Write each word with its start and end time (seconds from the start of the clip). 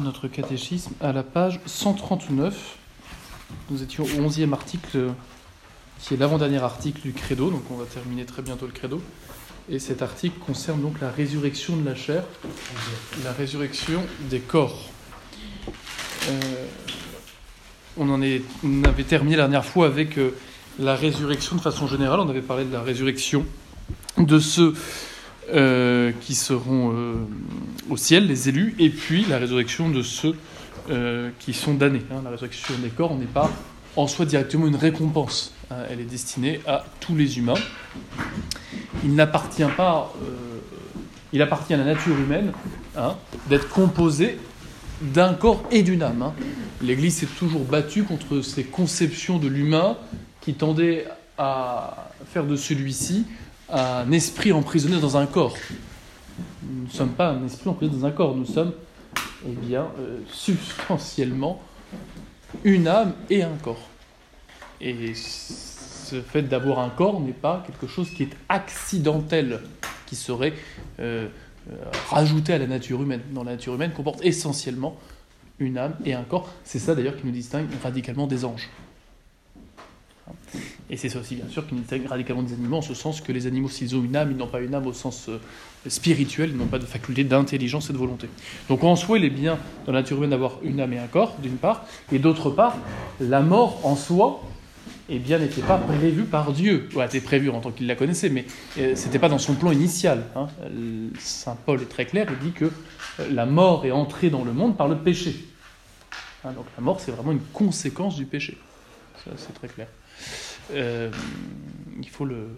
notre 0.00 0.28
catéchisme 0.28 0.92
à 1.00 1.12
la 1.12 1.22
page 1.22 1.60
139. 1.66 2.76
Nous 3.70 3.82
étions 3.82 4.04
au 4.04 4.28
11e 4.28 4.52
article, 4.52 5.08
qui 6.00 6.14
est 6.14 6.16
l'avant-dernier 6.16 6.58
article 6.58 7.00
du 7.02 7.12
credo, 7.12 7.50
donc 7.50 7.62
on 7.70 7.76
va 7.76 7.84
terminer 7.84 8.24
très 8.24 8.42
bientôt 8.42 8.66
le 8.66 8.72
credo. 8.72 9.00
Et 9.70 9.78
cet 9.78 10.02
article 10.02 10.38
concerne 10.38 10.80
donc 10.80 11.00
la 11.00 11.10
résurrection 11.10 11.76
de 11.76 11.84
la 11.84 11.94
chair, 11.94 12.24
la 13.24 13.32
résurrection 13.32 14.02
des 14.30 14.40
corps. 14.40 14.88
Euh, 16.28 16.66
on 17.96 18.08
en 18.10 18.22
est, 18.22 18.42
on 18.64 18.84
avait 18.84 19.04
terminé 19.04 19.36
la 19.36 19.42
dernière 19.44 19.64
fois 19.64 19.86
avec 19.86 20.18
euh, 20.18 20.34
la 20.78 20.94
résurrection 20.94 21.56
de 21.56 21.60
façon 21.60 21.86
générale. 21.86 22.20
On 22.20 22.28
avait 22.28 22.40
parlé 22.40 22.64
de 22.64 22.72
la 22.72 22.82
résurrection 22.82 23.44
de 24.16 24.38
ceux 24.38 24.74
euh, 25.50 26.12
qui 26.20 26.34
seront 26.34 26.92
euh, 26.92 27.14
au 27.88 27.96
ciel, 27.96 28.26
les 28.26 28.50
élus, 28.50 28.74
et 28.78 28.90
puis 28.90 29.24
la 29.24 29.38
résurrection 29.38 29.88
de 29.88 30.02
ceux 30.02 30.34
euh, 30.90 31.30
qui 31.38 31.54
sont 31.54 31.72
damnés. 31.72 32.02
Hein. 32.10 32.20
La 32.22 32.30
résurrection 32.30 32.74
des 32.82 32.90
corps 32.90 33.16
n'est 33.16 33.24
pas 33.24 33.50
en 33.96 34.06
soi 34.06 34.26
directement 34.26 34.66
une 34.66 34.76
récompense. 34.76 35.54
Hein. 35.70 35.76
Elle 35.90 36.00
est 36.00 36.04
destinée 36.04 36.60
à 36.66 36.84
tous 37.00 37.16
les 37.16 37.38
humains. 37.38 37.54
Il 39.04 39.14
n'appartient 39.14 39.64
pas, 39.74 40.12
il 41.32 41.40
appartient 41.40 41.72
à 41.72 41.78
la 41.78 41.84
nature 41.84 42.18
humaine 42.18 42.52
hein, 42.96 43.16
d'être 43.48 43.70
composée 43.70 44.38
d'un 45.00 45.32
corps 45.32 45.62
et 45.70 45.82
d'une 45.82 46.02
âme. 46.02 46.32
L'Église 46.82 47.16
s'est 47.16 47.26
toujours 47.26 47.64
battue 47.64 48.02
contre 48.02 48.42
ces 48.42 48.64
conceptions 48.64 49.38
de 49.38 49.48
l'humain 49.48 49.96
qui 50.42 50.54
tendaient 50.54 51.06
à 51.38 52.10
faire 52.32 52.44
de 52.44 52.56
celui-ci 52.56 53.24
un 53.70 54.10
esprit 54.12 54.52
emprisonné 54.52 55.00
dans 55.00 55.16
un 55.16 55.26
corps. 55.26 55.56
Nous 56.62 56.84
ne 56.84 56.90
sommes 56.90 57.12
pas 57.12 57.30
un 57.30 57.44
esprit 57.44 57.68
emprisonné 57.68 58.00
dans 58.00 58.06
un 58.06 58.10
corps, 58.10 58.36
nous 58.36 58.46
sommes 58.46 58.72
eh 59.46 59.52
bien, 59.52 59.88
euh, 59.98 60.20
substantiellement 60.32 61.62
une 62.64 62.88
âme 62.88 63.14
et 63.30 63.42
un 63.42 63.56
corps. 63.62 63.88
Et 64.80 65.14
ce 65.14 66.20
fait 66.22 66.42
d'avoir 66.42 66.78
un 66.78 66.90
corps 66.90 67.20
n'est 67.20 67.32
pas 67.32 67.62
quelque 67.66 67.86
chose 67.86 68.10
qui 68.10 68.24
est 68.24 68.36
accidentel, 68.48 69.60
qui 70.06 70.16
serait 70.16 70.54
euh, 71.00 71.28
euh, 71.70 71.74
rajouté 72.08 72.52
à 72.52 72.58
la 72.58 72.66
nature 72.66 73.02
humaine. 73.02 73.22
Dans 73.32 73.44
la 73.44 73.52
nature 73.52 73.74
humaine 73.74 73.92
comporte 73.92 74.24
essentiellement 74.24 74.96
une 75.58 75.76
âme 75.76 75.96
et 76.04 76.14
un 76.14 76.22
corps. 76.22 76.48
C'est 76.64 76.78
ça 76.78 76.94
d'ailleurs 76.94 77.16
qui 77.16 77.26
nous 77.26 77.32
distingue 77.32 77.66
radicalement 77.82 78.26
des 78.26 78.44
anges. 78.44 78.68
Et 80.90 80.96
c'est 80.96 81.10
ça 81.10 81.20
aussi, 81.20 81.34
bien 81.34 81.48
sûr, 81.48 81.66
qui 81.66 81.74
distingue 81.74 82.06
radicalement 82.06 82.42
des 82.42 82.54
animaux, 82.54 82.78
en 82.78 82.82
ce 82.82 82.94
sens 82.94 83.20
que 83.20 83.30
les 83.30 83.46
animaux, 83.46 83.68
s'ils 83.68 83.94
ont 83.94 84.02
une 84.02 84.16
âme, 84.16 84.30
ils 84.30 84.36
n'ont 84.36 84.46
pas 84.46 84.60
une 84.60 84.74
âme 84.74 84.86
au 84.86 84.94
sens 84.94 85.28
euh, 85.28 85.38
spirituel, 85.86 86.50
ils 86.50 86.56
n'ont 86.56 86.66
pas 86.66 86.78
de 86.78 86.86
faculté 86.86 87.24
d'intelligence 87.24 87.90
et 87.90 87.92
de 87.92 87.98
volonté. 87.98 88.28
Donc 88.68 88.84
en 88.84 88.96
soi, 88.96 89.18
il 89.18 89.24
est 89.24 89.30
bien 89.30 89.58
dans 89.84 89.92
la 89.92 90.00
nature 90.00 90.16
humaine 90.16 90.30
d'avoir 90.30 90.58
une 90.62 90.80
âme 90.80 90.94
et 90.94 90.98
un 90.98 91.06
corps, 91.06 91.36
d'une 91.42 91.56
part, 91.56 91.84
et 92.10 92.18
d'autre 92.18 92.50
part, 92.50 92.76
la 93.20 93.40
mort 93.42 93.80
en 93.84 93.96
soi, 93.96 94.42
eh 95.10 95.18
bien, 95.18 95.38
n'était 95.38 95.62
pas 95.62 95.76
prévue 95.76 96.24
par 96.24 96.52
Dieu. 96.52 96.88
Ouais, 96.94 97.04
était 97.04 97.20
prévue 97.20 97.50
en 97.50 97.60
tant 97.60 97.70
qu'il 97.70 97.86
la 97.86 97.94
connaissait, 97.94 98.30
mais 98.30 98.46
euh, 98.78 98.96
ce 98.96 99.06
n'était 99.06 99.18
pas 99.18 99.28
dans 99.28 99.38
son 99.38 99.54
plan 99.54 99.72
initial. 99.72 100.24
Hein. 100.36 100.48
Saint 101.18 101.56
Paul 101.66 101.82
est 101.82 101.86
très 101.86 102.06
clair, 102.06 102.26
il 102.30 102.38
dit 102.46 102.52
que 102.52 102.66
euh, 102.66 103.28
la 103.30 103.44
mort 103.44 103.84
est 103.84 103.90
entrée 103.90 104.30
dans 104.30 104.44
le 104.44 104.52
monde 104.52 104.76
par 104.76 104.88
le 104.88 104.96
péché. 104.96 105.48
Hein, 106.44 106.52
donc 106.52 106.66
la 106.76 106.82
mort, 106.82 107.00
c'est 107.00 107.10
vraiment 107.10 107.32
une 107.32 107.44
conséquence 107.52 108.16
du 108.16 108.24
péché. 108.24 108.56
Ça, 109.24 109.32
c'est 109.36 109.52
très 109.52 109.68
clair. 109.68 109.88
Euh, 110.72 111.10
il, 111.98 112.08
faut 112.08 112.24
le, 112.24 112.48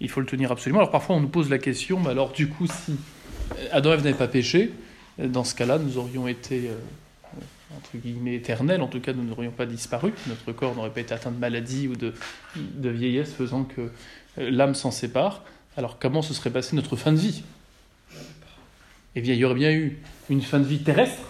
il 0.00 0.08
faut 0.08 0.20
le 0.20 0.26
tenir 0.26 0.52
absolument. 0.52 0.80
Alors 0.80 0.90
parfois 0.90 1.16
on 1.16 1.20
nous 1.20 1.28
pose 1.28 1.48
la 1.50 1.58
question, 1.58 2.00
mais 2.00 2.10
alors 2.10 2.32
du 2.32 2.48
coup 2.48 2.66
si 2.66 2.96
Adam 3.72 3.90
et 3.90 3.94
Ève 3.94 4.04
n'avaient 4.04 4.16
pas 4.16 4.28
péché, 4.28 4.72
dans 5.18 5.44
ce 5.44 5.54
cas-là 5.54 5.78
nous 5.78 5.98
aurions 5.98 6.26
été 6.28 6.68
euh, 6.68 6.74
entre 7.76 7.96
guillemets 7.96 8.34
éternels, 8.34 8.82
en 8.82 8.88
tout 8.88 9.00
cas 9.00 9.12
nous 9.12 9.22
n'aurions 9.22 9.52
pas 9.52 9.66
disparu, 9.66 10.12
notre 10.28 10.52
corps 10.52 10.74
n'aurait 10.74 10.90
pas 10.90 11.00
été 11.00 11.14
atteint 11.14 11.30
de 11.30 11.38
maladie 11.38 11.88
ou 11.88 11.96
de, 11.96 12.12
de 12.56 12.88
vieillesse 12.88 13.32
faisant 13.32 13.64
que 13.64 13.80
euh, 14.38 14.50
l'âme 14.50 14.74
s'en 14.74 14.90
sépare. 14.90 15.42
Alors 15.76 15.98
comment 15.98 16.22
se 16.22 16.34
serait 16.34 16.50
passée 16.50 16.74
notre 16.74 16.96
fin 16.96 17.12
de 17.12 17.18
vie? 17.18 17.42
Eh 19.14 19.20
bien 19.20 19.34
il 19.34 19.38
y 19.38 19.44
aurait 19.44 19.54
bien 19.54 19.72
eu 19.72 19.98
une 20.28 20.42
fin 20.42 20.58
de 20.58 20.66
vie 20.66 20.82
terrestre, 20.82 21.22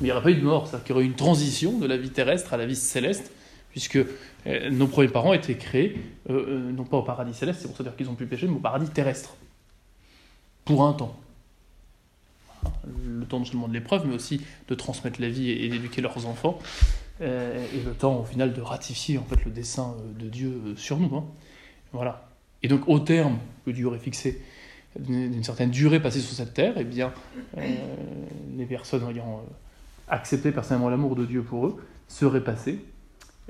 mais 0.00 0.08
il 0.08 0.10
n'y 0.10 0.12
aurait 0.12 0.22
pas 0.22 0.30
eu 0.30 0.36
de 0.36 0.44
mort, 0.44 0.66
c'est-à-dire 0.66 0.84
qu'il 0.84 0.94
y 0.94 0.96
aurait 0.96 1.04
eu 1.04 1.08
une 1.08 1.16
transition 1.16 1.78
de 1.78 1.86
la 1.86 1.96
vie 1.96 2.10
terrestre 2.10 2.52
à 2.52 2.56
la 2.56 2.66
vie 2.66 2.76
céleste, 2.76 3.32
puisque 3.74 3.96
euh, 3.96 4.70
nos 4.70 4.86
premiers 4.86 5.08
parents 5.08 5.32
étaient 5.32 5.56
créés, 5.56 6.00
euh, 6.30 6.46
euh, 6.48 6.70
non 6.70 6.84
pas 6.84 6.98
au 6.98 7.02
paradis 7.02 7.34
céleste, 7.34 7.58
c'est 7.60 7.66
pour 7.66 7.76
ça 7.76 7.82
dire 7.82 7.96
qu'ils 7.96 8.08
ont 8.08 8.14
pu 8.14 8.24
pécher, 8.24 8.46
mais 8.46 8.54
au 8.54 8.60
paradis 8.60 8.88
terrestre. 8.88 9.34
Pour 10.64 10.86
un 10.86 10.92
temps. 10.92 11.18
Le 13.04 13.26
temps 13.26 13.40
non 13.40 13.44
seulement 13.44 13.66
de 13.66 13.72
l'épreuve, 13.72 14.06
mais 14.06 14.14
aussi 14.14 14.40
de 14.68 14.74
transmettre 14.76 15.20
la 15.20 15.28
vie 15.28 15.50
et, 15.50 15.68
d'éduquer 15.68 16.02
leurs 16.02 16.24
enfants. 16.24 16.60
et 17.20 17.24
le 17.84 17.94
temps, 17.98 18.20
au 18.20 18.24
final, 18.24 18.52
de 18.52 18.60
ratifier 18.60 19.18
en 19.18 19.24
fait, 19.24 19.44
le 19.44 19.50
dessein 19.50 19.96
de 20.20 20.28
Dieu 20.28 20.74
sur 20.76 20.98
nous. 20.98 21.16
Hein. 21.16 21.24
Voilà. 21.92 22.28
Et 22.62 22.68
donc, 22.68 22.88
au 22.88 23.00
terme 23.00 23.38
que 23.66 23.72
Dieu 23.72 23.86
aurait 23.86 23.98
fixé 23.98 24.40
d'une 24.96 25.42
certaine 25.42 25.72
durée 25.72 25.98
passée 25.98 26.20
sur 26.20 26.36
cette 26.36 26.54
terre, 26.54 26.74
eh 26.76 26.84
bien, 26.84 27.12
les 28.56 28.66
personnes 28.66 29.02
ayant 29.10 29.44
accepté 30.06 30.52
personnellement 30.52 30.90
l'amour 30.90 31.16
de 31.16 31.26
Dieu 31.26 31.42
pour 31.42 31.66
eux 31.66 31.84
seraient 32.06 32.44
passées 32.44 32.78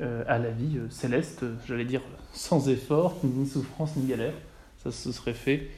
à 0.02 0.38
la 0.38 0.50
vie 0.50 0.78
euh, 0.78 0.90
céleste, 0.90 1.44
j'allais 1.66 1.84
dire 1.84 2.00
sans 2.32 2.68
effort, 2.68 3.16
ni 3.24 3.46
souffrance, 3.46 3.94
ni 3.96 4.06
galère. 4.06 4.34
Ça 4.82 4.90
se 4.90 5.12
serait 5.12 5.34
fait 5.34 5.68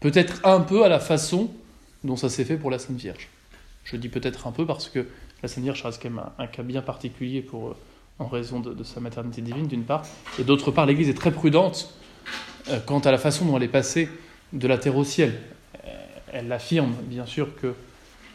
peut-être 0.00 0.44
un 0.44 0.60
peu 0.60 0.84
à 0.84 0.88
la 0.88 1.00
façon 1.00 1.50
dont 2.02 2.16
ça 2.16 2.28
s'est 2.28 2.44
fait 2.44 2.56
pour 2.56 2.70
la 2.70 2.78
Sainte 2.78 2.96
Vierge. 2.96 3.28
Je 3.84 3.96
dis 3.96 4.08
peut-être 4.08 4.46
un 4.46 4.52
peu 4.52 4.66
parce 4.66 4.88
que 4.88 5.06
la 5.42 5.48
Sainte 5.48 5.64
Vierge 5.64 5.82
reste 5.82 6.02
quand 6.02 6.10
même 6.10 6.24
un, 6.38 6.46
cas 6.46 6.62
bien 6.62 6.82
particulier 6.82 7.42
pour, 7.42 7.68
euh, 7.68 7.76
en 8.18 8.26
raison 8.26 8.60
de, 8.60 8.82
sa 8.82 9.00
maternité 9.00 9.40
divine, 9.40 9.66
d'une 9.66 9.84
part, 9.84 10.02
et 10.38 10.44
d'autre 10.44 10.70
part, 10.70 10.86
l'Église 10.86 11.08
est 11.08 11.14
très 11.14 11.32
prudente 11.32 11.94
quant 12.86 13.00
à 13.00 13.10
la 13.10 13.18
façon 13.18 13.44
dont 13.44 13.56
elle 13.56 13.64
est 13.64 13.68
passée 13.68 14.08
de 14.52 14.66
la 14.68 14.78
terre 14.78 14.96
au 14.96 15.04
ciel. 15.04 15.38
Elle 16.32 16.50
affirme, 16.50 16.94
bien 17.02 17.26
sûr, 17.26 17.54
que 17.56 17.74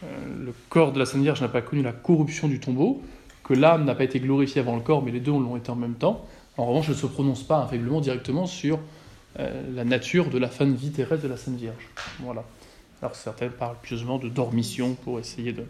le 0.04 0.54
corps 0.68 0.92
de 0.92 1.00
la 1.00 1.06
Sainte 1.06 1.22
Vierge 1.22 1.42
n'a 1.42 1.48
pas 1.48 1.62
connu 1.62 1.82
la 1.82 1.94
corruption 1.94 2.48
du 2.48 2.60
tombeau, 2.60 3.02
que 3.50 3.56
l'âme 3.56 3.84
n'a 3.84 3.96
pas 3.96 4.04
été 4.04 4.20
glorifiée 4.20 4.62
avant 4.62 4.76
le 4.76 4.82
corps, 4.82 5.04
mais 5.04 5.10
les 5.10 5.20
deux 5.20 5.32
l'ont 5.32 5.58
été 5.58 5.72
en 5.72 5.76
même 5.76 5.96
temps. 5.96 6.24
En 6.56 6.68
revanche, 6.68 6.86
elle 6.88 6.94
ne 6.94 7.00
se 7.00 7.08
prononce 7.08 7.42
pas 7.42 7.58
infailliblement 7.58 8.00
directement 8.00 8.46
sur 8.46 8.80
euh, 9.40 9.64
la 9.74 9.84
nature 9.84 10.30
de 10.30 10.38
la 10.38 10.50
fin 10.50 10.68
de 10.68 10.76
vie 10.76 10.92
terrestre 10.92 11.24
de 11.24 11.30
la 11.30 11.36
Sainte 11.36 11.56
Vierge. 11.56 11.90
Voilà. 12.20 12.44
Alors 13.02 13.16
certains 13.16 13.50
parlent 13.50 13.78
pieusement 13.82 14.20
de 14.20 14.30
dormition 14.30 14.94
pour 14.94 15.20
essayer 15.20 15.52
de, 15.52 15.66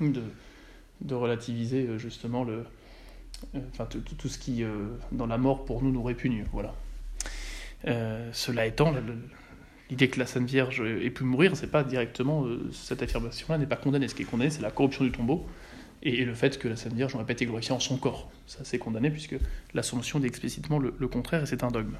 de, 0.00 1.14
relativiser 1.14 1.86
euh, 1.86 1.96
justement 1.96 2.44
le, 2.44 2.64
euh, 3.54 3.60
enfin, 3.72 3.86
tout, 3.86 4.28
ce 4.28 4.38
qui, 4.38 4.62
dans 5.10 5.26
la 5.26 5.38
mort, 5.38 5.64
pour 5.64 5.82
nous, 5.82 5.90
nous 5.90 6.02
répugne. 6.02 6.44
Voilà. 6.52 6.74
cela 8.34 8.66
étant, 8.66 8.92
l'idée 9.88 10.10
que 10.10 10.18
la 10.18 10.26
Sainte 10.26 10.46
Vierge 10.46 10.82
ait 10.82 11.08
pu 11.08 11.24
mourir, 11.24 11.56
c'est 11.56 11.70
pas 11.70 11.84
directement 11.84 12.44
cette 12.70 13.02
affirmation-là 13.02 13.56
n'est 13.56 13.66
pas 13.66 13.76
condamnée. 13.76 14.08
Ce 14.08 14.14
qui 14.14 14.22
est 14.24 14.26
condamné, 14.26 14.50
c'est 14.50 14.60
la 14.60 14.70
corruption 14.70 15.04
du 15.06 15.10
tombeau 15.10 15.46
et 16.02 16.24
le 16.24 16.34
fait 16.34 16.58
que 16.58 16.68
la 16.68 16.76
Sainte 16.76 16.94
Vierge 16.94 17.12
n'aurait 17.12 17.26
pas 17.26 17.32
été 17.32 17.46
glorifiée 17.46 17.74
en 17.74 17.80
son 17.80 17.96
corps. 17.96 18.30
Ça, 18.46 18.60
c'est 18.62 18.78
condamné, 18.78 19.10
puisque 19.10 19.36
l'Assomption 19.74 20.20
dit 20.20 20.26
explicitement 20.26 20.78
le, 20.78 21.08
contraire, 21.08 21.42
et 21.42 21.46
c'est 21.46 21.64
un 21.64 21.70
dogme. 21.70 21.96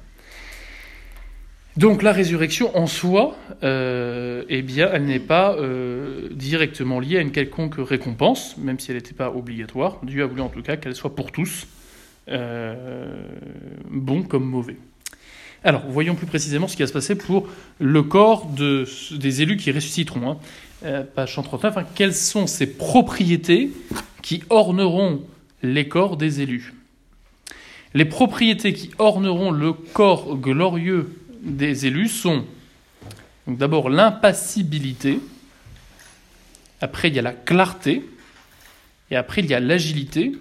Donc 1.77 2.01
la 2.01 2.11
résurrection 2.11 2.75
en 2.75 2.87
soi, 2.87 3.37
euh, 3.63 4.43
eh 4.49 4.61
bien, 4.61 4.89
elle 4.91 5.05
n'est 5.05 5.19
pas 5.19 5.55
euh, 5.55 6.29
directement 6.31 6.99
liée 6.99 7.17
à 7.17 7.21
une 7.21 7.31
quelconque 7.31 7.75
récompense, 7.77 8.57
même 8.57 8.79
si 8.79 8.91
elle 8.91 8.97
n'était 8.97 9.13
pas 9.13 9.29
obligatoire. 9.31 9.99
Dieu 10.03 10.23
a 10.23 10.27
voulu 10.27 10.41
en 10.41 10.49
tout 10.49 10.61
cas 10.61 10.77
qu'elle 10.77 10.95
soit 10.95 11.15
pour 11.15 11.31
tous, 11.31 11.67
euh, 12.29 13.23
bon 13.89 14.23
comme 14.23 14.45
mauvais. 14.45 14.77
Alors, 15.63 15.83
voyons 15.87 16.15
plus 16.15 16.25
précisément 16.25 16.67
ce 16.67 16.75
qui 16.77 16.83
va 16.83 16.87
se 16.87 16.93
passer 16.93 17.15
pour 17.15 17.49
le 17.79 18.01
corps 18.01 18.47
de, 18.47 18.85
des 19.17 19.41
élus 19.41 19.57
qui 19.57 19.71
ressusciteront. 19.71 20.31
Hein. 20.31 20.37
Euh, 20.85 21.03
page 21.03 21.35
139, 21.35 21.77
hein. 21.77 21.85
quelles 21.93 22.15
sont 22.15 22.47
ces 22.47 22.65
propriétés 22.65 23.69
qui 24.21 24.43
orneront 24.49 25.21
les 25.61 25.89
corps 25.89 26.15
des 26.15 26.39
élus? 26.39 26.73
Les 27.93 28.05
propriétés 28.05 28.71
qui 28.71 28.91
orneront 28.97 29.51
le 29.51 29.73
corps 29.73 30.37
glorieux 30.37 31.19
des 31.41 31.85
élus 31.85 32.07
sont 32.07 32.45
d'abord 33.45 33.89
l'impassibilité, 33.89 35.19
après 36.79 37.09
il 37.09 37.15
y 37.15 37.19
a 37.19 37.23
la 37.23 37.33
clarté, 37.33 38.05
et 39.11 39.17
après 39.17 39.41
il 39.41 39.47
y 39.49 39.53
a 39.53 39.59
l'agilité, 39.59 40.31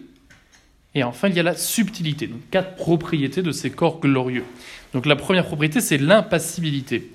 et 0.95 1.03
enfin 1.03 1.29
il 1.29 1.35
y 1.35 1.41
a 1.41 1.43
la 1.43 1.57
subtilité. 1.57 2.29
Donc 2.29 2.49
quatre 2.53 2.77
propriétés 2.77 3.43
de 3.43 3.51
ces 3.51 3.71
corps 3.71 3.99
glorieux. 3.99 4.45
Donc 4.93 5.05
la 5.05 5.17
première 5.17 5.47
propriété 5.47 5.81
c'est 5.81 5.99
l'impassibilité. 5.99 7.11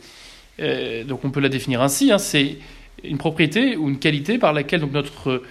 Euh, 0.60 1.06
donc 1.06 1.24
on 1.24 1.32
peut 1.32 1.40
la 1.40 1.50
définir 1.50 1.82
ainsi, 1.82 2.12
hein. 2.12 2.18
c'est 2.18 2.58
une 3.04 3.18
propriété 3.18 3.76
ou 3.76 3.90
une 3.90 4.00
qualité 4.00 4.38
par 4.38 4.54
laquelle 4.54 4.82
donc, 4.82 4.92
notre 4.92 5.44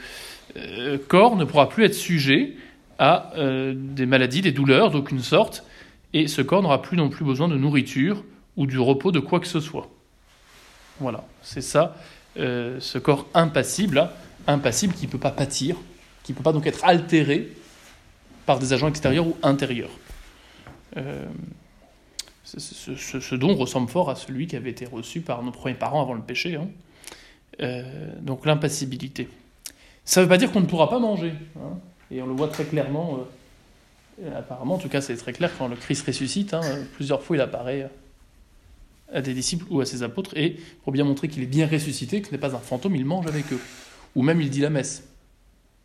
euh, 0.57 0.99
corps 1.09 1.37
ne 1.37 1.45
pourra 1.45 1.69
plus 1.69 1.85
être 1.85 1.95
sujet 1.95 2.55
à 2.99 3.33
euh, 3.37 3.75
des 3.77 4.07
maladies, 4.07 4.43
des 4.43 4.53
douleurs 4.53 4.91
d'aucune 4.91 5.21
sorte, 5.21 5.65
et 6.13 6.29
ce 6.29 6.43
corps 6.43 6.63
n'aura 6.63 6.83
plus 6.83 6.97
non 6.97 7.09
plus 7.09 7.25
besoin 7.25 7.49
de 7.49 7.57
nourriture 7.57 8.25
ou 8.57 8.67
du 8.67 8.79
repos 8.79 9.13
de 9.13 9.21
quoi 9.21 9.41
que 9.41 9.47
ce 9.47 9.61
soit. 9.61 9.89
Voilà, 11.01 11.25
c'est 11.43 11.63
ça, 11.63 11.97
euh, 12.39 12.79
ce 12.81 12.99
corps 12.99 13.27
impassible, 13.35 14.09
impassible 14.47 14.95
qui 14.95 15.07
ne 15.07 15.11
peut 15.11 15.19
pas 15.19 15.31
pâtir, 15.31 15.77
qui 16.23 16.33
ne 16.33 16.37
peut 16.37 16.45
pas 16.45 16.53
donc 16.53 16.67
être 16.67 16.85
altéré 16.85 17.49
par 18.45 18.59
des 18.59 18.73
agents 18.73 18.89
extérieurs 18.89 19.27
ou 19.27 19.37
intérieurs. 19.43 19.91
Ce, 22.45 23.35
don 23.35 23.55
ressemble 23.55 23.89
fort 23.89 24.11
à 24.11 24.15
celui 24.15 24.47
qui 24.47 24.57
avait 24.57 24.71
été 24.71 24.85
reçu 24.85 25.23
par 25.23 25.43
nos 25.43 25.53
premiers 25.53 25.75
parents 25.75 26.03
avant 26.03 26.15
le 26.15 26.21
péché. 26.21 26.57
Hein. 26.57 26.69
Euh, 27.61 27.83
donc 28.21 28.47
l'impassibilité. 28.47 29.29
Ça 30.05 30.21
ne 30.21 30.25
veut 30.25 30.29
pas 30.29 30.39
dire 30.39 30.51
qu'on 30.53 30.61
ne 30.61 30.67
pourra 30.67 30.89
pas 30.89 30.99
manger. 30.99 31.35
Hein. 31.57 31.79
Et 32.11 32.23
on 32.23 32.27
le 32.27 32.33
voit 32.33 32.49
très 32.49 32.65
clairement, 32.65 33.21
euh, 34.23 34.39
apparemment, 34.39 34.75
en 34.75 34.79
tout 34.79 34.89
cas 34.89 35.01
c'est 35.01 35.17
très 35.17 35.33
clair 35.33 35.51
quand 35.57 35.69
le 35.69 35.77
Christ 35.77 36.07
ressuscite, 36.07 36.55
hein, 36.55 36.63
plusieurs 36.95 37.23
fois 37.23 37.37
il 37.37 37.41
apparaît 37.41 37.91
à 39.13 39.21
des 39.21 39.35
disciples 39.35 39.67
ou 39.71 39.81
à 39.81 39.87
ses 39.87 40.03
apôtres, 40.03 40.37
et 40.37 40.57
pour 40.83 40.93
bien 40.93 41.05
montrer 41.05 41.29
qu'il 41.29 41.43
est 41.43 41.47
bien 41.47 41.67
ressuscité, 41.67 42.21
que 42.21 42.29
ce 42.29 42.33
n'est 42.33 42.39
pas 42.39 42.55
un 42.55 42.59
fantôme, 42.59 42.97
il 42.97 43.05
mange 43.05 43.27
avec 43.27 43.53
eux. 43.53 43.61
Ou 44.15 44.23
même 44.23 44.41
il 44.41 44.51
dit 44.51 44.61
la 44.61 44.71
messe, 44.71 45.09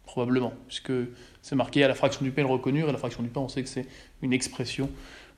probablement, 0.05 0.53
puisque 0.67 0.93
c'est 1.41 1.55
marqué 1.55 1.83
à 1.83 1.87
la 1.87 1.95
fraction 1.95 2.23
du 2.23 2.31
pain 2.31 2.41
le 2.41 2.47
reconnu, 2.47 2.81
et 2.81 2.89
à 2.89 2.91
la 2.91 2.97
fraction 2.97 3.23
du 3.23 3.29
pain 3.29 3.41
on 3.41 3.49
sait 3.49 3.63
que 3.63 3.69
c'est 3.69 3.85
une 4.21 4.33
expression 4.33 4.89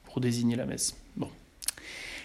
pour 0.05 0.21
désigner 0.21 0.55
la 0.55 0.65
messe. 0.65 0.95
Bon. 1.17 1.29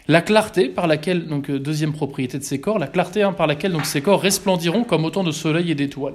La 0.07 0.21
clarté 0.21 0.69
par 0.69 0.87
laquelle, 0.87 1.27
donc 1.27 1.49
euh, 1.49 1.59
deuxième 1.59 1.95
propriété 1.95 2.39
de 2.39 2.45
ces 2.45 2.61
corps, 2.61 2.79
la 2.79 2.89
clarté 2.89 3.23
hein, 3.23 3.33
par 3.33 3.47
laquelle 3.47 3.73
donc 3.73 3.87
ces 3.87 4.03
corps 4.03 4.21
resplendiront 4.21 4.85
comme 4.85 5.07
autant 5.07 5.25
de 5.25 5.33
soleil 5.33 5.71
et 5.71 5.75
d'étoiles. 5.75 6.15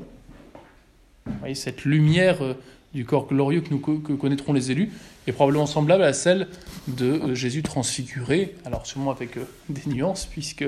Vous 1.25 1.33
voyez, 1.39 1.55
cette 1.55 1.85
lumière 1.85 2.43
euh, 2.43 2.53
du 2.93 3.03
corps 3.03 3.25
glorieux 3.27 3.61
que 3.61 3.71
nous 3.71 3.79
que 3.79 4.13
connaîtront 4.13 4.53
les 4.53 4.69
élus 4.69 4.91
est 5.25 5.31
probablement 5.31 5.65
semblable 5.65 6.03
à 6.03 6.13
celle 6.13 6.49
de 6.87 7.05
euh, 7.05 7.35
Jésus 7.35 7.63
transfiguré, 7.63 8.53
alors 8.63 8.85
sûrement 8.85 9.09
avec 9.09 9.39
des 9.69 9.81
nuances, 9.87 10.27
puisque 10.27 10.65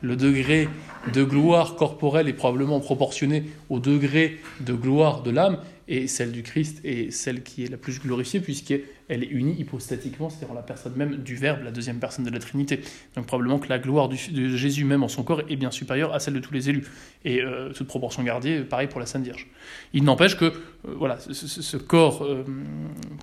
le 0.00 0.16
degré 0.16 0.68
de 1.12 1.22
gloire 1.22 1.76
corporelle 1.76 2.28
est 2.28 2.32
probablement 2.32 2.80
proportionné 2.80 3.44
au 3.70 3.78
degré 3.78 4.40
de 4.58 4.72
gloire 4.72 5.22
de 5.22 5.30
l'âme, 5.30 5.58
et 5.86 6.06
celle 6.06 6.32
du 6.32 6.42
Christ 6.42 6.80
est 6.84 7.10
celle 7.10 7.42
qui 7.42 7.64
est 7.64 7.70
la 7.70 7.76
plus 7.76 8.00
glorifiée, 8.00 8.40
puisqu'elle 8.40 8.82
est 9.08 9.26
unie 9.26 9.54
hypostatiquement, 9.58 10.30
c'est-à-dire 10.30 10.54
la 10.54 10.62
personne 10.62 10.94
même 10.96 11.16
du 11.16 11.36
Verbe, 11.36 11.62
la 11.62 11.70
deuxième 11.70 11.98
personne 11.98 12.24
de 12.24 12.30
la 12.30 12.38
Trinité. 12.38 12.80
Donc 13.16 13.26
probablement 13.26 13.58
que 13.58 13.68
la 13.68 13.78
gloire 13.78 14.08
de 14.08 14.16
Jésus 14.16 14.84
même 14.84 15.02
en 15.02 15.08
son 15.08 15.22
corps 15.22 15.42
est 15.48 15.56
bien 15.56 15.70
supérieure 15.70 16.14
à 16.14 16.20
celle 16.20 16.34
de 16.34 16.40
tous 16.40 16.54
les 16.54 16.70
élus. 16.70 16.86
Et 17.24 17.42
euh, 17.42 17.72
toute 17.72 17.86
proportion 17.86 18.22
gardée, 18.22 18.60
pareil 18.60 18.88
pour 18.88 19.00
la 19.00 19.06
Sainte 19.06 19.24
Vierge. 19.24 19.46
Il 19.92 20.04
n'empêche 20.04 20.36
que 20.36 20.46
euh, 20.46 20.52
voilà, 20.96 21.18
ce, 21.18 21.76
corps 21.76 22.22
euh, 22.24 22.44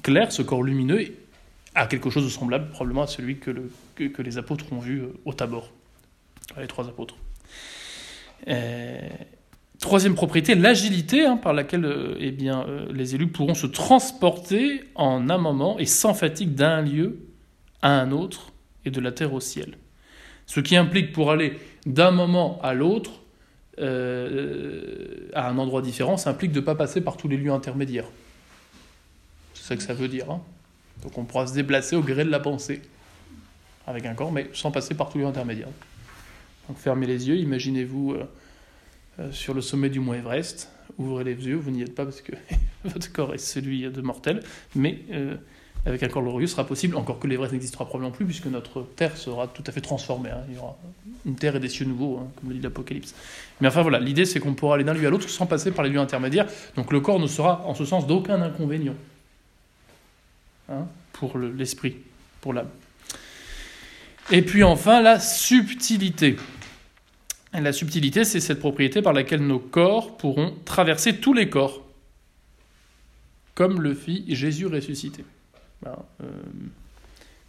clair, 0.04 0.32
ce 0.32 0.44
corps 0.44 0.64
lumineux, 0.64 1.08
a 1.74 1.88
quelque 1.88 2.10
chose 2.10 2.26
de 2.26 2.30
semblable 2.30 2.70
probablement 2.70 3.04
à 3.04 3.08
celui 3.08 3.38
que, 3.38 3.50
le, 3.50 3.72
que, 3.96 4.22
les 4.22 4.38
apôtres 4.38 4.72
ont 4.74 4.80
vu 4.80 5.04
au 5.26 5.34
Tabor, 5.34 5.72
les 6.60 6.68
trois 6.68 6.88
apôtres. 6.88 7.16
Troisième 9.82 10.14
propriété, 10.14 10.54
l'agilité 10.54 11.26
hein, 11.26 11.38
par 11.38 11.54
laquelle 11.54 11.86
euh, 11.86 12.16
eh 12.20 12.30
bien, 12.30 12.68
euh, 12.68 12.86
les 12.94 13.16
élus 13.16 13.30
pourront 13.30 13.56
se 13.56 13.66
transporter 13.66 14.84
en 14.94 15.28
un 15.28 15.40
moment 15.40 15.80
et 15.80 15.88
sans 15.88 16.14
fatigue 16.14 16.54
d'un 16.54 16.82
lieu 16.82 17.18
à 17.82 18.00
un 18.00 18.12
autre 18.12 18.54
et 18.86 18.92
de 18.92 19.02
la 19.02 19.12
terre 19.12 19.34
au 19.34 19.40
ciel. 19.40 19.80
Ce 20.46 20.60
qui 20.60 20.76
implique 20.76 21.12
pour 21.12 21.32
aller 21.32 21.58
d'un 21.88 22.12
moment 22.12 22.60
à 22.62 22.76
l'autre, 22.76 23.24
euh, 23.80 25.28
à 25.34 25.50
un 25.50 25.58
endroit 25.58 25.82
différent, 25.82 26.16
ça 26.16 26.30
implique 26.30 26.52
de 26.52 26.60
ne 26.60 26.66
pas 26.66 26.76
passer 26.76 27.02
par 27.02 27.18
tous 27.18 27.28
les 27.28 27.38
lieux 27.38 27.52
intermédiaires. 27.52 28.08
C'est 29.56 29.64
ça 29.64 29.76
que 29.76 29.84
ça 29.84 29.96
veut 29.96 30.08
dire. 30.08 30.30
Hein. 30.30 30.42
Donc 31.02 31.18
on 31.18 31.24
pourra 31.24 31.48
se 31.48 31.56
déplacer 31.56 31.96
au 31.96 32.04
gré 32.04 32.24
de 32.24 32.30
la 32.30 32.40
pensée, 32.40 32.84
avec 33.88 34.06
un 34.06 34.14
corps, 34.14 34.32
mais 34.32 34.48
sans 34.54 34.70
passer 34.70 34.94
par 34.94 35.10
tous 35.10 35.18
les 35.18 35.24
lieux 35.24 35.30
intermédiaires. 35.30 35.70
Donc 36.68 36.78
fermez 36.78 37.08
les 37.08 37.28
yeux, 37.28 37.38
imaginez-vous 37.38 38.18
sur 39.32 39.54
le 39.54 39.62
sommet 39.62 39.90
du 39.90 40.00
mont 40.00 40.14
Everest. 40.14 40.70
Ouvrez 40.98 41.24
les 41.24 41.34
yeux, 41.34 41.56
vous 41.56 41.72
n'y 41.72 41.82
êtes 41.82 41.96
pas 41.96 42.06
parce 42.06 42.22
que 42.22 42.34
votre 42.86 43.12
corps 43.12 43.34
est 43.34 43.38
celui 43.38 43.90
de 43.90 44.02
mortel, 44.02 44.42
mais 44.76 45.00
euh, 45.12 45.36
avec 45.86 46.04
un 46.04 46.08
corps 46.08 46.22
glorieux 46.22 46.48
sera 46.48 46.66
possible, 46.66 46.96
encore 46.96 47.20
que 47.20 47.28
l'Everest 47.28 47.54
n'existera 47.54 47.86
probablement 47.86 48.16
plus, 48.16 48.26
puisque 48.26 48.46
notre 48.46 48.84
terre 48.96 49.18
sera 49.18 49.48
tout 49.48 49.64
à 49.66 49.72
fait 49.72 49.82
transformée. 49.82 50.30
Hein. 50.30 50.44
Il 50.50 50.56
y 50.56 50.58
aura 50.58 50.78
une 51.26 51.36
terre 51.36 51.56
et 51.56 51.60
des 51.60 51.70
cieux 51.70 51.86
nouveaux, 51.86 52.20
hein, 52.20 52.28
comme 52.36 52.50
le 52.50 52.56
dit 52.56 52.62
l'Apocalypse. 52.62 53.16
Mais 53.62 53.68
enfin 53.68 53.82
voilà, 53.82 54.00
l'idée 54.00 54.26
c'est 54.26 54.40
qu'on 54.40 54.54
pourra 54.54 54.76
aller 54.76 54.84
d'un 54.84 54.94
lieu 54.94 55.08
à 55.08 55.10
l'autre 55.10 55.30
sans 55.30 55.46
passer 55.46 55.72
par 55.72 55.84
les 55.84 55.92
lieux 55.92 56.00
intermédiaires, 56.00 56.48
donc 56.76 56.92
le 56.92 57.00
corps 57.00 57.20
ne 57.20 57.28
sera 57.28 57.66
en 57.66 57.74
ce 57.74 57.86
sens 57.86 58.06
d'aucun 58.06 58.42
inconvénient 58.42 58.96
hein, 60.70 60.86
pour 61.14 61.38
l'esprit, 61.38 61.98
pour 62.42 62.54
l'âme. 62.54 62.70
Et 64.32 64.44
puis 64.44 64.64
enfin, 64.64 65.02
la 65.02 65.20
subtilité. 65.20 66.38
La 67.54 67.74
subtilité, 67.74 68.24
c'est 68.24 68.40
cette 68.40 68.60
propriété 68.60 69.02
par 69.02 69.14
laquelle 69.14 69.46
nos 69.46 69.60
corps 69.60 70.16
pourront 70.18 70.56
traverser 70.64 71.18
tous 71.18 71.34
les 71.34 71.50
corps, 71.50 71.86
comme 73.56 73.82
le 73.82 73.94
fit 73.94 74.24
Jésus 74.30 74.68
ressuscité. 74.68 75.26
Euh, 75.86 75.92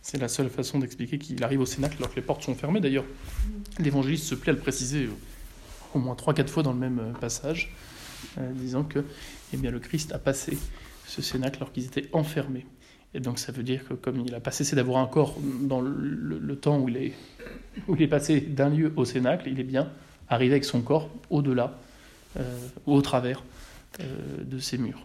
c'est 0.01 0.19
la 0.19 0.29
seule 0.29 0.51
façon 0.51 0.81
d'expliquer 0.81 1.19
qu'il 1.19 1.43
arrive 1.45 1.61
au 1.61 1.67
Cénacle 1.67 1.97
alors 1.99 2.11
que 2.11 2.17
les 2.17 2.23
portes 2.23 2.43
sont 2.43 2.57
fermées. 2.57 2.81
D'ailleurs, 2.81 3.05
l'évangéliste 3.79 4.25
se 4.25 4.35
plaît 4.35 4.51
à 4.51 4.55
le 4.55 4.61
préciser 4.61 5.05
euh, 5.05 5.11
au 5.95 6.01
moins 6.01 6.15
3-4 6.15 6.49
fois 6.49 6.63
dans 6.65 6.73
le 6.73 6.79
même 6.79 6.99
euh, 6.99 7.13
passage, 7.13 7.73
disant 8.55 8.83
que 8.83 9.05
eh 9.53 9.57
bien, 9.57 9.71
le 9.71 9.79
Christ 9.79 10.13
a 10.13 10.19
passé 10.19 10.59
ce 11.07 11.23
Cénacle 11.23 11.59
alors 11.59 11.73
qu'ils 11.73 11.85
étaient 11.85 12.09
enfermés. 12.13 12.67
Et 13.15 13.21
donc 13.21 13.39
ça 13.39 13.53
veut 13.53 13.63
dire 13.63 13.87
que 13.87 13.95
comme 13.95 14.21
il 14.21 14.33
n'a 14.33 14.41
pas 14.41 14.51
cessé 14.51 14.75
d'avoir 14.75 15.03
un 15.03 15.07
corps 15.07 15.37
dans 15.61 15.81
le, 15.81 16.57
temps 16.57 16.79
où 16.79 16.89
il, 16.89 16.97
est, 16.97 17.13
où 17.89 17.95
il 17.95 18.03
est 18.03 18.09
passé 18.09 18.41
d'un 18.41 18.71
lieu 18.71 18.93
au 18.97 19.05
Cénacle, 19.05 19.49
il 19.49 19.61
est 19.61 19.65
bien 19.65 19.91
arrivé 20.29 20.55
avec 20.55 20.65
son 20.65 20.81
corps 20.81 21.11
au-delà, 21.29 21.79
euh, 22.39 22.59
au 22.87 23.03
travers 23.03 23.43
euh, 24.01 24.05
de 24.45 24.59
ces 24.59 24.79
murs. 24.79 25.05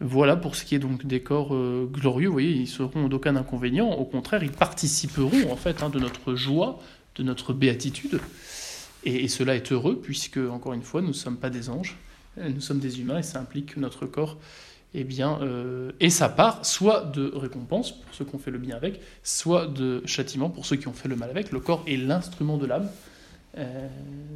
Voilà 0.00 0.36
pour 0.36 0.54
ce 0.54 0.64
qui 0.64 0.74
est 0.74 0.78
donc 0.78 1.06
des 1.06 1.22
corps 1.22 1.54
euh, 1.54 1.88
glorieux. 1.90 2.28
Vous 2.28 2.34
voyez, 2.34 2.52
ils 2.52 2.68
seront 2.68 3.08
d'aucun 3.08 3.34
inconvénient. 3.34 3.90
Au 3.90 4.04
contraire, 4.04 4.44
ils 4.44 4.52
participeront 4.52 5.50
en 5.50 5.56
fait 5.56 5.82
hein, 5.82 5.88
de 5.88 5.98
notre 5.98 6.34
joie, 6.34 6.78
de 7.16 7.22
notre 7.22 7.52
béatitude. 7.52 8.20
Et, 9.04 9.24
et, 9.24 9.28
cela 9.28 9.56
est 9.56 9.72
heureux 9.72 9.98
puisque, 10.00 10.36
encore 10.36 10.74
une 10.74 10.82
fois, 10.82 11.00
nous 11.00 11.08
ne 11.08 11.12
sommes 11.12 11.36
pas 11.36 11.50
des 11.50 11.70
anges, 11.70 11.96
nous 12.36 12.60
sommes 12.60 12.78
des 12.78 13.00
humains 13.00 13.18
et 13.18 13.22
ça 13.22 13.40
implique 13.40 13.74
que 13.74 13.80
notre 13.80 14.06
corps 14.06 14.36
eh 14.94 15.04
bien, 15.04 15.38
euh, 15.42 15.92
et 16.00 16.10
sa 16.10 16.28
part, 16.28 16.64
soit 16.64 17.02
de 17.02 17.30
récompense 17.34 17.92
pour 17.92 18.14
ceux 18.14 18.24
qui 18.24 18.34
ont 18.34 18.38
fait 18.38 18.50
le 18.50 18.58
bien 18.58 18.76
avec, 18.76 19.00
soit 19.22 19.66
de 19.66 20.02
châtiment 20.06 20.48
pour 20.48 20.66
ceux 20.66 20.76
qui 20.76 20.88
ont 20.88 20.94
fait 20.94 21.08
le 21.08 21.16
mal 21.16 21.30
avec. 21.30 21.52
Le 21.52 21.60
corps 21.60 21.82
est 21.86 21.96
l'instrument 21.96 22.56
de 22.56 22.66
l'âme. 22.66 22.88
Euh, 23.58 23.88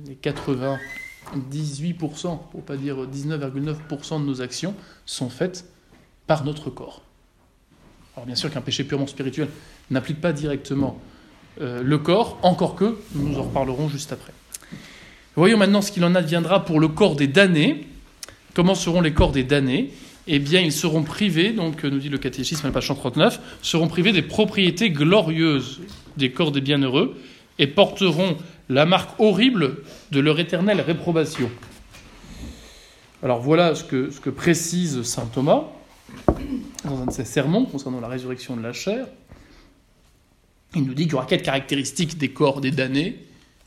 les 0.06 0.16
98%, 0.16 2.38
pour 2.50 2.62
pas 2.62 2.76
dire 2.76 3.06
19,9% 3.06 4.20
de 4.20 4.26
nos 4.26 4.42
actions 4.42 4.74
sont 5.06 5.30
faites 5.30 5.64
par 6.26 6.44
notre 6.44 6.70
corps. 6.70 7.02
Alors 8.14 8.26
bien 8.26 8.34
sûr 8.34 8.50
qu'un 8.50 8.60
péché 8.60 8.84
purement 8.84 9.06
spirituel 9.06 9.48
n'applique 9.90 10.20
pas 10.20 10.34
directement 10.34 11.00
euh, 11.60 11.82
le 11.82 11.98
corps, 11.98 12.38
encore 12.42 12.76
que, 12.76 12.98
nous 13.14 13.38
en 13.38 13.44
reparlerons 13.44 13.88
juste 13.88 14.12
après. 14.12 14.32
Voyons 15.34 15.56
maintenant 15.56 15.80
ce 15.80 15.90
qu'il 15.90 16.04
en 16.04 16.14
adviendra 16.14 16.62
pour 16.64 16.78
le 16.78 16.88
corps 16.88 17.16
des 17.16 17.26
damnés. 17.26 17.86
Comment 18.54 18.74
seront 18.74 19.00
les 19.00 19.14
corps 19.14 19.32
des 19.32 19.44
damnés? 19.44 19.94
Eh 20.26 20.38
bien, 20.38 20.60
ils 20.60 20.72
seront 20.72 21.02
privés, 21.02 21.52
donc 21.52 21.82
nous 21.84 21.98
dit 21.98 22.08
le 22.08 22.18
catéchisme 22.18 22.66
à 22.66 22.70
page 22.70 22.86
139, 22.86 23.40
seront 23.60 23.88
privés 23.88 24.12
des 24.12 24.22
propriétés 24.22 24.90
glorieuses 24.90 25.80
des 26.16 26.30
corps 26.30 26.52
des 26.52 26.60
bienheureux 26.60 27.16
et 27.58 27.66
porteront 27.66 28.36
la 28.68 28.86
marque 28.86 29.18
horrible 29.18 29.78
de 30.10 30.20
leur 30.20 30.38
éternelle 30.38 30.80
réprobation. 30.80 31.50
Alors 33.22 33.40
voilà 33.40 33.74
ce 33.74 33.84
que, 33.84 34.10
ce 34.10 34.20
que 34.20 34.30
précise 34.30 35.02
saint 35.02 35.26
Thomas 35.26 35.64
dans 36.84 37.00
un 37.02 37.06
de 37.06 37.12
ses 37.12 37.24
sermons 37.24 37.64
concernant 37.64 38.00
la 38.00 38.08
résurrection 38.08 38.56
de 38.56 38.62
la 38.62 38.72
chair. 38.72 39.06
Il 40.74 40.84
nous 40.84 40.94
dit 40.94 41.04
qu'il 41.04 41.12
y 41.12 41.14
aura 41.14 41.26
quatre 41.26 41.42
caractéristiques 41.42 42.18
des 42.18 42.30
corps 42.30 42.60
des 42.60 42.70
damnés 42.70 43.18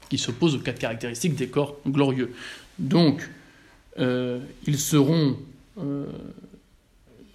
qui 0.10 0.18
s'opposent 0.18 0.56
aux 0.56 0.60
quatre 0.60 0.80
caractéristiques 0.80 1.36
des 1.36 1.48
corps 1.48 1.78
glorieux. 1.88 2.34
Donc, 2.80 3.30
euh, 4.00 4.40
ils 4.68 4.80
seront 4.80 5.38
euh, 5.78 6.06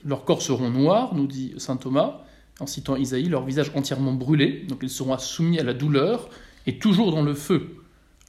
leurs 0.04 0.24
corps 0.24 0.42
seront 0.42 0.70
noirs, 0.70 1.14
nous 1.14 1.26
dit 1.26 1.54
saint 1.58 1.76
Thomas, 1.76 2.20
en 2.60 2.66
citant 2.66 2.96
Isaïe, 2.96 3.28
leur 3.28 3.44
visage 3.44 3.72
entièrement 3.74 4.12
brûlé, 4.12 4.64
donc 4.68 4.80
ils 4.82 4.90
seront 4.90 5.16
soumis 5.18 5.58
à 5.58 5.64
la 5.64 5.74
douleur 5.74 6.28
et 6.66 6.78
toujours 6.78 7.10
dans 7.10 7.22
le 7.22 7.34
feu. 7.34 7.76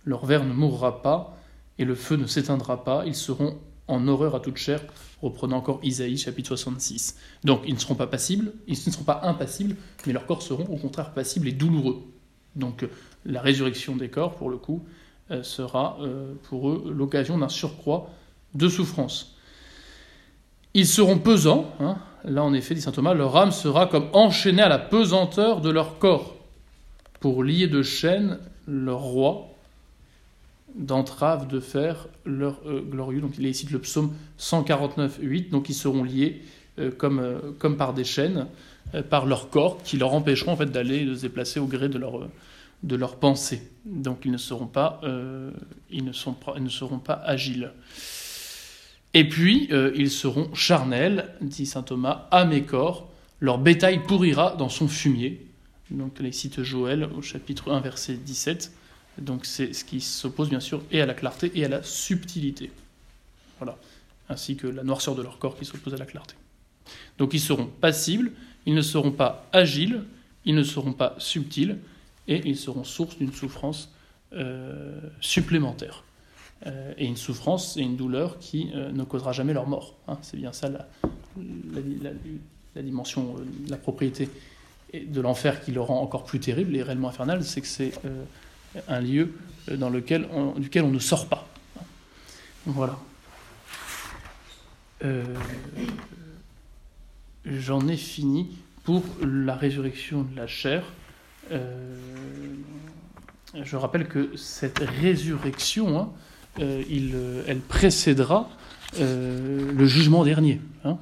Leur 0.05 0.25
verre 0.25 0.45
ne 0.45 0.53
mourra 0.53 1.01
pas 1.01 1.37
et 1.77 1.85
le 1.85 1.95
feu 1.95 2.15
ne 2.15 2.25
s'éteindra 2.25 2.83
pas, 2.83 3.03
ils 3.05 3.15
seront 3.15 3.57
en 3.87 4.07
horreur 4.07 4.35
à 4.35 4.39
toute 4.39 4.57
chair, 4.57 4.81
reprenant 5.21 5.57
encore 5.57 5.79
Isaïe 5.83 6.17
chapitre 6.17 6.55
66. 6.55 7.17
Donc 7.43 7.61
ils 7.65 7.73
ne 7.73 7.79
seront 7.79 7.95
pas 7.95 8.07
passibles, 8.07 8.53
ils 8.67 8.77
ne 8.85 8.91
seront 8.91 9.03
pas 9.03 9.21
impassibles, 9.23 9.75
mais 10.05 10.13
leurs 10.13 10.25
corps 10.25 10.41
seront 10.41 10.65
au 10.65 10.77
contraire 10.77 11.13
passibles 11.13 11.47
et 11.47 11.51
douloureux. 11.51 12.03
Donc 12.55 12.85
la 13.25 13.41
résurrection 13.41 13.95
des 13.95 14.09
corps, 14.09 14.35
pour 14.35 14.49
le 14.49 14.57
coup, 14.57 14.83
euh, 15.29 15.43
sera 15.43 15.97
euh, 16.01 16.33
pour 16.43 16.69
eux 16.69 16.91
l'occasion 16.95 17.37
d'un 17.37 17.49
surcroît 17.49 18.09
de 18.53 18.67
souffrance. 18.67 19.37
Ils 20.73 20.87
seront 20.87 21.17
pesants. 21.17 21.73
Hein. 21.79 21.97
Là, 22.23 22.43
en 22.43 22.53
effet, 22.53 22.75
dit 22.75 22.81
saint 22.81 22.91
Thomas, 22.91 23.13
leur 23.13 23.35
âme 23.35 23.51
sera 23.51 23.87
comme 23.87 24.07
enchaînée 24.13 24.61
à 24.61 24.69
la 24.69 24.79
pesanteur 24.79 25.61
de 25.61 25.69
leur 25.69 25.97
corps, 25.97 26.35
pour 27.19 27.43
lier 27.43 27.67
de 27.67 27.81
chaînes 27.81 28.37
leur 28.67 28.99
roi, 28.99 29.47
d'entrave 30.75 31.47
de 31.47 31.59
faire 31.59 32.07
leur 32.25 32.59
euh, 32.65 32.81
glorieux. 32.81 33.21
Donc 33.21 33.33
il 33.37 33.45
est 33.45 33.49
ici 33.49 33.67
le 33.71 33.79
psaume 33.79 34.13
149, 34.37 35.19
8. 35.21 35.49
Donc 35.49 35.69
ils 35.69 35.73
seront 35.73 36.03
liés 36.03 36.41
euh, 36.79 36.91
comme, 36.91 37.19
euh, 37.19 37.39
comme 37.59 37.75
par 37.75 37.93
des 37.93 38.03
chaînes, 38.03 38.47
par 39.09 39.25
leur 39.25 39.49
corps, 39.49 39.81
qui 39.83 39.97
leur 39.97 40.13
empêcheront 40.13 40.53
en 40.53 40.57
fait 40.57 40.65
d'aller 40.65 41.15
se 41.15 41.21
déplacer 41.21 41.59
au 41.59 41.65
gré 41.65 41.87
de 41.87 41.97
leur, 41.97 43.15
pensée. 43.15 43.61
Donc 43.85 44.21
ils 44.25 44.31
ne 44.31 44.37
seront 44.37 44.65
pas, 44.65 44.99
ils 45.03 45.99
ils 45.99 46.63
ne 46.63 46.69
seront 46.69 46.99
pas 46.99 47.13
agiles. 47.13 47.71
Et 49.13 49.27
puis 49.27 49.69
ils 49.95 50.11
seront 50.11 50.53
charnels, 50.53 51.29
dit 51.41 51.65
saint 51.65 51.83
Thomas, 51.83 52.27
à 52.31 52.45
mes 52.45 52.63
corps. 52.63 53.09
Leur 53.39 53.57
bétail 53.57 54.03
pourrira 54.03 54.55
dans 54.57 54.69
son 54.69 54.87
fumier. 54.87 55.45
Donc 55.89 56.19
les 56.19 56.31
cite 56.31 56.63
Joël 56.63 57.09
au 57.17 57.21
chapitre 57.21 57.71
1, 57.71 57.81
verset 57.81 58.13
17. 58.13 58.71
Donc 59.17 59.45
c'est 59.45 59.73
ce 59.73 59.83
qui 59.83 59.99
s'oppose 59.99 60.49
bien 60.49 60.59
sûr 60.59 60.81
et 60.91 61.01
à 61.01 61.05
la 61.05 61.13
clarté 61.13 61.51
et 61.55 61.65
à 61.65 61.67
la 61.67 61.83
subtilité. 61.83 62.71
Voilà. 63.59 63.77
Ainsi 64.29 64.55
que 64.55 64.67
la 64.67 64.83
noirceur 64.83 65.15
de 65.15 65.21
leur 65.21 65.37
corps 65.37 65.57
qui 65.57 65.65
s'oppose 65.65 65.93
à 65.93 65.97
la 65.97 66.05
clarté. 66.05 66.35
Donc 67.17 67.33
ils 67.33 67.39
seront 67.39 67.67
passibles, 67.67 68.31
ils 68.65 68.73
ne 68.73 68.81
seront 68.81 69.11
pas 69.11 69.47
agiles, 69.51 70.03
ils 70.45 70.55
ne 70.55 70.63
seront 70.63 70.93
pas 70.93 71.15
subtils, 71.17 71.77
et 72.27 72.41
ils 72.45 72.57
seront 72.57 72.83
source 72.83 73.17
d'une 73.17 73.33
souffrance 73.33 73.91
euh, 74.33 74.99
supplémentaire. 75.19 76.03
Euh, 76.67 76.93
et 76.97 77.07
une 77.07 77.17
souffrance 77.17 77.75
et 77.77 77.81
une 77.81 77.95
douleur 77.95 78.37
qui 78.37 78.69
euh, 78.75 78.91
ne 78.91 79.03
causera 79.03 79.31
jamais 79.31 79.53
leur 79.53 79.67
mort. 79.67 79.95
Hein. 80.07 80.19
c'est 80.21 80.37
bien 80.37 80.53
ça 80.53 80.69
la, 80.69 80.85
dimension, 82.83 83.35
la 83.67 83.77
propriété 83.77 84.29
de 84.93 85.21
l'enfer 85.21 85.63
qui 85.63 85.71
le 85.71 85.81
rend 85.81 86.01
encore 86.01 86.23
plus 86.23 86.39
terrible 86.39 86.75
et 86.75 86.83
réellement 86.83 87.09
infernal, 87.09 87.43
c'est 87.43 87.61
que 87.61 87.67
c'est 87.67 87.93
un 88.87 88.99
lieu 88.99 89.33
dans 89.71 89.89
lequel 89.89 90.27
duquel 90.57 90.83
on 90.83 90.91
ne 90.91 90.99
sort 90.99 91.27
pas. 91.27 91.47
Voilà. 92.65 92.99
Euh, 95.03 95.23
j'en 97.45 97.87
ai 97.87 97.97
fini 97.97 98.55
pour 98.83 99.03
la 99.21 99.55
résurrection 99.55 100.23
de 100.23 100.35
la 100.35 100.45
chair. 100.45 100.83
Euh, 101.51 101.95
je 103.55 103.75
rappelle 103.75 104.07
que 104.07 104.37
cette 104.37 104.79
résurrection, 104.79 105.99
hein, 105.99 106.09
euh, 106.09 106.30
il, 106.59 107.15
elle 107.47 107.59
précédera 107.59 108.49
le 108.99 109.85
jugement 109.85 110.23
dernier. 110.23 110.59
Hein. 110.83 110.97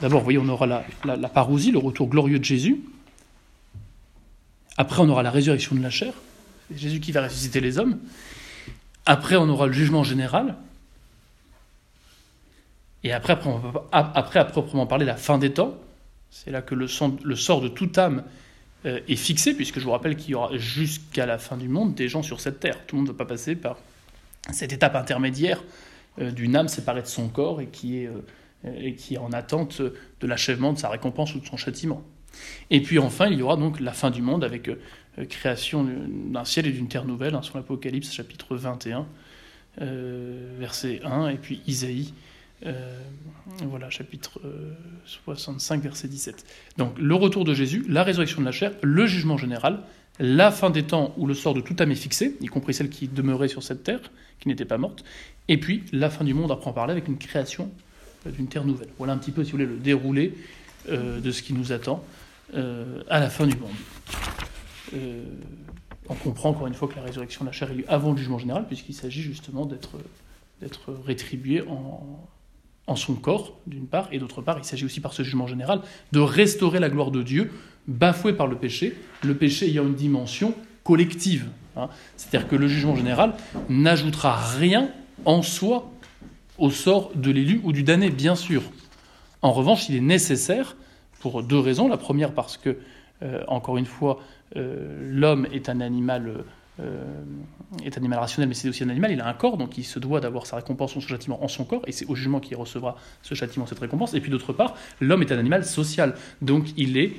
D'abord, 0.00 0.22
voyez, 0.22 0.38
on 0.38 0.48
aura 0.48 0.66
la, 0.66 1.28
parousie, 1.28 1.72
le 1.72 1.78
retour 1.78 2.08
glorieux 2.08 2.38
de 2.38 2.44
Jésus. 2.44 2.80
Après, 4.76 5.02
on 5.02 5.08
aura 5.08 5.22
la 5.22 5.30
résurrection 5.30 5.76
de 5.76 5.82
la 5.82 5.90
chair. 5.90 6.14
Jésus 6.74 7.00
qui 7.00 7.12
va 7.12 7.22
ressusciter 7.22 7.60
les 7.60 7.78
hommes. 7.78 7.98
Après, 9.04 9.36
on 9.36 9.48
aura 9.48 9.66
le 9.66 9.72
jugement 9.72 10.04
général. 10.04 10.56
Et 13.02 13.12
après, 13.12 13.38
après, 13.92 14.40
à 14.40 14.44
proprement 14.44 14.86
parler, 14.86 15.04
la 15.04 15.16
fin 15.16 15.38
des 15.38 15.52
temps. 15.52 15.74
C'est 16.30 16.50
là 16.50 16.62
que 16.62 16.74
le, 16.74 16.86
sort 16.86 17.60
de 17.60 17.68
toute 17.68 17.98
âme 17.98 18.18
euh, 18.18 18.28
est 18.84 19.16
fixé, 19.16 19.54
puisque 19.54 19.78
je 19.78 19.84
vous 19.84 19.90
rappelle 19.90 20.16
qu'il 20.16 20.30
y 20.30 20.34
aura 20.34 20.56
jusqu'à 20.56 21.26
la 21.26 21.38
fin 21.38 21.56
du 21.56 21.68
monde 21.68 21.94
des 21.94 22.08
gens 22.08 22.22
sur 22.22 22.40
cette 22.40 22.60
terre. 22.60 22.86
Tout 22.86 22.96
le 22.96 23.02
monde 23.02 23.08
ne 23.08 23.12
va 23.12 23.18
pas 23.18 23.26
passer 23.26 23.54
par 23.54 23.76
cette 24.52 24.72
étape 24.72 24.96
intermédiaire 24.96 25.62
euh, 26.18 26.30
d'une 26.30 26.56
âme 26.56 26.68
séparée 26.68 27.02
de 27.02 27.06
son 27.06 27.28
corps 27.28 27.60
et 27.60 27.66
qui 27.66 27.98
est, 27.98 28.06
euh, 28.06 28.74
et 28.76 28.94
qui 28.94 29.14
est 29.14 29.18
en 29.18 29.32
attente 29.32 29.80
de 29.80 30.26
l'achèvement 30.26 30.72
de 30.72 30.78
sa 30.78 30.88
récompense 30.88 31.34
ou 31.34 31.40
de 31.40 31.46
son 31.46 31.56
châtiment. 31.56 32.02
Et 32.70 32.80
puis 32.80 32.98
enfin, 32.98 33.26
il 33.26 33.38
y 33.38 33.42
aura 33.42 33.56
donc 33.56 33.80
la 33.80 33.92
fin 33.92 34.10
du 34.10 34.22
monde 34.22 34.44
avec 34.44 34.68
euh, 34.68 34.76
création 35.28 35.86
d'un 36.08 36.44
ciel 36.44 36.66
et 36.66 36.72
d'une 36.72 36.88
terre 36.88 37.04
nouvelle, 37.04 37.34
hein, 37.34 37.42
sur 37.42 37.56
l'Apocalypse 37.56 38.12
chapitre 38.12 38.56
21, 38.56 39.06
euh, 39.80 40.56
verset 40.58 41.00
1, 41.04 41.28
et 41.28 41.36
puis 41.36 41.62
Isaïe, 41.66 42.12
euh, 42.66 42.98
voilà, 43.64 43.90
chapitre 43.90 44.40
65, 45.06 45.82
verset 45.82 46.08
17. 46.08 46.44
Donc 46.78 46.98
le 46.98 47.14
retour 47.14 47.44
de 47.44 47.54
Jésus, 47.54 47.84
la 47.88 48.02
résurrection 48.02 48.40
de 48.40 48.46
la 48.46 48.52
chair, 48.52 48.72
le 48.82 49.06
jugement 49.06 49.36
général, 49.36 49.80
la 50.18 50.50
fin 50.50 50.70
des 50.70 50.82
temps 50.82 51.14
où 51.16 51.26
le 51.26 51.34
sort 51.34 51.54
de 51.54 51.60
toute 51.60 51.80
âme 51.80 51.90
est 51.90 51.96
fixé, 51.96 52.36
y 52.40 52.46
compris 52.46 52.74
celle 52.74 52.90
qui 52.90 53.08
demeurait 53.08 53.48
sur 53.48 53.62
cette 53.62 53.82
terre, 53.82 54.00
qui 54.38 54.48
n'était 54.48 54.64
pas 54.64 54.78
morte, 54.78 55.04
et 55.48 55.58
puis 55.58 55.84
la 55.92 56.10
fin 56.10 56.24
du 56.24 56.34
monde 56.34 56.52
après 56.52 56.68
en 56.68 56.72
parler 56.72 56.92
avec 56.92 57.08
une 57.08 57.18
création 57.18 57.70
d'une 58.26 58.48
terre 58.48 58.64
nouvelle. 58.64 58.88
Voilà 58.98 59.14
un 59.14 59.18
petit 59.18 59.32
peu, 59.32 59.44
si 59.44 59.52
vous 59.52 59.58
voulez, 59.58 59.68
le 59.68 59.78
déroulé 59.78 60.34
de 60.88 61.30
ce 61.30 61.42
qui 61.42 61.52
nous 61.52 61.72
attend. 61.72 62.04
Euh, 62.54 63.02
à 63.08 63.20
la 63.20 63.30
fin 63.30 63.46
du 63.46 63.56
monde. 63.56 63.70
Euh, 64.94 65.24
on 66.08 66.14
comprend 66.14 66.50
encore 66.50 66.66
une 66.66 66.74
fois 66.74 66.88
que 66.88 66.96
la 66.96 67.02
résurrection 67.02 67.44
de 67.44 67.50
la 67.50 67.52
chair 67.52 67.70
est 67.70 67.86
avant 67.86 68.10
le 68.10 68.16
jugement 68.16 68.38
général, 68.38 68.66
puisqu'il 68.66 68.94
s'agit 68.94 69.22
justement 69.22 69.66
d'être 69.66 69.92
rétribué 71.06 71.62
en, 71.62 72.28
en 72.90 72.96
son 72.96 73.14
corps, 73.14 73.56
d'une 73.68 73.86
part, 73.86 74.08
et 74.10 74.18
d'autre 74.18 74.42
part, 74.42 74.58
il 74.58 74.64
s'agit 74.64 74.84
aussi 74.84 75.00
par 75.00 75.12
ce 75.12 75.22
jugement 75.22 75.46
général 75.46 75.80
de 76.10 76.18
restaurer 76.18 76.80
la 76.80 76.88
gloire 76.88 77.12
de 77.12 77.22
Dieu, 77.22 77.52
bafouée 77.86 78.32
par 78.32 78.48
le 78.48 78.56
péché, 78.56 78.96
le 79.22 79.36
péché 79.36 79.68
ayant 79.68 79.86
une 79.86 79.94
dimension 79.94 80.54
collective. 80.82 81.46
Hein. 81.76 81.88
C'est-à-dire 82.16 82.48
que 82.48 82.56
le 82.56 82.66
jugement 82.66 82.96
général 82.96 83.34
n'ajoutera 83.68 84.36
rien 84.36 84.90
en 85.24 85.42
soi 85.42 85.88
au 86.58 86.70
sort 86.70 87.12
de 87.14 87.30
l'élu 87.30 87.60
ou 87.62 87.72
du 87.72 87.84
damné, 87.84 88.10
bien 88.10 88.34
sûr. 88.34 88.62
En 89.40 89.52
revanche, 89.52 89.88
il 89.88 89.94
est 89.94 90.00
nécessaire 90.00 90.76
pour 91.20 91.44
deux 91.44 91.60
raisons. 91.60 91.86
La 91.86 91.96
première 91.96 92.34
parce 92.34 92.56
que, 92.56 92.76
euh, 93.22 93.44
encore 93.46 93.78
une 93.78 93.86
fois, 93.86 94.18
euh, 94.56 94.98
l'homme 95.08 95.46
est 95.52 95.68
un 95.68 95.80
animal. 95.80 96.44
Euh, 96.80 97.04
est 97.84 97.96
animal 97.96 98.18
rationnel, 98.18 98.48
mais 98.48 98.54
c'est 98.54 98.68
aussi 98.68 98.82
un 98.82 98.88
animal, 98.88 99.12
il 99.12 99.20
a 99.20 99.28
un 99.28 99.32
corps, 99.32 99.56
donc 99.56 99.78
il 99.78 99.84
se 99.84 100.00
doit 100.00 100.20
d'avoir 100.20 100.46
sa 100.46 100.56
récompense, 100.56 100.92
son 100.92 101.00
châtiment 101.00 101.42
en 101.44 101.46
son 101.46 101.64
corps, 101.64 101.82
et 101.86 101.92
c'est 101.92 102.06
au 102.06 102.16
jugement 102.16 102.40
qu'il 102.40 102.56
recevra 102.56 102.96
ce 103.22 103.34
châtiment, 103.34 103.64
cette 103.64 103.78
récompense. 103.78 104.12
Et 104.14 104.20
puis 104.20 104.30
d'autre 104.30 104.52
part, 104.52 104.76
l'homme 105.00 105.22
est 105.22 105.30
un 105.30 105.38
animal 105.38 105.64
social, 105.64 106.16
donc 106.42 106.72
il 106.76 106.98
est 106.98 107.12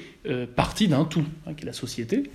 partie 0.55 0.89
d'un 0.89 1.05
tout, 1.05 1.23
hein, 1.47 1.53
qui 1.53 1.63
est 1.63 1.67
la 1.67 1.73
société, 1.73 2.31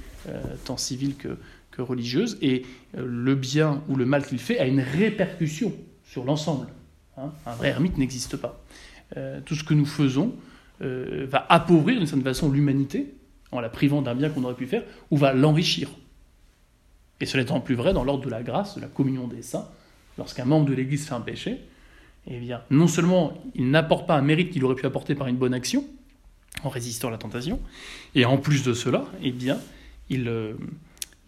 tant 0.65 0.79
civile 0.79 1.15
que, 1.17 1.83
religieuse, 1.83 2.39
et 2.41 2.65
le 2.97 3.35
bien 3.35 3.83
ou 3.89 3.97
le 3.97 4.07
mal 4.07 4.25
qu'il 4.25 4.39
fait 4.39 4.59
a 4.59 4.67
une 4.67 4.81
répercussion 4.81 5.75
sur 6.05 6.25
l'ensemble. 6.25 6.69
Hein. 7.19 7.33
Un 7.45 7.55
vrai 7.55 7.69
ermite 7.69 7.99
n'existe 7.99 8.39
pas. 8.39 8.65
tout 9.45 9.55
ce 9.55 9.63
que 9.63 9.75
nous 9.75 9.85
faisons, 9.85 10.33
euh, 10.83 11.27
va 11.31 11.47
appauvrir 11.49 11.97
d'une 11.97 12.07
certaine 12.07 12.25
façon 12.25 12.51
l'humanité 12.51 13.15
en 13.51 13.61
la 13.61 13.71
privant 13.71 14.03
d'un 14.03 14.15
bien 14.15 14.29
qu'on 14.29 14.45
aurait 14.45 14.55
pu 14.55 14.67
faire, 14.67 14.83
ou 15.11 15.17
va 15.17 15.33
l'enrichir. 15.33 15.89
Et 17.21 17.27
cela 17.27 17.43
étant 17.43 17.61
plus 17.61 17.75
vrai 17.75 17.93
dans 17.93 18.05
l'ordre 18.05 18.25
de 18.25 18.31
la 18.31 18.43
grâce, 18.43 18.77
de 18.77 18.81
la 18.81 18.89
communion 18.89 19.27
des 19.27 19.43
saints, 19.43 19.69
lorsqu'un 20.19 20.45
membre 20.45 20.67
de 20.67 20.75
l'Église 20.75 21.07
fait 21.07 21.15
un 21.15 21.21
péché, 21.21 21.61
eh 22.27 22.39
bien, 22.39 22.63
non 22.71 22.89
seulement 22.89 23.43
il 23.55 23.71
n'apporte 23.71 24.07
pas 24.07 24.17
un 24.17 24.23
mérite 24.23 24.51
qu'il 24.51 24.65
aurait 24.65 24.75
pu 24.75 24.87
apporter 24.87 25.15
par 25.15 25.27
une 25.27 25.37
bonne 25.37 25.55
action, 25.55 25.85
en 26.63 26.69
résistant 26.69 27.09
à 27.09 27.11
la 27.11 27.19
tentation, 27.19 27.61
et 28.15 28.25
en 28.25 28.39
plus 28.39 28.65
de 28.65 28.75
cela, 28.75 29.05
eh 29.23 29.33
bien, 29.33 29.59
il, 30.09 30.29
euh, 30.29 30.55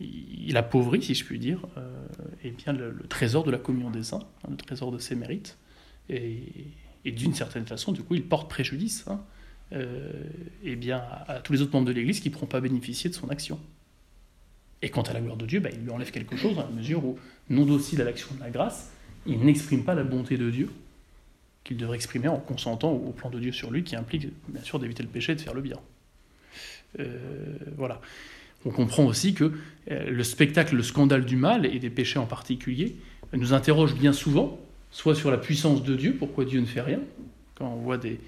il 0.00 0.56
appauvrit, 0.56 1.02
si 1.02 1.14
je 1.14 1.24
puis 1.24 1.38
dire, 1.38 1.66
euh, 1.76 2.06
eh 2.44 2.50
bien, 2.50 2.72
le, 2.72 2.96
trésor 3.08 3.44
de 3.44 3.50
la 3.50 3.58
communion 3.58 3.90
des 3.90 4.02
saints, 4.02 4.22
hein, 4.44 4.48
le 4.50 4.56
trésor 4.56 4.92
de 4.92 4.98
ses 4.98 5.14
mérites, 5.14 5.58
et, 6.08 6.32
d'une 7.04 7.32
certaine 7.32 7.66
façon, 7.66 7.92
du 7.92 8.02
coup, 8.02 8.14
il 8.14 8.24
porte 8.24 8.50
préjudice 8.50 9.06
hein, 9.08 9.20
euh, 9.72 10.24
eh 10.62 10.76
bien, 10.76 11.02
à, 11.26 11.40
tous 11.40 11.54
les 11.54 11.62
autres 11.62 11.72
membres 11.72 11.86
de 11.86 11.92
l'Église 11.92 12.20
qui 12.20 12.28
ne 12.28 12.34
pourront 12.34 12.46
pas 12.46 12.60
bénéficier 12.60 13.08
de 13.08 13.14
son 13.14 13.30
action. 13.30 13.58
Et 14.82 14.90
quant 14.90 15.02
à 15.02 15.12
la 15.12 15.20
gloire 15.20 15.36
de 15.36 15.46
Dieu, 15.46 15.60
bah, 15.60 15.70
il 15.72 15.80
lui 15.82 15.90
enlève 15.90 16.10
quelque 16.10 16.36
chose 16.36 16.54
dans 16.54 16.62
la 16.62 16.70
mesure 16.70 17.04
où, 17.04 17.18
non 17.50 17.64
docile 17.64 18.00
à 18.00 18.04
l'action 18.04 18.34
de 18.34 18.40
la 18.40 18.50
grâce, 18.50 18.92
il 19.26 19.40
n'exprime 19.40 19.84
pas 19.84 19.94
la 19.94 20.04
bonté 20.04 20.36
de 20.36 20.50
Dieu 20.50 20.68
qu'il 21.64 21.76
devrait 21.76 21.96
exprimer 21.96 22.28
en 22.28 22.38
consentant 22.38 22.92
au, 22.92 23.10
plan 23.10 23.28
de 23.28 23.38
Dieu 23.38 23.52
sur 23.52 23.70
lui, 23.70 23.82
qui 23.82 23.96
implique 23.96 24.28
bien 24.48 24.62
sûr 24.62 24.78
d'éviter 24.78 25.02
le 25.02 25.08
péché 25.08 25.32
et 25.32 25.34
de 25.34 25.40
faire 25.40 25.54
le 25.54 25.60
bien. 25.60 25.78
Euh, 26.98 27.58
voilà. 27.76 28.00
On 28.64 28.70
comprend 28.70 29.04
aussi 29.04 29.34
que 29.34 29.52
euh, 29.90 30.10
le 30.10 30.24
spectacle, 30.24 30.74
le 30.76 30.82
scandale 30.82 31.24
du 31.24 31.36
mal, 31.36 31.66
et 31.66 31.78
des 31.78 31.90
péchés 31.90 32.18
en 32.18 32.26
particulier, 32.26 32.96
nous 33.34 33.52
interroge 33.52 33.94
bien 33.94 34.12
souvent, 34.12 34.58
soit 34.90 35.14
sur 35.14 35.30
la 35.30 35.36
puissance 35.36 35.82
de 35.82 35.94
Dieu, 35.94 36.16
pourquoi 36.18 36.44
Dieu 36.44 36.60
ne 36.60 36.66
fait 36.66 36.80
rien, 36.80 37.00
quand 37.54 37.68
on 37.68 37.76
voit 37.76 37.98
des, 37.98 38.18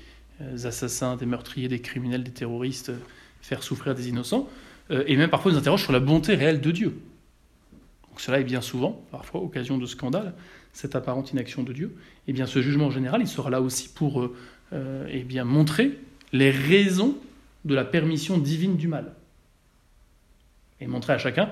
euh, 0.43 0.67
assassins, 0.67 1.17
des 1.17 1.27
meurtriers, 1.27 1.69
des 1.69 1.81
criminels, 1.81 2.23
des 2.23 2.33
terroristes 2.33 2.93
faire 3.41 3.63
souffrir 3.63 3.95
des 3.95 4.09
innocents, 4.09 4.49
et 4.91 5.17
même 5.17 5.31
parfois 5.31 5.53
nous 5.53 5.59
interroge 5.59 5.83
sur 5.83 5.93
la 5.93 6.01
bonté 6.01 6.35
réelle 6.35 6.61
de 6.61 6.71
Dieu. 6.71 7.01
Cela 8.17 8.41
est 8.41 8.45
bien 8.45 8.61
souvent, 8.61 9.03
parfois, 9.11 9.41
occasion 9.41 9.79
de 9.79 9.87
scandale, 9.87 10.35
cette 10.73 10.95
apparente 10.95 11.33
inaction 11.33 11.63
de 11.63 11.73
Dieu. 11.73 11.97
Et 12.27 12.31
eh 12.31 12.33
bien 12.33 12.47
ce 12.47 12.61
jugement 12.61 12.91
général, 12.91 13.23
il 13.23 13.29
sera 13.29 13.49
là 13.51 13.61
aussi 13.61 13.89
pour 13.89 14.31
eh 14.73 15.23
bien, 15.23 15.45
montrer 15.45 15.99
les 16.33 16.51
raisons 16.51 17.17
de 17.65 17.75
la 17.75 17.85
permission 17.85 18.37
divine 18.37 18.77
du 18.77 18.89
mal. 18.89 19.15
Et 20.81 20.87
montrer 20.87 21.13
à 21.13 21.19
chacun 21.19 21.51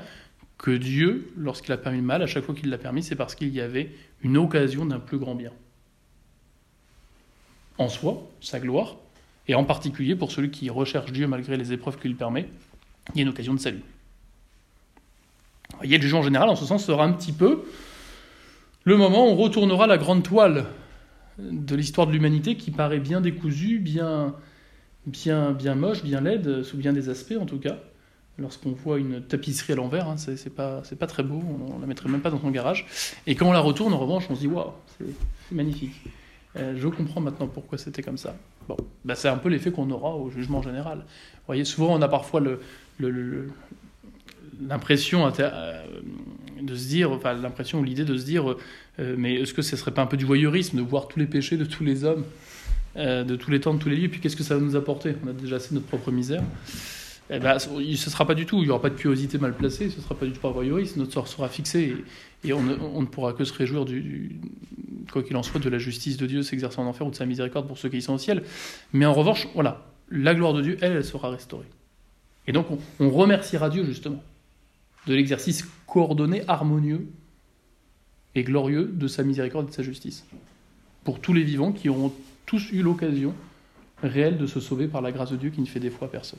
que 0.58 0.70
Dieu, 0.72 1.32
lorsqu'il 1.36 1.72
a 1.72 1.78
permis 1.78 1.98
le 1.98 2.04
mal, 2.04 2.22
à 2.22 2.26
chaque 2.26 2.44
fois 2.44 2.54
qu'il 2.54 2.68
l'a 2.68 2.78
permis, 2.78 3.02
c'est 3.02 3.16
parce 3.16 3.34
qu'il 3.34 3.50
y 3.50 3.60
avait 3.60 3.90
une 4.22 4.36
occasion 4.36 4.84
d'un 4.84 4.98
plus 4.98 5.18
grand 5.18 5.34
bien 5.34 5.52
en 7.78 7.88
soi, 7.88 8.28
sa 8.40 8.58
gloire, 8.58 8.96
et 9.46 9.54
en 9.54 9.64
particulier 9.64 10.16
pour 10.16 10.32
celui 10.32 10.50
qui 10.50 10.68
recherche 10.68 11.12
Dieu 11.12 11.26
malgré 11.26 11.56
les 11.56 11.72
épreuves 11.72 11.98
qu'il 11.98 12.16
permet, 12.16 12.48
il 13.14 13.18
y 13.18 13.20
a 13.20 13.22
une 13.22 13.28
occasion 13.28 13.54
de 13.54 13.60
salut. 13.60 13.82
Vous 15.70 15.76
voyez, 15.78 15.96
le 15.96 16.02
jugement 16.02 16.22
général, 16.22 16.48
en 16.48 16.56
ce 16.56 16.64
sens, 16.64 16.84
sera 16.84 17.04
un 17.04 17.12
petit 17.12 17.32
peu 17.32 17.64
le 18.84 18.96
moment 18.96 19.28
où 19.28 19.32
on 19.32 19.36
retournera 19.36 19.86
la 19.86 19.98
grande 19.98 20.22
toile 20.22 20.64
de 21.38 21.76
l'histoire 21.76 22.06
de 22.06 22.12
l'humanité 22.12 22.56
qui 22.56 22.70
paraît 22.70 23.00
bien 23.00 23.20
décousue, 23.20 23.78
bien, 23.78 24.34
bien, 25.06 25.52
bien 25.52 25.74
moche, 25.74 26.02
bien 26.02 26.20
laide, 26.20 26.62
sous 26.62 26.76
bien 26.76 26.92
des 26.92 27.08
aspects 27.08 27.36
en 27.40 27.46
tout 27.46 27.58
cas. 27.58 27.78
Lorsqu'on 28.38 28.72
voit 28.72 28.98
une 28.98 29.20
tapisserie 29.20 29.72
à 29.72 29.76
l'envers, 29.76 30.08
hein, 30.08 30.16
c'est 30.16 30.54
pas, 30.54 30.82
pas 30.98 31.06
très 31.06 31.24
beau, 31.24 31.42
on 31.74 31.80
la 31.80 31.86
mettrait 31.86 32.08
même 32.08 32.20
pas 32.20 32.30
dans 32.30 32.40
son 32.40 32.50
garage. 32.50 32.86
Et 33.26 33.34
quand 33.34 33.48
on 33.48 33.52
la 33.52 33.58
retourne, 33.60 33.92
en 33.92 33.98
revanche, 33.98 34.26
on 34.30 34.36
se 34.36 34.40
dit 34.40 34.46
waouh, 34.46 34.72
c'est 34.98 35.54
magnifique. 35.54 36.00
Euh, 36.56 36.74
je 36.76 36.88
comprends 36.88 37.20
maintenant 37.20 37.46
pourquoi 37.46 37.78
c'était 37.78 38.02
comme 38.02 38.16
ça. 38.16 38.36
Bon, 38.68 38.76
bah, 39.04 39.16
c'est 39.16 39.28
un 39.28 39.36
peu 39.36 39.48
l'effet 39.48 39.70
qu'on 39.70 39.90
aura 39.90 40.14
au 40.14 40.30
jugement 40.30 40.62
général. 40.62 40.98
Vous 40.98 41.46
voyez, 41.46 41.64
souvent 41.64 41.94
on 41.94 42.00
a 42.00 42.08
parfois 42.08 42.40
le, 42.40 42.60
l'impression 44.60 45.26
euh, 45.26 45.84
de 46.60 46.74
se 46.74 46.88
dire, 46.88 47.12
enfin 47.12 47.34
l'impression 47.34 47.80
ou 47.80 47.84
l'idée 47.84 48.04
de 48.04 48.16
se 48.16 48.24
dire, 48.24 48.56
euh, 48.98 49.14
mais 49.16 49.34
est-ce 49.34 49.54
que 49.54 49.62
ce 49.62 49.76
serait 49.76 49.92
pas 49.92 50.02
un 50.02 50.06
peu 50.06 50.16
du 50.16 50.24
voyeurisme 50.24 50.78
de 50.78 50.82
voir 50.82 51.08
tous 51.08 51.18
les 51.18 51.26
péchés 51.26 51.56
de 51.56 51.64
tous 51.64 51.84
les 51.84 52.04
hommes, 52.04 52.24
de 52.96 53.36
tous 53.36 53.52
les 53.52 53.60
temps, 53.60 53.74
de 53.74 53.78
tous 53.78 53.88
les 53.88 53.96
lieux, 53.96 54.04
et 54.04 54.08
puis 54.08 54.20
qu'est-ce 54.20 54.36
que 54.36 54.42
ça 54.42 54.56
va 54.56 54.60
nous 54.60 54.74
apporter? 54.74 55.14
On 55.24 55.28
a 55.28 55.32
déjà 55.32 55.56
assez 55.56 55.72
notre 55.72 55.86
propre 55.86 56.10
misère. 56.10 56.42
Eh 57.30 57.38
ben, 57.38 57.58
ce 57.58 58.10
sera 58.10 58.26
pas 58.26 58.34
du 58.34 58.46
tout, 58.46 58.58
il 58.58 58.64
n'y 58.64 58.70
aura 58.70 58.80
pas 58.80 58.88
de 58.88 58.94
curiosité 58.94 59.36
mal 59.36 59.54
placée, 59.54 59.90
ce 59.90 59.98
ne 59.98 60.02
sera 60.02 60.14
pas 60.14 60.24
du 60.24 60.32
tout 60.32 60.40
par 60.40 60.52
voyeurisme, 60.52 61.00
notre 61.00 61.12
sort 61.12 61.28
sera 61.28 61.48
fixé 61.48 61.94
et, 62.42 62.52
on, 62.54 62.62
ne, 62.62 63.06
pourra 63.06 63.34
que 63.34 63.44
se 63.44 63.52
réjouir, 63.52 63.84
du, 63.84 64.40
quoi 65.12 65.22
qu'il 65.22 65.36
en 65.36 65.42
soit, 65.42 65.60
de 65.60 65.68
la 65.68 65.78
justice 65.78 66.16
de 66.16 66.26
Dieu 66.26 66.42
s'exerçant 66.42 66.84
en 66.84 66.86
enfer 66.86 67.06
ou 67.06 67.10
de 67.10 67.16
sa 67.16 67.26
miséricorde 67.26 67.66
pour 67.66 67.76
ceux 67.76 67.90
qui 67.90 68.00
sont 68.00 68.14
au 68.14 68.18
ciel. 68.18 68.42
Mais 68.94 69.04
en 69.04 69.12
revanche, 69.12 69.46
voilà, 69.54 69.86
la 70.10 70.34
gloire 70.34 70.54
de 70.54 70.62
Dieu, 70.62 70.78
elle, 70.80 70.92
elle 70.92 71.04
sera 71.04 71.30
restaurée. 71.30 71.66
Et 72.48 72.52
donc 72.52 72.66
on, 72.98 73.10
remerciera 73.10 73.68
Dieu 73.68 73.84
justement 73.84 74.22
de 75.06 75.14
l'exercice 75.14 75.68
coordonné, 75.86 76.42
harmonieux 76.48 77.06
et 78.34 78.42
glorieux 78.42 78.90
de 78.92 79.06
sa 79.06 79.22
miséricorde 79.22 79.66
et 79.66 79.70
de 79.70 79.74
sa 79.74 79.82
justice. 79.82 80.26
Pour 81.04 81.20
tous 81.20 81.34
les 81.34 81.44
vivants 81.44 81.72
qui 81.72 81.88
auront 81.88 82.12
tous 82.46 82.72
eu 82.72 82.82
l'occasion 82.82 83.34
réelle 84.02 84.38
de 84.38 84.46
se 84.46 84.60
sauver 84.60 84.88
par 84.88 85.02
la 85.02 85.12
grâce 85.12 85.30
de 85.30 85.36
Dieu 85.36 85.50
qui 85.50 85.60
ne 85.60 85.66
fait 85.66 85.80
des 85.80 85.90
fois 85.90 86.08
à 86.08 86.10
personne. 86.10 86.38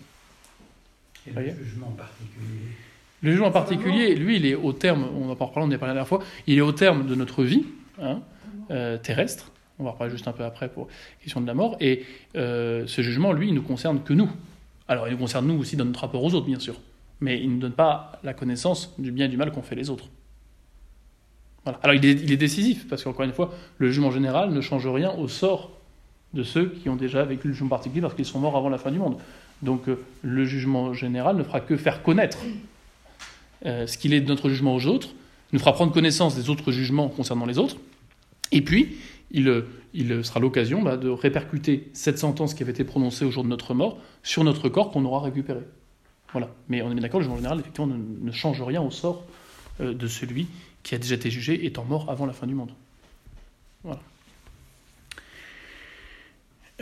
Et 1.28 1.32
le 1.32 1.64
jugement 1.64 1.92
particulier? 1.92 2.58
Le 3.22 3.32
jugement 3.32 3.52
particulier, 3.52 4.16
lui, 4.16 4.38
il 4.38 4.46
est 4.46 4.56
au 4.56 4.74
terme, 4.74 5.08
on 5.16 5.28
va 5.28 5.36
pas 5.36 5.46
en 5.46 5.48
reparler, 5.50 5.68
on 5.68 5.72
en 5.72 5.76
a 5.76 5.78
parlé 5.78 5.90
la 5.90 5.96
dernière 5.96 6.08
fois, 6.08 6.24
il 6.48 6.58
est 6.58 6.62
au 6.62 6.72
terme 6.72 7.06
de 7.06 7.16
notre 7.16 7.44
vie 7.44 7.66
hein, 8.02 8.22
euh, 8.72 8.98
terrestre. 8.98 9.52
On 9.78 9.84
va 9.84 9.90
en 9.90 9.94
reparler 9.94 10.12
juste 10.12 10.28
un 10.28 10.32
peu 10.32 10.44
après 10.44 10.70
pour 10.70 10.88
la 10.88 11.24
question 11.24 11.42
de 11.42 11.48
la 11.48 11.54
mort. 11.54 11.78
Et 11.82 12.06
euh, 12.36 12.88
ce 12.88 13.02
jugement, 13.02 13.32
lui, 13.32 13.50
il 13.50 13.54
ne 13.54 13.60
nous 13.60 13.66
concerne 13.66 14.02
que 14.02 14.14
nous. 14.14 14.30
Alors, 14.90 15.08
il 15.08 15.12
nous 15.12 15.18
concerne 15.18 15.48
nous 15.48 15.58
aussi 15.58 15.78
dans 15.78 15.86
notre 15.86 16.02
rapport 16.02 16.22
aux 16.22 16.34
autres, 16.34 16.46
bien 16.46 16.60
sûr. 16.60 16.76
Mais 17.22 17.40
il 17.42 17.56
ne 17.56 17.62
donne 17.62 17.72
pas 17.72 18.20
la 18.24 18.34
connaissance 18.34 18.94
du 18.98 19.12
bien 19.12 19.28
et 19.28 19.30
du 19.30 19.38
mal 19.38 19.52
qu'ont 19.52 19.62
fait 19.62 19.76
les 19.76 19.90
autres. 19.90 20.10
Voilà. 21.64 21.80
Alors, 21.84 21.96
il 21.96 22.06
est, 22.06 22.12
il 22.12 22.32
est 22.32 22.38
décisif, 22.38 22.88
parce 22.90 23.04
qu'encore 23.04 23.24
une 23.24 23.34
fois, 23.34 23.54
le 23.78 23.88
jugement 23.88 24.12
général 24.12 24.52
ne 24.52 24.60
change 24.60 24.88
rien 24.88 25.12
au 25.14 25.30
sort 25.30 25.72
de 26.34 26.44
ceux 26.44 26.70
qui 26.70 26.90
ont 26.90 26.96
déjà 26.96 27.24
vécu 27.24 27.48
le 27.48 27.54
jugement 27.54 27.70
particulier 27.70 28.02
parce 28.02 28.14
qu'ils 28.14 28.26
sont 28.26 28.40
morts 28.40 28.56
avant 28.56 28.70
la 28.70 28.78
fin 28.78 28.92
du 28.92 29.00
monde. 29.00 29.18
Donc 29.62 29.90
euh, 29.90 30.00
le 30.22 30.46
jugement 30.46 30.94
général 30.94 31.36
ne 31.38 31.44
fera 31.44 31.60
que 31.60 31.76
faire 31.76 32.04
connaître 32.04 32.40
euh, 33.66 33.88
ce 33.88 33.98
qu'il 33.98 34.14
est 34.14 34.22
de 34.22 34.28
notre 34.28 34.50
jugement 34.50 34.76
aux 34.76 34.86
autres, 34.86 35.10
nous 35.52 35.60
fera 35.60 35.74
prendre 35.74 35.92
connaissance 35.92 36.36
des 36.36 36.50
autres 36.50 36.72
jugements 36.72 37.10
concernant 37.10 37.46
les 37.46 37.58
autres, 37.58 37.78
et 38.52 38.62
puis 38.62 38.98
il, 39.32 39.48
euh, 39.48 40.24
sera 40.24 40.40
l'occasion 40.40 40.82
bah, 40.82 40.98
de 40.98 41.10
répercuter 41.10 41.90
cette 41.94 42.18
sentence 42.18 42.54
qui 42.54 42.64
avait 42.64 42.72
été 42.72 42.84
prononcée 42.84 43.26
au 43.26 43.32
jour 43.32 43.44
de 43.44 43.50
notre 43.50 43.74
mort 43.74 44.00
sur 44.24 44.44
notre 44.44 44.70
corps 44.70 44.92
qu'on 44.92 45.06
aura 45.06 45.22
récupéré. 45.22 45.62
Voilà. 46.32 46.50
Mais 46.68 46.82
on 46.82 46.92
est 46.92 47.00
d'accord, 47.00 47.20
le 47.20 47.24
jugement 47.24 47.38
général, 47.38 47.60
effectivement, 47.60 47.88
ne, 47.88 48.32
change 48.32 48.62
rien 48.62 48.82
au 48.82 48.92
sort 48.92 49.26
de 49.80 50.08
celui 50.08 50.48
qui 50.84 50.94
a 50.96 50.98
déjà 50.98 51.16
été 51.16 51.32
jugé 51.32 51.66
étant 51.66 51.86
mort 51.86 52.10
avant 52.10 52.26
la 52.26 52.34
fin 52.34 52.48
du 52.48 52.54
monde. 52.54 52.72
Voilà. 53.84 54.02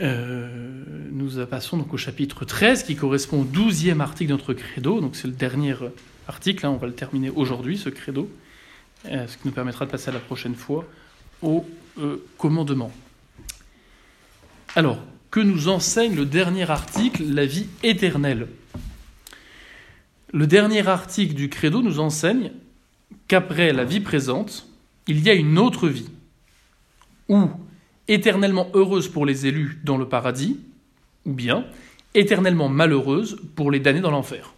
Euh, 0.00 0.78
nous 1.10 1.44
passons 1.46 1.76
donc 1.76 1.92
au 1.92 1.96
chapitre 1.96 2.44
13 2.44 2.84
qui 2.84 2.94
correspond 2.94 3.42
au 3.42 3.44
12e 3.44 4.00
article 4.00 4.30
de 4.30 4.36
notre 4.36 4.54
credo. 4.54 5.00
Donc 5.00 5.16
c'est 5.16 5.26
le 5.26 5.32
dernier 5.32 5.74
article, 6.28 6.66
hein, 6.66 6.70
on 6.70 6.76
va 6.76 6.86
le 6.86 6.92
terminer 6.92 7.30
aujourd'hui, 7.30 7.76
ce 7.76 7.88
credo, 7.88 8.30
euh, 9.06 9.26
ce 9.26 9.36
qui 9.36 9.46
nous 9.46 9.52
permettra 9.52 9.86
de 9.86 9.90
passer 9.90 10.10
à 10.10 10.12
la 10.12 10.20
prochaine 10.20 10.54
fois 10.54 10.84
au 11.42 11.66
euh, 11.98 12.24
commandement. 12.36 12.92
Alors, 14.76 14.98
que 15.30 15.40
nous 15.40 15.68
enseigne 15.68 16.14
le 16.14 16.24
dernier 16.24 16.70
article, 16.70 17.24
la 17.24 17.46
vie 17.46 17.66
éternelle? 17.82 18.48
Le 20.32 20.46
dernier 20.46 20.86
article 20.86 21.34
du 21.34 21.48
credo 21.48 21.82
nous 21.82 22.00
enseigne 22.00 22.52
qu'après 23.28 23.72
la 23.72 23.84
vie 23.84 24.00
présente, 24.00 24.68
il 25.06 25.20
y 25.20 25.30
a 25.30 25.34
une 25.34 25.58
autre 25.58 25.88
vie, 25.88 26.08
où 27.28 27.48
éternellement 28.08 28.70
heureuse 28.74 29.08
pour 29.08 29.26
les 29.26 29.46
élus 29.46 29.80
dans 29.84 29.96
le 29.96 30.08
paradis, 30.08 30.58
ou 31.24 31.32
bien 31.32 31.66
éternellement 32.14 32.68
malheureuse 32.68 33.38
pour 33.54 33.70
les 33.70 33.80
damnés 33.80 34.00
dans 34.00 34.10
l'enfer. 34.10 34.54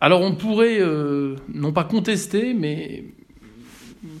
Alors 0.00 0.22
on 0.22 0.34
pourrait, 0.34 0.80
euh, 0.80 1.36
non 1.52 1.72
pas 1.72 1.84
contester, 1.84 2.54
mais 2.54 3.04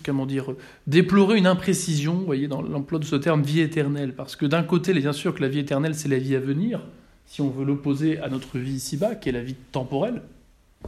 comment 0.04 0.26
dire, 0.26 0.54
déplorer 0.86 1.38
une 1.38 1.46
imprécision, 1.46 2.14
vous 2.14 2.24
voyez, 2.24 2.48
dans 2.48 2.62
l'emploi 2.62 2.98
de 2.98 3.04
ce 3.04 3.16
terme 3.16 3.42
vie 3.42 3.60
éternelle, 3.60 4.14
parce 4.14 4.36
que 4.36 4.46
d'un 4.46 4.62
côté, 4.62 4.92
bien 4.92 5.12
sûr 5.12 5.34
que 5.34 5.40
la 5.40 5.48
vie 5.48 5.60
éternelle, 5.60 5.94
c'est 5.94 6.08
la 6.08 6.18
vie 6.18 6.36
à 6.36 6.40
venir, 6.40 6.80
si 7.26 7.40
on 7.40 7.50
veut 7.50 7.64
l'opposer 7.64 8.18
à 8.18 8.28
notre 8.28 8.58
vie 8.58 8.74
ici-bas, 8.74 9.14
qui 9.14 9.28
est 9.28 9.32
la 9.32 9.42
vie 9.42 9.54
temporelle, 9.72 10.22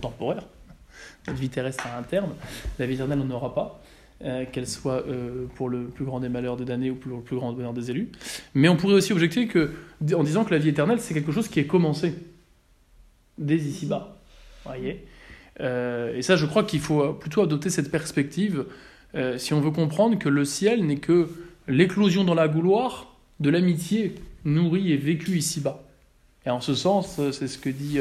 temporaire. 0.00 0.46
Notre 1.26 1.38
vie 1.38 1.48
terrestre 1.48 1.86
a 1.86 1.98
un 1.98 2.02
terme, 2.02 2.34
la 2.78 2.86
vie 2.86 2.94
éternelle, 2.94 3.20
on 3.20 3.26
n'aura 3.26 3.54
pas. 3.54 3.82
Euh, 4.24 4.44
qu'elle 4.44 4.68
soit 4.68 5.04
euh, 5.08 5.46
pour 5.56 5.68
le 5.68 5.86
plus 5.86 6.04
grand 6.04 6.20
des 6.20 6.28
malheurs 6.28 6.56
des 6.56 6.64
damnés 6.64 6.92
ou 6.92 6.94
pour 6.94 7.16
le 7.16 7.22
plus 7.22 7.34
grand 7.34 7.52
bonheur 7.52 7.72
des 7.72 7.90
élus. 7.90 8.08
Mais 8.54 8.68
on 8.68 8.76
pourrait 8.76 8.94
aussi 8.94 9.12
objecter 9.12 9.48
que, 9.48 9.72
en 10.14 10.22
disant 10.22 10.44
que 10.44 10.52
la 10.52 10.58
vie 10.58 10.68
éternelle, 10.68 11.00
c'est 11.00 11.12
quelque 11.12 11.32
chose 11.32 11.48
qui 11.48 11.58
est 11.58 11.66
commencé 11.66 12.14
dès 13.36 13.56
ici-bas. 13.56 14.20
voyez? 14.64 15.04
Euh, 15.60 16.14
Et 16.16 16.22
ça, 16.22 16.36
je 16.36 16.46
crois 16.46 16.64
qu'il 16.64 16.80
faut 16.80 17.12
plutôt 17.12 17.42
adopter 17.42 17.70
cette 17.70 17.90
perspective 17.90 18.64
si 19.36 19.52
on 19.52 19.60
veut 19.60 19.70
comprendre 19.70 20.18
que 20.18 20.30
le 20.30 20.46
ciel 20.46 20.86
n'est 20.86 20.96
que 20.96 21.28
l'éclosion 21.68 22.24
dans 22.24 22.32
la 22.32 22.48
gloire 22.48 23.14
de 23.40 23.50
l'amitié 23.50 24.14
nourrie 24.46 24.90
et 24.90 24.96
vécue 24.96 25.36
ici-bas. 25.36 25.82
Et 26.46 26.50
en 26.50 26.62
ce 26.62 26.74
sens, 26.74 27.20
c'est 27.30 27.46
ce 27.46 27.58
que 27.58 27.68
dit 27.68 28.00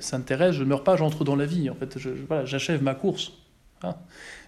Sainte 0.00 0.26
Thérèse, 0.26 0.56
je 0.56 0.62
ne 0.62 0.68
meurs 0.68 0.84
pas, 0.84 0.96
j'entre 0.96 1.24
dans 1.24 1.36
la 1.36 1.46
vie. 1.46 1.70
En 1.70 1.74
fait, 1.74 1.98
j'achève 2.44 2.82
ma 2.82 2.94
course. 2.94 3.32
Hein 3.82 3.94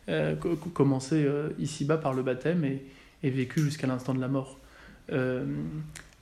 euh, 0.09 0.37
commencé 0.73 1.25
euh, 1.25 1.49
ici-bas 1.59 1.97
par 1.97 2.15
le 2.15 2.23
baptême 2.23 2.65
et, 2.65 2.81
et 3.25 3.31
vécu 3.31 3.61
jusqu'à 3.61 3.89
l'instant 3.89 4.15
de 4.15 4.21
la 4.21 4.29
mort. 4.29 4.57
Euh, 5.11 5.45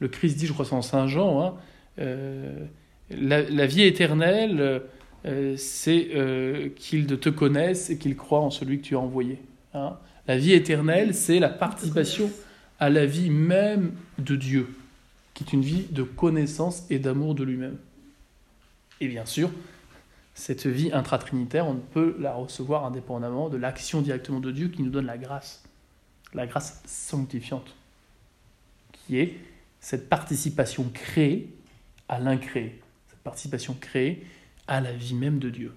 le 0.00 0.08
Christ 0.08 0.38
dit, 0.38 0.46
je 0.46 0.54
crois, 0.54 0.72
en 0.72 0.80
Saint 0.80 1.06
Jean, 1.06 1.54
hein, 1.98 2.04
la, 3.10 3.66
vie 3.66 3.82
éternelle, 3.82 4.80
c'est 5.56 6.72
qu'il 6.76 7.06
te 7.06 7.28
connaisse 7.28 7.90
et 7.90 7.98
qu'il 7.98 8.16
croit 8.16 8.40
en 8.40 8.50
celui 8.50 8.78
que 8.78 8.84
tu 8.84 8.96
as 8.96 9.00
envoyé. 9.00 9.38
Hein. 9.72 9.96
La 10.26 10.38
vie 10.38 10.52
éternelle, 10.52 11.14
c'est 11.14 11.38
la 11.38 11.50
participation 11.50 12.30
à 12.80 12.90
la 12.90 13.06
vie 13.06 13.30
même 13.30 13.92
de 14.18 14.36
Dieu, 14.36 14.74
qui 15.34 15.44
est 15.44 15.52
une 15.52 15.62
vie 15.62 15.86
de 15.90 16.02
connaissance 16.02 16.84
et 16.90 16.98
d'amour 16.98 17.34
de 17.34 17.44
lui-même. 17.44 17.78
Et 19.00 19.08
bien 19.08 19.26
sûr, 19.26 19.50
cette 20.34 20.66
vie 20.66 20.90
intratrinitaire, 20.92 21.66
on 21.66 21.74
ne 21.74 21.80
peut 21.80 22.16
la 22.18 22.34
recevoir 22.34 22.84
indépendamment 22.84 23.48
de 23.48 23.56
l'action 23.56 24.02
directement 24.02 24.40
de 24.40 24.50
Dieu 24.50 24.68
qui 24.68 24.82
nous 24.82 24.90
donne 24.90 25.06
la 25.06 25.18
grâce, 25.18 25.62
la 26.32 26.46
grâce 26.46 26.82
sanctifiante, 26.86 27.74
qui 28.92 29.18
est 29.18 29.34
cette 29.80 30.08
participation 30.08 30.90
créée 30.92 31.48
à 32.08 32.18
l'incréé, 32.18 32.80
cette 33.08 33.20
participation 33.20 33.76
créée 33.78 34.26
à 34.66 34.80
la 34.80 34.92
vie 34.92 35.14
même 35.14 35.38
de 35.38 35.50
Dieu. 35.50 35.74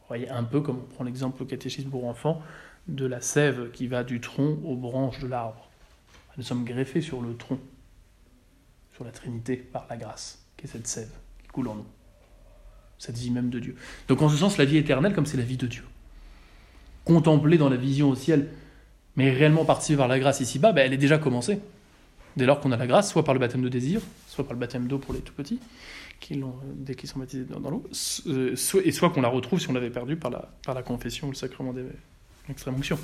Vous 0.00 0.06
voyez, 0.08 0.28
un 0.28 0.44
peu 0.44 0.60
comme 0.60 0.78
on 0.78 0.94
prend 0.94 1.04
l'exemple 1.04 1.42
au 1.42 1.46
catéchisme 1.46 1.90
pour 1.90 2.06
enfants 2.06 2.42
de 2.88 3.06
la 3.06 3.20
sève 3.20 3.70
qui 3.70 3.86
va 3.86 4.04
du 4.04 4.20
tronc 4.20 4.58
aux 4.64 4.76
branches 4.76 5.20
de 5.20 5.28
l'arbre. 5.28 5.70
Nous 6.36 6.42
sommes 6.42 6.64
greffés 6.64 7.00
sur 7.00 7.22
le 7.22 7.36
tronc, 7.36 7.58
sur 8.94 9.04
la 9.04 9.10
Trinité 9.10 9.56
par 9.56 9.86
la 9.88 9.96
grâce, 9.96 10.44
qui 10.56 10.66
est 10.66 10.68
cette 10.68 10.86
sève 10.86 11.10
qui 11.42 11.48
coule 11.48 11.68
en 11.68 11.76
nous 11.76 11.86
cette 13.02 13.18
vie 13.18 13.32
même 13.32 13.50
de 13.50 13.58
Dieu. 13.58 13.74
Donc 14.06 14.22
en 14.22 14.28
ce 14.28 14.36
sens, 14.36 14.58
la 14.58 14.64
vie 14.64 14.76
éternelle, 14.76 15.12
comme 15.12 15.26
c'est 15.26 15.36
la 15.36 15.42
vie 15.42 15.56
de 15.56 15.66
Dieu, 15.66 15.82
contemplée 17.04 17.58
dans 17.58 17.68
la 17.68 17.76
vision 17.76 18.08
au 18.08 18.14
ciel, 18.14 18.48
mais 19.16 19.32
réellement 19.32 19.64
partie 19.64 19.96
par 19.96 20.06
la 20.06 20.20
grâce 20.20 20.38
ici-bas, 20.40 20.70
ben, 20.70 20.86
elle 20.86 20.92
est 20.92 20.98
déjà 20.98 21.18
commencée. 21.18 21.58
Dès 22.36 22.46
lors 22.46 22.60
qu'on 22.60 22.70
a 22.70 22.76
la 22.76 22.86
grâce, 22.86 23.10
soit 23.10 23.24
par 23.24 23.34
le 23.34 23.40
baptême 23.40 23.62
de 23.62 23.68
désir, 23.68 24.00
soit 24.28 24.44
par 24.44 24.52
le 24.52 24.60
baptême 24.60 24.86
d'eau 24.86 24.98
pour 24.98 25.14
les 25.14 25.20
tout 25.20 25.32
petits, 25.34 25.58
qui 26.22 26.34
l'ont, 26.34 26.54
dès 26.76 26.94
qu'ils 26.94 27.08
sont 27.08 27.18
baptisés 27.18 27.44
dans, 27.44 27.68
l'eau, 27.68 27.84
euh, 28.28 28.54
et 28.84 28.92
soit 28.92 29.10
qu'on 29.10 29.20
la 29.20 29.28
retrouve 29.28 29.60
si 29.60 29.68
on 29.68 29.72
l'avait 29.72 29.90
perdue 29.90 30.16
par 30.16 30.30
la, 30.30 30.50
par 30.64 30.74
la 30.74 30.82
confession 30.82 31.26
ou 31.26 31.30
le 31.32 31.36
sacrement 31.36 31.72
de 31.72 31.84
l'extrême 32.48 32.76
onction. 32.76 32.98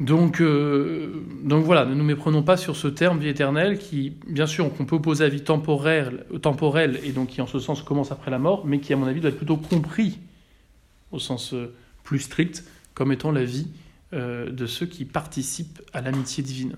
Donc, 0.00 0.40
euh, 0.40 1.22
donc 1.44 1.64
voilà, 1.64 1.84
ne 1.84 1.94
nous 1.94 2.04
méprenons 2.04 2.42
pas 2.42 2.56
sur 2.56 2.76
ce 2.76 2.88
terme 2.88 3.18
vie 3.18 3.28
éternelle 3.28 3.78
qui, 3.78 4.16
bien 4.26 4.46
sûr, 4.46 4.74
qu'on 4.74 4.86
peut 4.86 4.96
opposer 4.96 5.24
à 5.24 5.28
vie 5.28 5.42
temporelle, 5.42 6.24
temporelle 6.42 6.98
et 7.04 7.12
donc 7.12 7.28
qui 7.28 7.40
en 7.40 7.46
ce 7.46 7.58
sens 7.58 7.82
commence 7.82 8.10
après 8.10 8.30
la 8.30 8.38
mort, 8.38 8.66
mais 8.66 8.80
qui 8.80 8.92
à 8.92 8.96
mon 8.96 9.06
avis 9.06 9.20
doit 9.20 9.30
être 9.30 9.36
plutôt 9.36 9.56
compris 9.56 10.18
au 11.12 11.18
sens 11.18 11.52
euh, 11.52 11.74
plus 12.04 12.20
strict 12.20 12.64
comme 12.94 13.12
étant 13.12 13.30
la 13.30 13.44
vie 13.44 13.68
de 14.12 14.66
ceux 14.66 14.86
qui 14.86 15.04
participent 15.04 15.82
à 15.92 16.00
l'amitié 16.00 16.42
divine. 16.42 16.76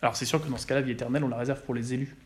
Alors 0.00 0.16
c'est 0.16 0.24
sûr 0.24 0.42
que 0.42 0.48
dans 0.48 0.56
ce 0.56 0.66
cas-là, 0.66 0.80
vie 0.80 0.92
éternelle, 0.92 1.24
on 1.24 1.28
la 1.28 1.36
réserve 1.36 1.60
pour 1.62 1.74
les 1.74 1.92
élus, 1.92 2.16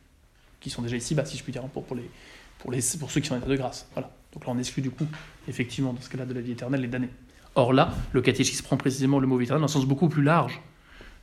qui 0.64 0.70
sont 0.70 0.80
déjà 0.80 0.96
ici-bas, 0.96 1.26
si 1.26 1.36
je 1.36 1.42
puis 1.42 1.52
dire, 1.52 1.62
pour, 1.64 1.84
pour, 1.84 1.94
les, 1.94 2.10
pour, 2.58 2.72
les, 2.72 2.80
pour 2.98 3.10
ceux 3.10 3.20
qui 3.20 3.28
sont 3.28 3.34
en 3.34 3.38
état 3.38 3.46
de 3.46 3.56
grâce. 3.56 3.86
Voilà. 3.92 4.10
Donc 4.32 4.46
là, 4.46 4.52
on 4.52 4.58
exclut 4.58 4.82
du 4.82 4.90
coup, 4.90 5.06
effectivement, 5.46 5.92
dans 5.92 6.00
ce 6.00 6.08
cas-là, 6.08 6.24
de 6.24 6.32
la 6.32 6.40
vie 6.40 6.52
éternelle, 6.52 6.80
les 6.80 6.88
damnés. 6.88 7.10
Or 7.54 7.74
là, 7.74 7.94
le 8.12 8.22
catéchisme 8.22 8.64
prend 8.64 8.78
précisément 8.78 9.20
le 9.20 9.26
mot 9.26 9.36
vie 9.36 9.44
éternelle 9.44 9.60
dans 9.60 9.66
un 9.66 9.68
sens 9.68 9.84
beaucoup 9.84 10.08
plus 10.08 10.22
large, 10.22 10.60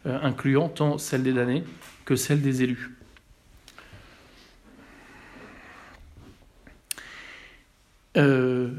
euh, 0.05 0.19
incluant 0.21 0.69
tant 0.69 0.99
celle 0.99 1.23
des 1.23 1.33
damnés 1.33 1.63
que 2.05 2.15
celle 2.15 2.41
des 2.41 2.61
élus. 2.61 2.95
Euh, 8.17 8.69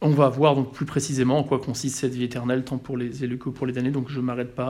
on 0.00 0.10
va 0.10 0.30
voir 0.30 0.54
donc 0.54 0.72
plus 0.72 0.86
précisément 0.86 1.38
en 1.38 1.44
quoi 1.44 1.58
consiste 1.58 1.96
cette 1.96 2.14
vie 2.14 2.24
éternelle, 2.24 2.64
tant 2.64 2.78
pour 2.78 2.96
les 2.96 3.22
élus 3.22 3.38
que 3.38 3.50
pour 3.50 3.66
les 3.66 3.74
damnés. 3.74 3.90
Donc 3.90 4.08
je 4.08 4.18
ne 4.18 4.24
m'arrête 4.24 4.54
pas 4.54 4.68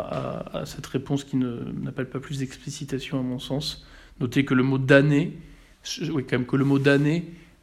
à, 0.53 0.67
cette 0.67 0.87
réponse 0.87 1.23
qui 1.23 1.37
n'appelle 1.37 2.09
pas 2.09 2.19
plus 2.19 2.41
d'explicitation 2.41 3.21
à 3.21 3.23
mon 3.23 3.39
sens. 3.39 3.87
Notez 4.21 4.45
que 4.45 4.55
le 4.55 4.63
mot 4.63 4.79
damné, 4.79 5.33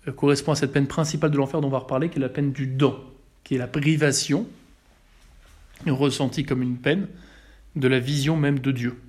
euh, 0.08 0.12
correspond 0.12 0.52
à 0.52 0.56
cette 0.56 0.72
peine 0.72 0.88
principale 0.88 1.32
de 1.32 1.38
l'enfer 1.38 1.62
dont 1.62 1.68
on 1.68 1.72
va 1.72 1.80
reparler, 1.80 2.10
qui 2.10 2.18
est 2.18 2.22
la 2.22 2.30
peine 2.30 2.52
du 2.52 2.68
dent, 2.68 3.00
qui 3.44 3.56
est 3.56 3.58
la 3.58 3.68
privation, 3.68 4.48
ressentie 5.88 6.46
comme 6.46 6.62
une 6.62 6.78
peine, 6.78 7.08
de 7.76 7.88
la 7.88 8.00
vision 8.00 8.38
même 8.38 8.60
de 8.60 8.72
Dieu. 8.72 9.00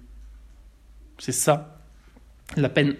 C'est 1.18 1.32
ça, 1.32 1.80
la 2.56 2.68
peine 2.68 2.96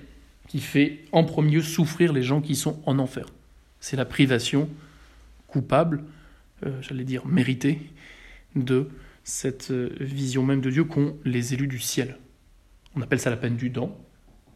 qui 0.49 0.61
fait 0.61 1.01
en 1.13 1.25
premier 1.25 1.63
souffrir 1.63 2.13
les 2.13 2.23
gens 2.23 2.41
qui 2.41 2.55
sont 2.55 2.83
en 2.87 2.99
enfer. 2.99 3.27
C'est 3.81 3.97
la 3.97 4.05
privation 4.05 4.69
coupable, 5.49 6.05
euh, 6.67 6.81
j'allais 6.83 7.05
dire 7.05 7.27
méritée, 7.27 7.81
de 8.55 8.89
cette 9.25 9.71
euh, 9.71 9.91
vision 10.01 10.45
même 10.45 10.61
de 10.61 10.71
Dieu 10.71 10.85
qu'ont 10.85 11.17
les 11.25 11.55
élus 11.55 11.67
du 11.67 11.79
ciel. 11.79 12.19
On 12.95 13.03
appelle 13.03 13.21
ça 13.21 13.31
la 13.31 13.37
peine 13.37 13.57
du 13.57 13.71
dent, 13.71 13.99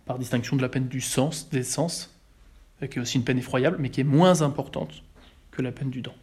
par 0.09 0.19
distinction 0.19 0.57
de 0.57 0.63
la 0.63 0.71
peine 0.71 0.89
du 0.89 1.01
sens, 1.03 1.51
des 1.51 1.63
sens, 1.63 2.19
euh, 2.83 2.87
qui 2.87 2.99
est 2.99 3.03
aussi 3.03 3.19
une 3.19 3.25
peine 3.25 3.39
effroyable, 3.39 3.77
mais 3.79 3.91
qui 3.91 4.01
est 4.01 4.05
moins 4.05 4.43
importante 4.43 5.03
que 5.53 5.63
la 5.63 5.71
peine 5.71 5.91
du 5.91 6.01
dent. 6.01 6.15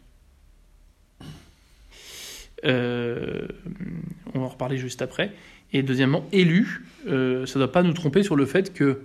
on 2.64 4.38
va 4.38 4.40
en 4.40 4.48
reparler 4.48 4.76
juste 4.76 5.02
après. 5.02 5.32
Et 5.72 5.82
deuxièmement, 5.84 6.24
élus, 6.32 6.84
ça 7.04 7.10
ne 7.12 7.54
doit 7.54 7.70
pas 7.70 7.84
nous 7.84 7.92
tromper 7.92 8.24
sur 8.24 8.34
le 8.34 8.44
fait 8.44 8.74
que 8.74 9.02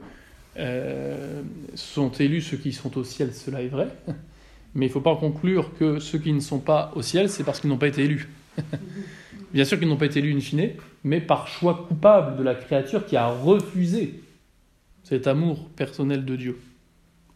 sont 1.76 2.12
élus 2.12 2.42
ceux 2.42 2.58
qui 2.58 2.74
sont 2.74 2.98
au 2.98 3.04
ciel, 3.04 3.34
cela 3.34 3.62
est 3.62 3.68
vrai, 3.68 3.88
mais 4.74 4.88
il 4.88 4.90
ne 4.90 4.94
faut 4.94 5.02
pas 5.02 5.16
conclure 5.16 5.72
que 5.78 6.00
ceux 6.00 6.18
qui 6.18 6.34
ne 6.34 6.40
sont 6.40 6.60
pas 6.60 6.92
au 6.96 7.04
ciel, 7.04 7.30
c'est 7.30 7.44
parce 7.44 7.60
qu'ils 7.60 7.70
n'ont 7.70 7.78
pas 7.78 7.88
été 7.88 8.04
élus. 8.04 8.30
Bien 9.54 9.66
sûr 9.66 9.78
qu'ils 9.78 9.88
n'ont 9.88 9.98
pas 9.98 10.06
été 10.06 10.20
élus 10.20 10.36
in 10.36 10.40
fine, 10.40 10.72
mais 11.04 11.22
par 11.22 11.48
choix 11.48 11.86
coupable 11.88 12.38
de 12.38 12.44
la 12.44 12.56
créature 12.56 13.06
qui 13.06 13.16
a 13.16 13.28
refusé 13.28 14.22
cet 15.12 15.28
amour 15.28 15.68
personnel 15.76 16.24
de 16.24 16.38
Dieu. 16.38 16.58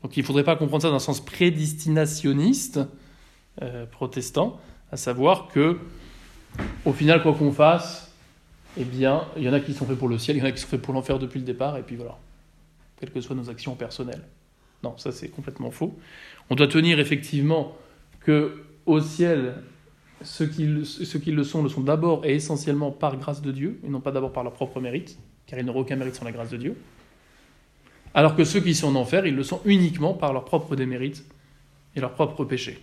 Donc 0.01 0.15
il 0.15 0.21
ne 0.21 0.25
faudrait 0.25 0.45
pas 0.45 0.55
comprendre 0.55 0.83
ça 0.83 0.89
dans 0.89 0.95
un 0.95 0.99
sens 0.99 1.19
prédestinationniste 1.19 2.79
euh, 3.61 3.85
protestant, 3.85 4.61
à 4.93 4.95
savoir 4.95 5.49
que, 5.49 5.77
au 6.85 6.93
final, 6.93 7.21
quoi 7.21 7.33
qu'on 7.33 7.51
fasse, 7.51 8.13
eh 8.77 8.85
bien, 8.85 9.25
il 9.35 9.43
y 9.43 9.49
en 9.49 9.53
a 9.53 9.59
qui 9.59 9.73
sont 9.73 9.85
faits 9.85 9.97
pour 9.97 10.07
le 10.07 10.17
ciel, 10.17 10.37
il 10.37 10.39
y 10.39 10.43
en 10.43 10.45
a 10.45 10.53
qui 10.53 10.61
sont 10.61 10.69
faits 10.69 10.81
pour 10.81 10.93
l'enfer 10.93 11.19
depuis 11.19 11.37
le 11.41 11.45
départ, 11.45 11.75
et 11.75 11.81
puis 11.81 11.97
voilà, 11.97 12.17
quelles 12.97 13.11
que 13.11 13.19
soient 13.19 13.35
nos 13.35 13.49
actions 13.49 13.75
personnelles. 13.75 14.23
Non, 14.81 14.97
ça 14.97 15.11
c'est 15.11 15.27
complètement 15.27 15.69
faux. 15.69 15.99
On 16.49 16.55
doit 16.55 16.69
tenir 16.69 17.01
effectivement 17.01 17.75
que 18.21 18.63
au 18.85 19.01
ciel, 19.01 19.55
ceux 20.21 20.45
qui, 20.45 20.85
ceux 20.85 21.19
qui 21.19 21.31
le 21.31 21.43
sont 21.43 21.61
le 21.61 21.67
sont 21.67 21.81
d'abord 21.81 22.25
et 22.25 22.35
essentiellement 22.35 22.91
par 22.91 23.17
grâce 23.17 23.41
de 23.41 23.51
Dieu, 23.51 23.81
et 23.83 23.89
non 23.89 23.99
pas 23.99 24.13
d'abord 24.13 24.31
par 24.31 24.45
leur 24.45 24.53
propre 24.53 24.79
mérite, 24.79 25.19
car 25.45 25.59
ils 25.59 25.65
n'auront 25.65 25.81
aucun 25.81 25.97
mérite 25.97 26.15
sans 26.15 26.23
la 26.23 26.31
grâce 26.31 26.51
de 26.51 26.57
Dieu. 26.57 26.77
Alors 28.15 28.35
que 28.35 28.45
ceux 28.45 28.61
qui 28.61 28.73
sont 28.73 28.87
en 28.87 28.95
enfer, 28.95 29.27
ils 29.27 29.35
le 29.35 29.43
sont 29.43 29.61
uniquement 29.65 30.13
par 30.13 30.33
leur 30.33 30.45
propre 30.45 30.75
démérite 30.75 31.23
et 31.95 31.99
leur 31.99 32.13
propre 32.13 32.45
péché. 32.45 32.81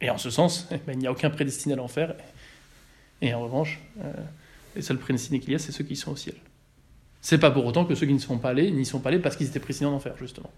Et 0.00 0.10
en 0.10 0.18
ce 0.18 0.28
sens, 0.28 0.68
ben, 0.86 0.92
il 0.92 0.98
n'y 0.98 1.06
a 1.06 1.12
aucun 1.12 1.30
prédestiné 1.30 1.74
à 1.74 1.76
l'enfer. 1.76 2.14
Et 3.22 3.32
en 3.32 3.40
revanche, 3.40 3.80
euh, 4.04 4.12
les 4.74 4.82
seuls 4.82 4.98
prédestinés 4.98 5.40
qu'il 5.40 5.52
y 5.52 5.54
a, 5.54 5.58
c'est 5.58 5.72
ceux 5.72 5.84
qui 5.84 5.96
sont 5.96 6.10
au 6.10 6.16
ciel. 6.16 6.34
C'est 7.22 7.38
pas 7.38 7.50
pour 7.50 7.64
autant 7.64 7.84
que 7.84 7.94
ceux 7.94 8.06
qui 8.06 8.12
ne 8.12 8.18
sont 8.18 8.38
pas 8.38 8.50
allés 8.50 8.70
n'y 8.70 8.84
sont 8.84 8.98
pas 8.98 9.10
allés 9.10 9.18
parce 9.18 9.36
qu'ils 9.36 9.46
étaient 9.46 9.60
prédestinés 9.60 9.90
en 9.90 9.94
enfer, 9.94 10.14
justement. 10.18 10.50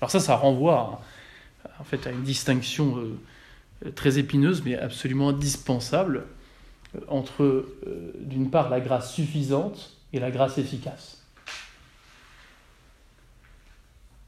Alors 0.00 0.10
ça, 0.10 0.20
ça 0.20 0.36
renvoie 0.36 1.02
à, 1.64 1.82
en 1.82 2.10
une 2.10 2.22
distinction 2.22 2.96
euh, 3.84 3.90
très 3.92 4.18
épineuse, 4.18 4.62
mais 4.64 4.76
absolument 4.76 5.28
indispensable, 5.28 6.24
euh, 6.96 7.00
entre, 7.08 7.42
euh, 7.42 8.14
d'une 8.20 8.50
part, 8.50 8.70
la 8.70 8.80
grâce 8.80 9.12
suffisante 9.12 9.99
et 10.12 10.20
la 10.20 10.30
grâce 10.30 10.58
efficace. 10.58 11.22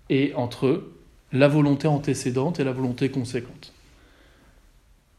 Et 0.09 0.35
entre 0.35 0.85
la 1.33 1.49
volonté 1.49 1.89
antécédente 1.89 2.61
et 2.61 2.65
la 2.65 2.73
volonté 2.73 3.11
conséquente. 3.11 3.73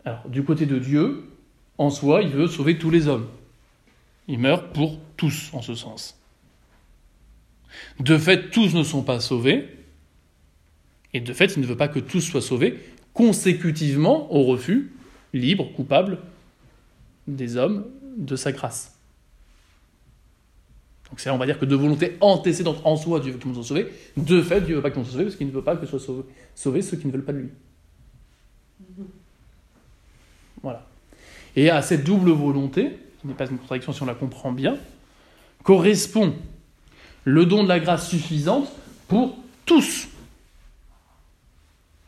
Alors, 0.06 0.28
du 0.28 0.44
côté 0.44 0.66
de 0.66 0.78
Dieu, 0.78 1.30
en 1.78 1.90
soi, 1.90 2.22
il 2.22 2.30
veut 2.30 2.48
sauver 2.48 2.78
tous 2.78 2.90
les 2.90 3.08
hommes. 3.08 3.28
Il 4.28 4.40
meurt 4.40 4.74
pour 4.74 5.00
tous, 5.18 5.50
en 5.54 5.62
ce 5.62 5.76
sens. 5.76 6.18
De 8.00 8.18
fait, 8.18 8.52
tous 8.52 8.74
ne 8.76 8.84
sont 8.84 9.04
pas 9.04 9.20
sauvés, 9.20 9.68
et 11.14 11.22
de 11.22 11.34
fait, 11.34 11.56
il 11.56 11.62
ne 11.62 11.68
veut 11.68 11.78
pas 11.78 11.88
que 11.88 12.00
tous 12.00 12.22
soient 12.22 12.42
sauvés 12.42 12.80
consécutivement 13.14 14.34
au 14.34 14.44
refus, 14.44 14.92
libre, 15.34 15.72
coupable, 15.76 16.18
des 17.28 17.58
hommes 17.58 17.86
de 18.18 18.36
sa 18.36 18.52
grâce. 18.52 18.93
Donc 21.14 21.20
c'est, 21.20 21.30
on 21.30 21.38
va 21.38 21.46
dire 21.46 21.60
que 21.60 21.66
de 21.66 21.76
volonté 21.76 22.18
antécédente 22.22 22.82
en 22.86 22.96
soi, 22.96 23.20
Dieu 23.20 23.34
veut 23.34 23.38
que 23.38 23.44
tout 23.44 23.48
le 23.48 23.54
monde 23.54 23.64
soit 23.64 23.78
sauvé. 23.78 23.94
De 24.18 24.42
fait, 24.42 24.62
Dieu 24.62 24.72
ne 24.72 24.76
veut 24.78 24.82
pas 24.82 24.90
que 24.90 24.96
tout 24.96 25.02
le 25.02 25.04
monde 25.04 25.12
soit 25.12 25.20
sauvé 25.20 25.26
parce 25.26 25.36
qu'il 25.36 25.46
ne 25.46 25.52
veut 25.52 25.62
pas 25.62 25.76
que 25.76 25.86
soient 25.86 26.00
sauvés 26.56 26.82
ceux 26.82 26.98
qui 26.98 27.06
ne 27.06 27.12
veulent 27.12 27.24
pas 27.24 27.34
de 27.34 27.38
lui. 27.38 27.50
Voilà. 30.64 30.88
Et 31.56 31.70
à 31.70 31.84
cette 31.84 32.04
double 32.04 32.32
volonté, 32.32 32.98
qui 33.22 33.28
n'est 33.28 33.36
pas 33.36 33.46
une 33.46 33.60
contradiction 33.60 33.94
si 33.94 34.02
on 34.02 34.08
la 34.08 34.16
comprend 34.16 34.52
bien, 34.52 34.76
correspond 35.62 36.34
le 37.26 37.46
don 37.46 37.62
de 37.62 37.70
la 37.70 37.80
grâce 37.80 38.10
suffisante 38.10 38.72
pour 39.08 39.38
tous. 39.68 40.08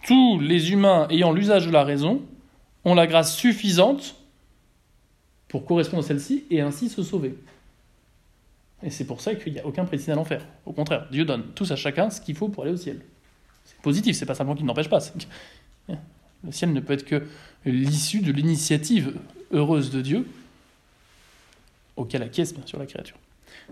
Tous 0.08 0.40
les 0.40 0.72
humains 0.72 1.06
ayant 1.12 1.32
l'usage 1.32 1.68
de 1.68 1.72
la 1.72 1.84
raison 1.84 2.24
ont 2.84 2.96
la 2.96 3.06
grâce 3.06 3.36
suffisante 3.36 4.16
pour 5.48 5.64
correspondre 5.64 6.04
à 6.04 6.08
celle-ci 6.08 6.46
et 6.50 6.62
ainsi 6.62 6.90
se 6.90 7.04
sauver. 7.04 7.36
Et 8.86 8.92
c'est 8.92 9.06
pour 9.06 9.20
ça 9.20 9.34
qu'il 9.34 9.52
n'y 9.54 9.60
a 9.60 9.66
aucun 9.66 9.84
prédestiné 9.84 10.14
à 10.14 10.16
l'enfer. 10.16 10.46
Au 10.64 10.72
contraire, 10.72 11.08
Dieu 11.12 11.26
donne 11.26 11.44
tous 11.56 11.72
à 11.72 11.76
chacun 11.76 12.12
ce 12.12 12.22
qu'il 12.22 12.36
faut 12.36 12.50
pour 12.50 12.64
aller 12.64 12.72
au 12.72 12.78
ciel. 12.78 13.02
C'est 13.66 13.82
positif, 13.82 14.16
c'est 14.16 14.28
pas 14.28 14.36
simplement 14.36 14.56
qu'il 14.56 14.68
n'empêche 14.68 14.90
pas. 14.90 15.00
Le 15.90 16.52
ciel 16.52 16.72
ne 16.72 16.80
peut 16.80 16.94
être 16.94 17.04
que 17.04 17.24
l'issue 17.66 18.22
de 18.22 18.32
l'initiative 18.32 19.16
heureuse 19.52 19.90
de 19.90 20.02
Dieu 20.02 20.28
auquel 21.96 22.22
acquiesce 22.22 22.54
bien 22.54 22.66
sûr 22.68 22.78
la 22.78 22.86
créature. 22.86 23.18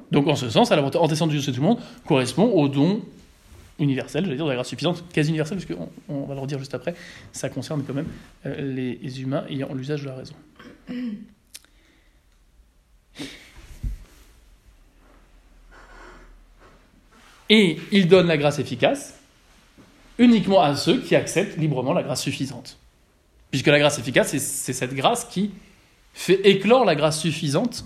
Donc 0.09 0.27
en 0.27 0.35
ce 0.35 0.49
sens, 0.49 0.71
à 0.71 0.75
la 0.75 0.83
antécédente 0.83 1.29
de 1.29 1.33
Dieu 1.35 1.41
sur 1.41 1.53
tout 1.53 1.61
le 1.61 1.67
monde 1.67 1.79
correspond 2.07 2.45
au 2.45 2.67
don 2.67 3.03
universel, 3.77 4.23
j'allais 4.23 4.37
dire 4.37 4.45
de 4.45 4.49
la 4.49 4.55
grâce 4.55 4.69
suffisante, 4.69 5.03
quasi 5.13 5.29
universel, 5.29 5.59
parce 5.59 5.71
qu'on 5.71 5.89
on 6.09 6.25
va 6.25 6.33
le 6.33 6.39
redire 6.39 6.57
juste 6.57 6.73
après, 6.73 6.95
ça 7.31 7.49
concerne 7.49 7.83
quand 7.83 7.93
même 7.93 8.07
euh, 8.47 8.73
les 8.73 9.21
humains 9.21 9.45
ayant 9.47 9.71
l'usage 9.75 10.01
de 10.01 10.07
la 10.07 10.15
raison. 10.15 10.33
Et 17.53 17.77
il 17.91 18.07
donne 18.07 18.25
la 18.25 18.37
grâce 18.37 18.57
efficace 18.57 19.13
uniquement 20.17 20.59
à 20.63 20.75
ceux 20.75 20.99
qui 20.99 21.15
acceptent 21.15 21.55
librement 21.55 21.93
la 21.93 22.01
grâce 22.01 22.23
suffisante. 22.23 22.79
Puisque 23.51 23.67
la 23.67 23.77
grâce 23.77 23.99
efficace, 23.99 24.35
c'est 24.35 24.73
cette 24.73 24.95
grâce 24.95 25.25
qui 25.25 25.51
fait 26.15 26.47
éclore 26.47 26.83
la 26.83 26.95
grâce 26.95 27.19
suffisante 27.19 27.85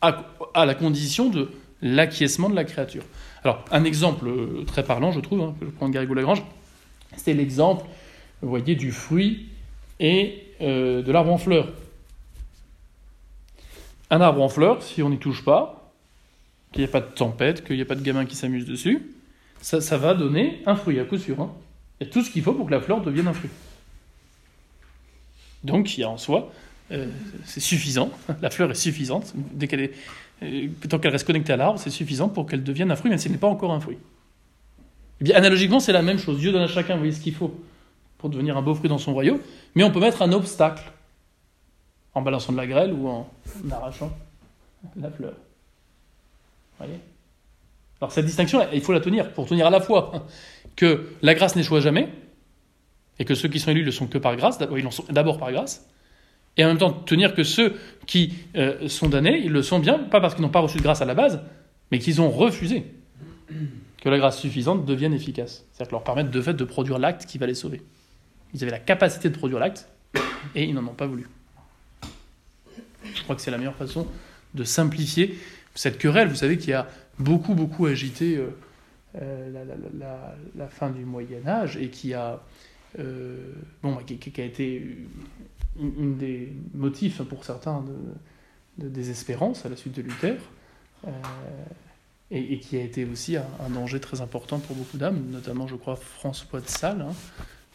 à, 0.00 0.22
la 0.54 0.74
condition 0.76 1.30
de 1.30 1.50
l'acquiescement 1.80 2.48
de 2.48 2.54
la 2.54 2.62
créature. 2.62 3.02
Alors, 3.42 3.64
un 3.72 3.82
exemple 3.82 4.28
euh, 4.28 4.62
très 4.64 4.84
parlant, 4.84 5.10
je 5.10 5.18
trouve, 5.18 5.40
hein, 5.40 5.56
je 5.60 5.66
prends 5.66 5.88
Garrigou-Lagrange, 5.88 6.44
c'est 7.16 7.34
l'exemple, 7.34 7.84
vous 8.40 8.50
voyez, 8.50 8.76
du 8.76 8.92
fruit 8.92 9.48
et 9.98 10.46
euh, 10.60 11.02
de 11.02 11.10
l'arbre 11.10 11.32
en 11.32 11.38
fleurs. 11.38 11.72
Un 14.10 14.20
arbre 14.20 14.42
en 14.42 14.48
fleurs, 14.48 14.80
si 14.84 15.02
on 15.02 15.10
n'y 15.10 15.18
touche 15.18 15.44
pas, 15.44 15.81
qu'il 16.72 16.82
n'y 16.82 16.88
a 16.88 16.90
pas 16.90 17.00
de 17.00 17.12
tempête, 17.14 17.64
qu'il 17.64 17.76
n'y 17.76 17.82
a 17.82 17.86
pas 17.86 17.94
de 17.94 18.02
gamin 18.02 18.24
qui 18.24 18.34
s'amuse 18.34 18.66
dessus, 18.66 19.12
ça, 19.60 19.96
va 19.96 20.14
donner 20.14 20.60
un 20.66 20.74
fruit, 20.74 20.98
à 20.98 21.04
coup 21.04 21.18
sûr. 21.18 21.40
Hein. 21.40 21.52
Il 22.00 22.06
y 22.06 22.10
a 22.10 22.12
tout 22.12 22.22
ce 22.22 22.30
qu'il 22.30 22.42
faut 22.42 22.52
pour 22.52 22.66
que 22.66 22.72
la 22.72 22.80
fleur 22.80 23.00
devienne 23.00 23.28
un 23.28 23.32
fruit. 23.32 23.50
Donc, 25.62 25.96
il 25.96 26.00
y 26.00 26.04
a 26.04 26.10
en 26.10 26.18
soi, 26.18 26.52
euh, 26.90 27.06
c'est 27.44 27.60
suffisant, 27.60 28.10
la 28.42 28.50
fleur 28.50 28.70
est 28.72 28.74
suffisante, 28.74 29.32
dès 29.36 29.68
qu'elle 29.68 29.80
est, 29.80 29.92
euh, 30.42 30.68
tant 30.88 30.98
qu'elle 30.98 31.12
reste 31.12 31.26
connectée 31.26 31.52
à 31.52 31.56
l'arbre, 31.56 31.78
c'est 31.78 31.90
suffisant 31.90 32.28
pour 32.28 32.46
qu'elle 32.46 32.64
devienne 32.64 32.90
un 32.90 32.96
fruit, 32.96 33.10
même 33.10 33.18
s'il 33.18 33.30
n'est 33.30 33.38
pas 33.38 33.46
encore 33.46 33.72
un 33.72 33.80
fruit. 33.80 33.98
Eh 35.20 35.24
bien, 35.24 35.36
analogiquement, 35.36 35.78
c'est 35.78 35.92
la 35.92 36.02
même 36.02 36.18
chose. 36.18 36.40
Dieu 36.40 36.50
donne 36.50 36.62
à 36.62 36.66
chacun, 36.66 36.96
voyez, 36.96 37.12
ce 37.12 37.20
qu'il 37.20 37.34
faut 37.34 37.54
pour 38.18 38.30
devenir 38.30 38.56
un 38.56 38.62
beau 38.62 38.74
fruit 38.74 38.88
dans 38.88 38.98
son 38.98 39.12
royaume, 39.12 39.38
mais 39.76 39.84
on 39.84 39.92
peut 39.92 40.00
mettre 40.00 40.22
un 40.22 40.32
obstacle 40.32 40.90
en 42.14 42.22
balançant 42.22 42.52
de 42.52 42.56
la 42.56 42.66
grêle 42.66 42.92
ou 42.92 43.08
en 43.08 43.30
arrachant 43.70 44.10
la 44.96 45.10
fleur. 45.10 45.34
Alors 46.80 48.12
cette 48.12 48.26
distinction, 48.26 48.60
il 48.72 48.80
faut 48.80 48.92
la 48.92 49.00
tenir, 49.00 49.32
pour 49.32 49.46
tenir 49.46 49.66
à 49.66 49.70
la 49.70 49.80
fois 49.80 50.26
que 50.76 51.08
la 51.22 51.34
grâce 51.34 51.56
n'échoue 51.56 51.80
jamais, 51.80 52.08
et 53.18 53.24
que 53.24 53.34
ceux 53.34 53.48
qui 53.48 53.60
sont 53.60 53.70
élus 53.70 53.84
le 53.84 53.92
sont 53.92 54.06
que 54.06 54.18
par 54.18 54.36
grâce, 54.36 54.58
ils 54.76 54.92
sont 54.92 55.04
d'abord 55.10 55.38
par 55.38 55.52
grâce, 55.52 55.88
et 56.56 56.64
en 56.64 56.68
même 56.68 56.78
temps 56.78 56.92
tenir 56.92 57.34
que 57.34 57.44
ceux 57.44 57.76
qui 58.06 58.34
euh, 58.56 58.88
sont 58.88 59.08
damnés, 59.08 59.40
ils 59.44 59.52
le 59.52 59.62
sont 59.62 59.78
bien, 59.78 59.98
pas 59.98 60.20
parce 60.20 60.34
qu'ils 60.34 60.42
n'ont 60.42 60.50
pas 60.50 60.60
reçu 60.60 60.78
de 60.78 60.82
grâce 60.82 61.00
à 61.00 61.04
la 61.04 61.14
base, 61.14 61.40
mais 61.90 61.98
qu'ils 61.98 62.20
ont 62.20 62.30
refusé 62.30 62.84
que 64.02 64.08
la 64.08 64.18
grâce 64.18 64.40
suffisante 64.40 64.84
devienne 64.84 65.14
efficace. 65.14 65.64
C'est-à-dire 65.72 65.92
leur 65.92 66.04
permettre 66.04 66.30
de 66.30 66.40
fait 66.40 66.54
de 66.54 66.64
produire 66.64 66.98
l'acte 66.98 67.26
qui 67.26 67.38
va 67.38 67.46
les 67.46 67.54
sauver. 67.54 67.82
Ils 68.54 68.62
avaient 68.62 68.72
la 68.72 68.78
capacité 68.78 69.30
de 69.30 69.36
produire 69.36 69.60
l'acte, 69.60 69.88
et 70.54 70.64
ils 70.64 70.74
n'en 70.74 70.84
ont 70.84 70.94
pas 70.94 71.06
voulu. 71.06 71.26
Je 73.14 73.22
crois 73.22 73.36
que 73.36 73.42
c'est 73.42 73.50
la 73.50 73.58
meilleure 73.58 73.76
façon 73.76 74.06
de 74.54 74.64
simplifier 74.64 75.38
cette 75.74 75.98
querelle, 75.98 76.28
vous 76.28 76.34
savez, 76.34 76.58
qui 76.58 76.72
a 76.72 76.88
beaucoup, 77.18 77.54
beaucoup 77.54 77.86
agité 77.86 78.36
euh, 78.36 78.50
euh, 79.20 79.64
la, 80.56 80.68
fin 80.68 80.90
du 80.90 81.04
Moyen 81.04 81.46
Âge 81.46 81.76
et 81.76 81.88
qui 81.88 82.14
a, 82.14 82.40
euh, 82.98 83.52
bon, 83.82 83.96
qui, 83.96 84.40
a 84.40 84.44
été 84.44 84.98
une, 85.78 86.16
des 86.16 86.52
motifs 86.74 87.22
pour 87.22 87.44
certains 87.44 87.84
de, 88.78 88.88
désespérance 88.88 89.64
à 89.66 89.68
la 89.68 89.76
suite 89.76 89.94
de 89.94 90.02
Luther. 90.02 90.38
Et, 92.30 92.60
qui 92.60 92.78
a 92.78 92.80
été 92.82 93.04
aussi 93.04 93.36
un, 93.36 93.70
danger 93.74 94.00
très 94.00 94.22
important 94.22 94.58
pour 94.58 94.74
beaucoup 94.74 94.96
d'âmes, 94.96 95.22
notamment, 95.30 95.66
je 95.66 95.76
crois, 95.76 95.96
François 95.96 96.60
de 96.60 96.68
Sales, 96.68 97.02
hein, 97.02 97.12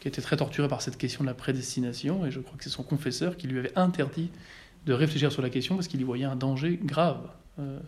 qui 0.00 0.08
était 0.08 0.22
très 0.22 0.36
torturé 0.36 0.66
par 0.66 0.82
cette 0.82 0.96
question 0.96 1.22
de 1.22 1.28
la 1.28 1.34
prédestination, 1.34 2.26
et 2.26 2.32
je 2.32 2.40
crois 2.40 2.56
que 2.58 2.64
c'est 2.64 2.70
son 2.70 2.82
confesseur 2.82 3.36
qui 3.36 3.46
lui 3.46 3.60
avait 3.60 3.76
interdit 3.78 4.30
de 4.84 4.92
réfléchir 4.92 5.30
sur 5.30 5.42
la 5.42 5.50
question 5.50 5.76
parce 5.76 5.86
qu'il 5.86 6.00
y 6.00 6.04
voyait 6.04 6.24
un 6.24 6.34
danger 6.34 6.76
grave 6.82 7.30
euh, 7.58 7.78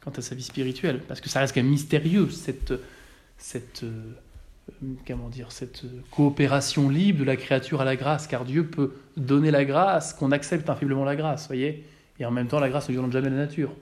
quant 0.00 0.10
à 0.10 0.20
sa 0.20 0.34
vie 0.34 0.42
spirituelle. 0.42 1.00
Parce 1.06 1.20
que 1.20 1.28
ça 1.28 1.40
reste 1.40 1.54
quand 1.54 1.62
même 1.62 1.70
mystérieux, 1.70 2.30
cette, 2.30 2.72
cette, 3.36 3.82
euh, 3.84 4.14
comment 5.06 5.28
dire, 5.28 5.52
cette 5.52 5.82
coopération 6.10 6.88
libre 6.88 7.20
de 7.20 7.24
la 7.24 7.36
créature 7.36 7.80
à 7.80 7.84
la 7.84 7.96
grâce, 7.96 8.26
car 8.26 8.44
Dieu 8.44 8.66
peut 8.66 8.94
donner 9.16 9.50
la 9.50 9.64
grâce, 9.64 10.14
qu'on 10.14 10.32
accepte 10.32 10.68
infailliblement 10.68 11.04
la 11.04 11.16
grâce, 11.16 11.46
voyez 11.46 11.84
Et 12.18 12.24
en 12.24 12.30
même 12.30 12.48
temps, 12.48 12.60
la 12.60 12.68
grâce 12.68 12.88
ne 12.88 12.92
violente 12.92 13.12
jamais 13.12 13.30
la 13.30 13.36
nature. 13.36 13.74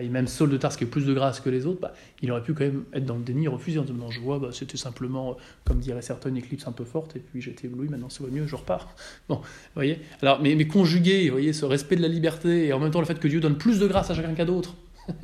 Et 0.00 0.08
même 0.08 0.28
Saul 0.28 0.50
de 0.50 0.56
Tarse 0.56 0.76
qui 0.76 0.84
a 0.84 0.86
plus 0.86 1.06
de 1.06 1.12
grâce 1.12 1.40
que 1.40 1.50
les 1.50 1.66
autres, 1.66 1.80
bah, 1.80 1.92
il 2.22 2.30
aurait 2.30 2.42
pu 2.42 2.54
quand 2.54 2.64
même 2.64 2.84
être 2.92 3.04
dans 3.04 3.16
le 3.16 3.22
déni, 3.24 3.48
refuser 3.48 3.78
en 3.78 3.82
disant 3.82 4.10
je 4.10 4.20
vois, 4.20 4.38
bah, 4.38 4.50
c'était 4.52 4.76
simplement, 4.76 5.36
comme 5.64 5.78
dirait 5.78 6.02
certains, 6.02 6.28
une 6.28 6.36
éclipse 6.36 6.68
un 6.68 6.72
peu 6.72 6.84
forte, 6.84 7.16
et 7.16 7.18
puis 7.18 7.40
j'étais 7.40 7.66
ébloui, 7.66 7.88
maintenant 7.88 8.08
ça 8.08 8.22
va 8.22 8.30
mieux, 8.30 8.46
je 8.46 8.54
repars. 8.54 8.94
Bon, 9.28 9.40
voyez 9.74 9.98
Alors, 10.22 10.40
mais, 10.40 10.54
mais 10.54 10.66
conjuguer, 10.66 11.28
voyez, 11.30 11.52
ce 11.52 11.64
respect 11.64 11.96
de 11.96 12.02
la 12.02 12.08
liberté, 12.08 12.66
et 12.66 12.72
en 12.72 12.78
même 12.78 12.90
temps 12.90 13.00
le 13.00 13.06
fait 13.06 13.18
que 13.18 13.28
Dieu 13.28 13.40
donne 13.40 13.58
plus 13.58 13.80
de 13.80 13.86
grâce 13.86 14.10
à 14.10 14.14
chacun 14.14 14.34
qu'à 14.34 14.44
d'autres, 14.44 14.76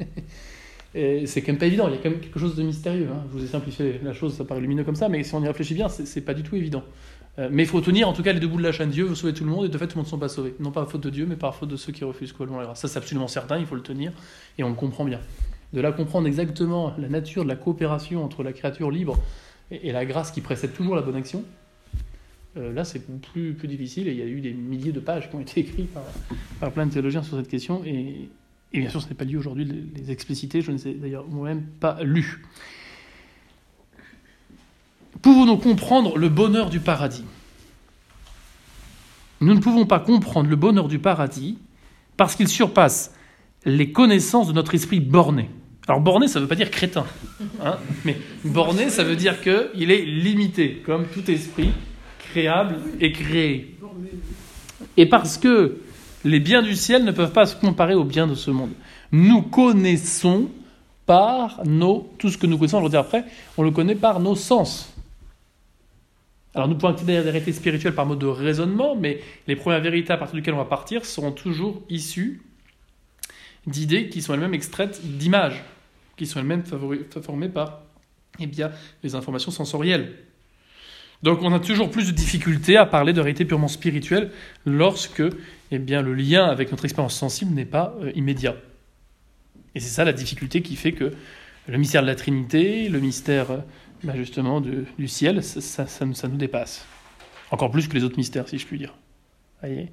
c'est 0.94 1.42
quand 1.42 1.52
même 1.52 1.58
pas 1.58 1.66
évident, 1.66 1.88
il 1.88 1.94
y 1.94 1.98
a 1.98 2.00
quand 2.02 2.10
même 2.10 2.20
quelque 2.20 2.40
chose 2.40 2.56
de 2.56 2.62
mystérieux. 2.62 3.08
Hein. 3.12 3.24
Je 3.28 3.38
vous 3.38 3.44
ai 3.44 3.48
simplifié 3.48 4.00
la 4.02 4.12
chose, 4.12 4.34
ça 4.34 4.44
paraît 4.44 4.60
lumineux 4.60 4.84
comme 4.84 4.96
ça, 4.96 5.08
mais 5.08 5.22
si 5.22 5.34
on 5.34 5.42
y 5.42 5.46
réfléchit 5.46 5.74
bien, 5.74 5.88
c'est 5.88 6.20
pas 6.20 6.34
du 6.34 6.42
tout 6.42 6.56
évident. 6.56 6.84
Euh, 7.38 7.48
mais 7.50 7.64
il 7.64 7.68
faut 7.68 7.80
tenir 7.80 8.08
en 8.08 8.12
tout 8.12 8.22
cas 8.22 8.32
les 8.32 8.40
deux 8.40 8.46
bouts 8.46 8.58
de 8.58 8.62
la 8.62 8.72
chaîne. 8.72 8.90
Dieu 8.90 9.04
veut 9.04 9.14
sauver 9.14 9.34
tout 9.34 9.44
le 9.44 9.50
monde 9.50 9.64
et 9.64 9.68
de 9.68 9.78
fait 9.78 9.86
tout 9.86 9.94
le 9.94 9.98
monde 9.98 10.06
ne 10.06 10.10
sont 10.10 10.18
pas 10.18 10.28
sauvés. 10.28 10.54
Non 10.60 10.70
pas 10.70 10.82
à 10.82 10.86
faute 10.86 11.02
de 11.02 11.10
Dieu, 11.10 11.26
mais 11.26 11.36
par 11.36 11.54
faute 11.54 11.68
de 11.68 11.76
ceux 11.76 11.92
qui 11.92 12.04
refusent 12.04 12.32
quoi 12.32 12.46
la 12.46 12.64
grâce. 12.64 12.80
Ça 12.80 12.88
c'est 12.88 12.98
absolument 12.98 13.28
certain, 13.28 13.58
il 13.58 13.66
faut 13.66 13.74
le 13.74 13.82
tenir 13.82 14.12
et 14.58 14.64
on 14.64 14.68
le 14.68 14.74
comprend 14.74 15.04
bien. 15.04 15.20
De 15.72 15.80
là 15.80 15.90
comprendre 15.90 16.28
exactement 16.28 16.94
la 16.98 17.08
nature 17.08 17.42
de 17.42 17.48
la 17.48 17.56
coopération 17.56 18.24
entre 18.24 18.44
la 18.44 18.52
créature 18.52 18.90
libre 18.90 19.18
et, 19.72 19.90
la 19.90 20.04
grâce 20.04 20.30
qui 20.30 20.40
précède 20.40 20.72
toujours 20.72 20.94
la 20.94 21.02
bonne 21.02 21.16
action, 21.16 21.42
euh, 22.56 22.72
là 22.72 22.84
c'est 22.84 23.02
plus, 23.20 23.54
plus 23.54 23.66
difficile 23.66 24.06
et 24.06 24.12
il 24.12 24.18
y 24.18 24.22
a 24.22 24.26
eu 24.26 24.40
des 24.40 24.52
milliers 24.52 24.92
de 24.92 25.00
pages 25.00 25.28
qui 25.28 25.34
ont 25.34 25.40
été 25.40 25.60
écrites 25.60 25.90
par, 26.60 26.70
plein 26.70 26.86
de 26.86 26.92
théologiens 26.92 27.24
sur 27.24 27.36
cette 27.36 27.48
question 27.48 27.82
et, 27.84 28.28
bien 28.72 28.88
sûr 28.88 29.02
ce 29.02 29.08
n'est 29.08 29.14
pas 29.14 29.24
lieu 29.24 29.38
aujourd'hui 29.38 29.64
de 29.64 29.74
les 29.96 30.12
expliciter, 30.12 30.60
je 30.60 30.70
ne 30.70 30.76
sais 30.76 30.94
d'ailleurs 30.94 31.26
moi-même 31.26 31.62
pas 31.80 31.98
lu. 32.04 32.44
Pouvons-nous 35.24 35.56
comprendre 35.56 36.18
le 36.18 36.28
bonheur 36.28 36.68
du 36.68 36.80
paradis 36.80 37.24
Nous 39.40 39.54
ne 39.54 39.58
pouvons 39.58 39.86
pas 39.86 39.98
comprendre 39.98 40.50
le 40.50 40.56
bonheur 40.56 40.86
du 40.86 40.98
paradis 40.98 41.56
parce 42.18 42.36
qu'il 42.36 42.46
surpasse 42.46 43.14
les 43.64 43.90
connaissances 43.90 44.48
de 44.48 44.52
notre 44.52 44.74
esprit 44.74 45.00
borné. 45.00 45.48
Alors 45.88 46.02
borné, 46.02 46.28
ça 46.28 46.40
ne 46.40 46.44
veut 46.44 46.48
pas 46.48 46.56
dire 46.56 46.70
crétin, 46.70 47.06
hein, 47.62 47.78
mais 48.04 48.18
borné, 48.44 48.90
ça 48.90 49.02
veut 49.02 49.16
dire 49.16 49.40
qu'il 49.40 49.90
est 49.90 50.04
limité, 50.04 50.82
comme 50.84 51.06
tout 51.06 51.30
esprit 51.30 51.70
créable 52.18 52.76
et 53.00 53.10
créé. 53.10 53.78
Et 54.98 55.06
parce 55.06 55.38
que 55.38 55.78
les 56.24 56.38
biens 56.38 56.60
du 56.60 56.76
ciel 56.76 57.02
ne 57.02 57.12
peuvent 57.12 57.32
pas 57.32 57.46
se 57.46 57.56
comparer 57.56 57.94
aux 57.94 58.04
biens 58.04 58.26
de 58.26 58.34
ce 58.34 58.50
monde. 58.50 58.72
Nous 59.10 59.40
connaissons 59.40 60.50
par 61.06 61.62
nos... 61.64 62.12
Tout 62.18 62.28
ce 62.28 62.36
que 62.36 62.46
nous 62.46 62.58
connaissons, 62.58 62.80
je 62.80 62.84
vais 62.84 62.90
dire 62.90 63.00
après, 63.00 63.24
on 63.56 63.62
le 63.62 63.70
connaît 63.70 63.94
par 63.94 64.20
nos 64.20 64.34
sens. 64.34 64.93
Alors 66.54 66.68
nous 66.68 66.74
pouvons 66.74 66.92
accéder 66.92 67.16
à 67.16 67.22
des 67.22 67.30
vérités 67.30 67.52
spirituelles 67.52 67.94
par 67.94 68.06
mode 68.06 68.20
de 68.20 68.26
raisonnement, 68.26 68.94
mais 68.94 69.20
les 69.46 69.56
premières 69.56 69.80
vérités 69.80 70.12
à 70.12 70.16
partir 70.16 70.36
duquel 70.36 70.54
on 70.54 70.58
va 70.58 70.64
partir 70.64 71.04
seront 71.04 71.32
toujours 71.32 71.82
issues 71.88 72.42
d'idées 73.66 74.08
qui 74.08 74.22
sont 74.22 74.34
elles-mêmes 74.34 74.54
extraites 74.54 75.00
d'images, 75.04 75.64
qui 76.16 76.26
sont 76.26 76.38
elles-mêmes 76.38 76.64
formées 77.22 77.48
par 77.48 77.80
eh 78.38 78.46
bien, 78.46 78.70
les 79.02 79.14
informations 79.14 79.50
sensorielles. 79.50 80.12
Donc 81.22 81.40
on 81.42 81.52
a 81.52 81.60
toujours 81.60 81.90
plus 81.90 82.06
de 82.06 82.12
difficultés 82.12 82.76
à 82.76 82.86
parler 82.86 83.12
de 83.12 83.20
réalité 83.20 83.44
purement 83.44 83.68
spirituelle 83.68 84.30
lorsque 84.66 85.22
eh 85.70 85.78
bien, 85.78 86.02
le 86.02 86.14
lien 86.14 86.44
avec 86.44 86.70
notre 86.70 86.84
expérience 86.84 87.16
sensible 87.16 87.52
n'est 87.52 87.64
pas 87.64 87.96
euh, 88.02 88.12
immédiat. 88.14 88.56
Et 89.74 89.80
c'est 89.80 89.88
ça 89.88 90.04
la 90.04 90.12
difficulté 90.12 90.62
qui 90.62 90.76
fait 90.76 90.92
que 90.92 91.12
le 91.66 91.78
mystère 91.78 92.02
de 92.02 92.06
la 92.06 92.14
Trinité, 92.14 92.88
le 92.88 93.00
mystère 93.00 93.50
euh, 93.50 93.58
bah, 94.04 94.12
justement 94.16 94.60
du 94.60 95.08
ciel, 95.08 95.42
ça, 95.42 95.86
nous 96.06 96.36
dépasse. 96.36 96.86
Encore 97.50 97.70
plus 97.70 97.88
que 97.88 97.94
les 97.94 98.04
autres 98.04 98.16
mystères, 98.16 98.48
si 98.48 98.58
je 98.58 98.66
puis 98.66 98.78
dire. 98.78 98.94
Voyez? 99.60 99.90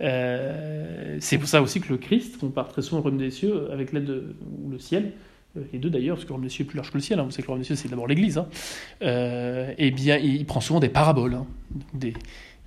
Euh, 0.00 1.16
c'est 1.20 1.38
pour 1.38 1.48
ça 1.48 1.62
aussi 1.62 1.80
que 1.80 1.88
le 1.88 1.96
Christ 1.96 2.38
compare 2.38 2.68
très 2.68 2.82
souvent 2.82 2.98
au 2.98 3.02
royaume 3.02 3.18
des 3.18 3.30
cieux 3.30 3.70
avec 3.72 3.92
l'aide 3.92 4.04
de 4.04 4.34
le 4.70 4.78
ciel, 4.78 5.12
euh, 5.56 5.62
les 5.72 5.78
deux 5.78 5.88
d'ailleurs, 5.88 6.16
parce 6.16 6.24
que 6.24 6.28
le 6.28 6.34
royaume 6.34 6.48
des 6.48 6.52
cieux 6.52 6.64
est 6.64 6.68
plus 6.68 6.76
large 6.76 6.90
que 6.90 6.98
le 6.98 7.02
ciel, 7.02 7.18
hein. 7.18 7.24
vous 7.24 7.30
savez 7.30 7.42
que 7.42 7.46
le 7.46 7.52
royaume 7.52 7.62
des 7.62 7.66
cieux 7.66 7.76
c'est 7.76 7.88
d'abord 7.88 8.06
l'Église, 8.06 8.38
hein. 8.38 8.46
euh, 9.02 9.72
et 9.78 9.90
bien 9.90 10.18
il 10.18 10.44
prend 10.44 10.60
souvent 10.60 10.80
des 10.80 10.90
paraboles, 10.90 11.34
hein. 11.34 11.46
des, 11.94 12.12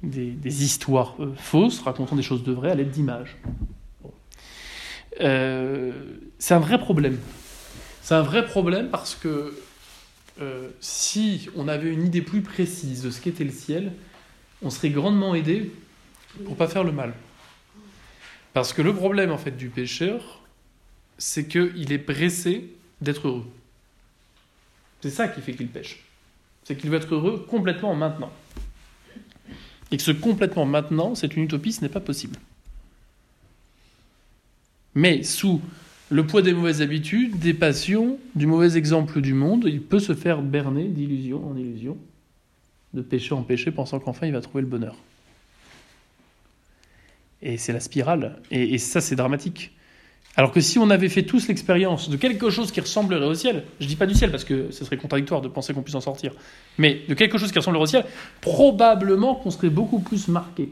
des, 0.01 0.63
histoires 0.63 1.15
fausses 1.35 1.81
racontant 1.81 2.15
des 2.15 2.23
choses 2.23 2.43
de 2.43 2.51
vraies 2.51 2.71
à 2.71 2.75
l'aide 2.75 2.89
d'images. 2.89 3.37
c'est 5.19 6.53
un 6.53 6.59
vrai 6.59 6.79
problème. 6.79 7.19
C'est 8.01 8.15
un 8.15 8.23
vrai 8.23 8.43
problème 8.45 8.89
parce 8.89 9.13
que 9.13 9.53
euh, 10.41 10.69
si 10.79 11.49
on 11.55 11.67
avait 11.67 11.91
une 11.91 12.05
idée 12.05 12.21
plus 12.21 12.41
précise 12.41 13.03
de 13.03 13.11
ce 13.11 13.19
qu'était 13.21 13.43
le 13.43 13.51
ciel, 13.51 13.93
on 14.61 14.69
serait 14.69 14.89
grandement 14.89 15.35
aidé 15.35 15.71
pour 16.45 16.55
pas 16.55 16.67
faire 16.67 16.83
le 16.83 16.91
mal. 16.91 17.13
Parce 18.53 18.73
que 18.73 18.81
le 18.81 18.93
problème 18.93 19.31
en 19.31 19.37
fait 19.37 19.51
du 19.57 19.69
pécheur, 19.69 20.41
c'est 21.17 21.47
qu'il 21.47 21.91
est 21.91 21.99
pressé 21.99 22.73
d'être 23.01 23.27
heureux. 23.27 23.47
C'est 25.01 25.09
ça 25.09 25.27
qui 25.27 25.41
fait 25.41 25.53
qu'il 25.53 25.67
pêche. 25.67 26.03
C'est 26.63 26.75
qu'il 26.75 26.89
veut 26.89 26.97
être 26.97 27.13
heureux 27.13 27.45
complètement 27.49 27.95
maintenant. 27.95 28.31
Et 29.91 29.97
que 29.97 30.03
ce 30.03 30.11
complètement 30.11 30.65
maintenant, 30.65 31.15
c'est 31.15 31.35
une 31.35 31.43
utopie, 31.43 31.73
ce 31.73 31.81
n'est 31.81 31.89
pas 31.89 31.99
possible. 31.99 32.37
Mais 34.95 35.23
sous 35.23 35.61
le 36.09 36.25
poids 36.25 36.41
des 36.41 36.53
mauvaises 36.53 36.81
habitudes, 36.81 37.37
des 37.39 37.53
passions, 37.53 38.17
du 38.35 38.47
mauvais 38.47 38.77
exemple 38.77 39.21
du 39.21 39.33
monde, 39.33 39.65
il 39.67 39.81
peut 39.81 39.99
se 39.99 40.13
faire 40.13 40.41
berner 40.41 40.85
d'illusion 40.85 41.47
en 41.47 41.55
illusion, 41.55 41.97
de 42.93 43.01
péché 43.01 43.33
en 43.33 43.43
péché, 43.43 43.71
pensant 43.71 43.99
qu'enfin 43.99 44.25
il 44.25 44.33
va 44.33 44.41
trouver 44.41 44.61
le 44.61 44.67
bonheur. 44.67 44.95
Et 47.41 47.57
c'est 47.57 47.73
la 47.73 47.79
spirale. 47.79 48.37
Et, 48.51 48.77
ça, 48.79 48.99
c'est 48.99 49.15
dramatique. 49.15 49.71
Alors 50.35 50.51
que 50.51 50.61
si 50.61 50.77
on 50.77 50.89
avait 50.89 51.09
fait 51.09 51.23
tous 51.23 51.47
l'expérience 51.47 52.09
de 52.09 52.17
quelque 52.17 52.49
chose 52.49 52.71
qui 52.71 52.81
ressemblerait 52.81 53.25
au 53.25 53.33
ciel, 53.33 53.63
je 53.79 53.87
dis 53.87 53.95
pas 53.95 54.05
du 54.05 54.13
ciel 54.13 54.31
parce 54.31 54.43
que 54.43 54.71
ce 54.71 54.85
serait 54.85 54.97
contradictoire 54.97 55.41
de 55.41 55.47
penser 55.47 55.73
qu'on 55.73 55.81
puisse 55.81 55.95
en 55.95 56.01
sortir, 56.01 56.33
mais 56.77 57.01
de 57.07 57.13
quelque 57.13 57.37
chose 57.37 57.51
qui 57.51 57.59
ressemblerait 57.59 57.83
au 57.83 57.87
ciel, 57.87 58.05
probablement 58.41 59.35
qu'on 59.35 59.51
serait 59.51 59.69
beaucoup 59.69 59.99
plus 59.99 60.27
marqué 60.27 60.69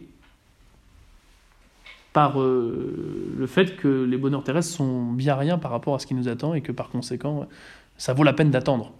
par 2.17 2.41
euh, 2.41 3.31
le 3.37 3.45
fait 3.45 3.75
que 3.75 4.03
les 4.03 4.17
bonheurs 4.17 4.43
terrestres 4.43 4.71
sont 4.71 5.11
bien 5.11 5.35
rien 5.35 5.59
par 5.59 5.69
rapport 5.69 5.93
à 5.93 5.99
ce 5.99 6.07
qui 6.07 6.15
nous 6.15 6.27
attend 6.27 6.55
et 6.55 6.61
que 6.61 6.71
par 6.71 6.89
conséquent, 6.89 7.47
ça 7.95 8.13
vaut 8.13 8.23
la 8.23 8.33
peine 8.33 8.49
d'attendre 8.49 8.91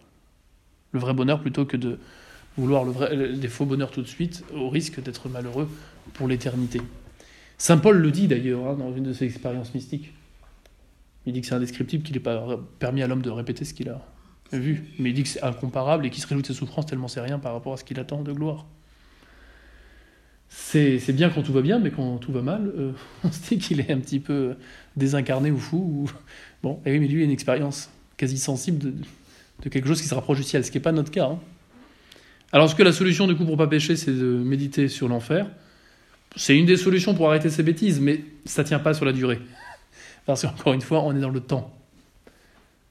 le 0.91 0.99
vrai 0.99 1.15
bonheur 1.15 1.41
plutôt 1.41 1.65
que 1.65 1.77
de 1.77 1.97
vouloir 2.59 2.83
le 2.83 2.91
vrai, 2.91 3.33
des 3.33 3.47
faux 3.47 3.65
bonheurs 3.65 3.89
tout 3.89 4.03
de 4.03 4.07
suite, 4.07 4.43
au 4.53 4.69
risque 4.69 5.01
d'être 5.01 5.29
malheureux 5.29 5.67
pour 6.13 6.27
l'éternité. 6.27 6.79
Saint 7.57 7.79
Paul 7.79 7.97
le 7.97 8.11
dit 8.11 8.27
d'ailleurs 8.27 8.67
hein, 8.67 8.75
dans 8.75 8.95
une 8.95 9.05
de 9.05 9.13
ses 9.13 9.25
expériences 9.25 9.73
mystiques. 9.73 10.13
Il 11.25 11.33
dit 11.33 11.41
que 11.41 11.47
c'est 11.47 11.55
indescriptible, 11.55 12.03
qu'il 12.03 12.13
n'est 12.13 12.21
pas 12.21 12.59
permis 12.77 13.01
à 13.01 13.07
l'homme 13.07 13.23
de 13.23 13.31
répéter 13.31 13.65
ce 13.65 13.73
qu'il 13.73 13.89
a 13.89 13.99
vu, 14.51 14.93
mais 14.99 15.09
il 15.09 15.13
dit 15.15 15.23
que 15.23 15.29
c'est 15.29 15.41
incomparable 15.41 16.05
et 16.05 16.11
qu'il 16.11 16.21
se 16.21 16.27
réjouit 16.27 16.43
de 16.43 16.47
ses 16.47 16.53
souffrances 16.53 16.85
tellement 16.85 17.07
c'est 17.07 17.21
rien 17.21 17.39
par 17.39 17.53
rapport 17.53 17.73
à 17.73 17.77
ce 17.77 17.83
qu'il 17.83 17.99
attend 17.99 18.21
de 18.21 18.31
gloire. 18.31 18.67
C'est 20.49 21.13
bien 21.13 21.29
quand 21.29 21.43
tout 21.43 21.53
va 21.53 21.61
bien, 21.61 21.79
mais 21.79 21.91
quand 21.91 22.17
tout 22.17 22.31
va 22.31 22.41
mal, 22.41 22.71
euh, 22.77 22.91
on 23.23 23.31
se 23.31 23.39
dit 23.49 23.57
qu'il 23.57 23.79
est 23.79 23.91
un 23.91 23.99
petit 23.99 24.19
peu 24.19 24.55
désincarné 24.95 25.51
ou 25.51 25.57
fou. 25.57 25.77
Ou... 25.77 26.09
Bon, 26.63 26.79
et 26.85 26.91
oui, 26.91 26.99
mais 26.99 27.07
lui, 27.07 27.19
il 27.19 27.21
a 27.21 27.25
une 27.25 27.31
expérience 27.31 27.89
quasi 28.17 28.37
sensible 28.37 28.79
de, 28.79 29.69
quelque 29.69 29.87
chose 29.87 30.01
qui 30.01 30.07
se 30.07 30.15
rapproche 30.15 30.37
du 30.37 30.43
ciel, 30.43 30.65
ce 30.65 30.71
qui 30.71 30.77
n'est 30.77 30.83
pas 30.83 30.91
notre 30.91 31.11
cas. 31.11 31.25
Hein. 31.25 31.39
Alors, 32.51 32.67
est-ce 32.67 32.75
que 32.75 32.83
la 32.83 32.93
solution, 32.93 33.27
du 33.27 33.35
coup, 33.35 33.45
pour 33.45 33.57
pas 33.57 33.67
pécher, 33.67 33.95
c'est 33.95 34.11
de 34.11 34.25
méditer 34.25 34.87
sur 34.87 35.07
l'enfer 35.07 35.47
C'est 36.35 36.57
une 36.57 36.65
des 36.65 36.77
solutions 36.77 37.13
pour 37.13 37.29
arrêter 37.29 37.49
ces 37.49 37.63
bêtises, 37.63 37.99
mais 37.99 38.23
ça 38.45 38.63
tient 38.63 38.79
pas 38.79 38.93
sur 38.93 39.05
la 39.05 39.11
durée. 39.11 39.39
Parce 40.25 40.41
qu'encore 40.41 40.73
une 40.73 40.81
fois, 40.81 41.03
on 41.03 41.15
est 41.15 41.21
dans 41.21 41.29
le 41.29 41.41
temps. 41.41 41.73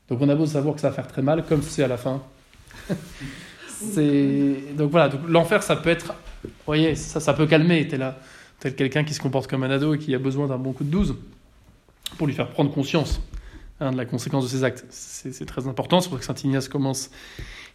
Donc, 0.09 0.21
on 0.21 0.29
a 0.29 0.35
beau 0.35 0.47
savoir 0.47 0.75
que 0.75 0.81
ça 0.81 0.91
va 0.91 0.95
faire 0.95 1.09
très 1.09 1.23
mal, 1.23 1.45
comme 1.45 1.63
c'est 1.63 1.83
à 1.83 1.89
la 1.89 1.97
fin. 1.97 2.23
donc 4.77 4.91
voilà, 4.91 5.11
l'enfer, 5.27 5.63
ça 5.63 5.77
peut 5.77 5.91
être, 5.91 6.15
vous 6.47 6.67
voyez, 6.67 6.95
ça, 6.95 7.21
ça 7.21 7.35
peut 7.35 7.47
calmer. 7.47 7.87
Tel, 7.89 8.15
tel 8.61 8.75
quelqu'un 8.75 9.05
qui 9.05 9.15
se 9.15 9.21
comporte 9.21 9.49
comme 9.49 9.63
un 9.63 9.71
ado 9.71 9.95
et 9.95 9.99
qui 9.99 10.15
a 10.15 10.19
besoin 10.19 10.47
d'un 10.47 10.59
bon 10.59 10.73
coup 10.73 10.85
de 10.85 10.91
douze 10.91 11.17
pour 12.17 12.27
lui 12.27 12.35
faire 12.35 12.49
prendre 12.49 12.73
conscience 12.73 13.21
hein, 13.81 13.93
de 13.93 13.97
la 13.97 14.07
conséquence 14.07 14.45
de 14.45 14.49
ses 14.49 14.65
actes. 14.65 14.85
C'est 14.91 15.47
très 15.47 15.67
important. 15.67 16.01
C'est 16.01 16.09
pour 16.09 16.23
ça 16.23 16.33
que 16.33 16.39
Saint 16.41 16.49
Ignace 16.49 16.69
commence 16.69 17.11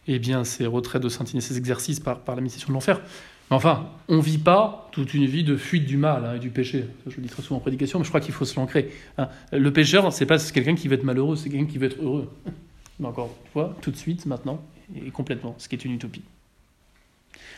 eh 0.07 0.19
bien, 0.19 0.43
ses 0.43 0.65
retraits 0.65 1.01
de 1.01 1.09
Saint 1.09 1.25
Ignace, 1.25 1.45
ses 1.45 1.57
exercices 1.57 1.99
par, 1.99 2.21
la 2.27 2.35
méditation 2.35 2.69
de 2.69 2.73
l'enfer. 2.73 3.01
Mais 3.49 3.57
enfin, 3.57 3.89
on 4.07 4.17
ne 4.17 4.21
vit 4.21 4.37
pas 4.37 4.89
toute 4.91 5.13
une 5.13 5.25
vie 5.25 5.43
de 5.43 5.57
fuite 5.57 5.85
du 5.85 5.97
mal 5.97 6.25
hein, 6.25 6.35
et 6.35 6.39
du 6.39 6.49
péché. 6.49 6.85
je 7.05 7.17
le 7.17 7.23
dis 7.23 7.29
très 7.29 7.41
souvent 7.41 7.57
en 7.57 7.61
prédication, 7.61 7.99
mais 7.99 8.05
je 8.05 8.09
crois 8.09 8.21
qu'il 8.21 8.33
faut 8.33 8.45
se 8.45 8.55
l'ancrer. 8.55 8.91
Hein. 9.17 9.27
Le 9.51 9.73
pécheur, 9.73 10.11
c'est 10.13 10.25
pas 10.25 10.37
quelqu'un 10.37 10.75
qui 10.75 10.87
veut 10.87 10.95
être 10.95 11.03
malheureux, 11.03 11.35
c'est 11.35 11.49
quelqu'un 11.49 11.65
qui 11.65 11.77
veut 11.77 11.87
être 11.87 12.01
heureux. 12.01 12.29
Mais 12.99 13.07
encore 13.07 13.35
une 13.45 13.51
fois, 13.51 13.75
tout 13.81 13.89
de 13.89 13.95
suite, 13.95 14.27
maintenant, 14.27 14.63
et 14.95 15.09
complètement, 15.09 15.55
ce 15.57 15.67
qui 15.67 15.75
est 15.75 15.85
une 15.85 15.93
utopie. 15.93 16.21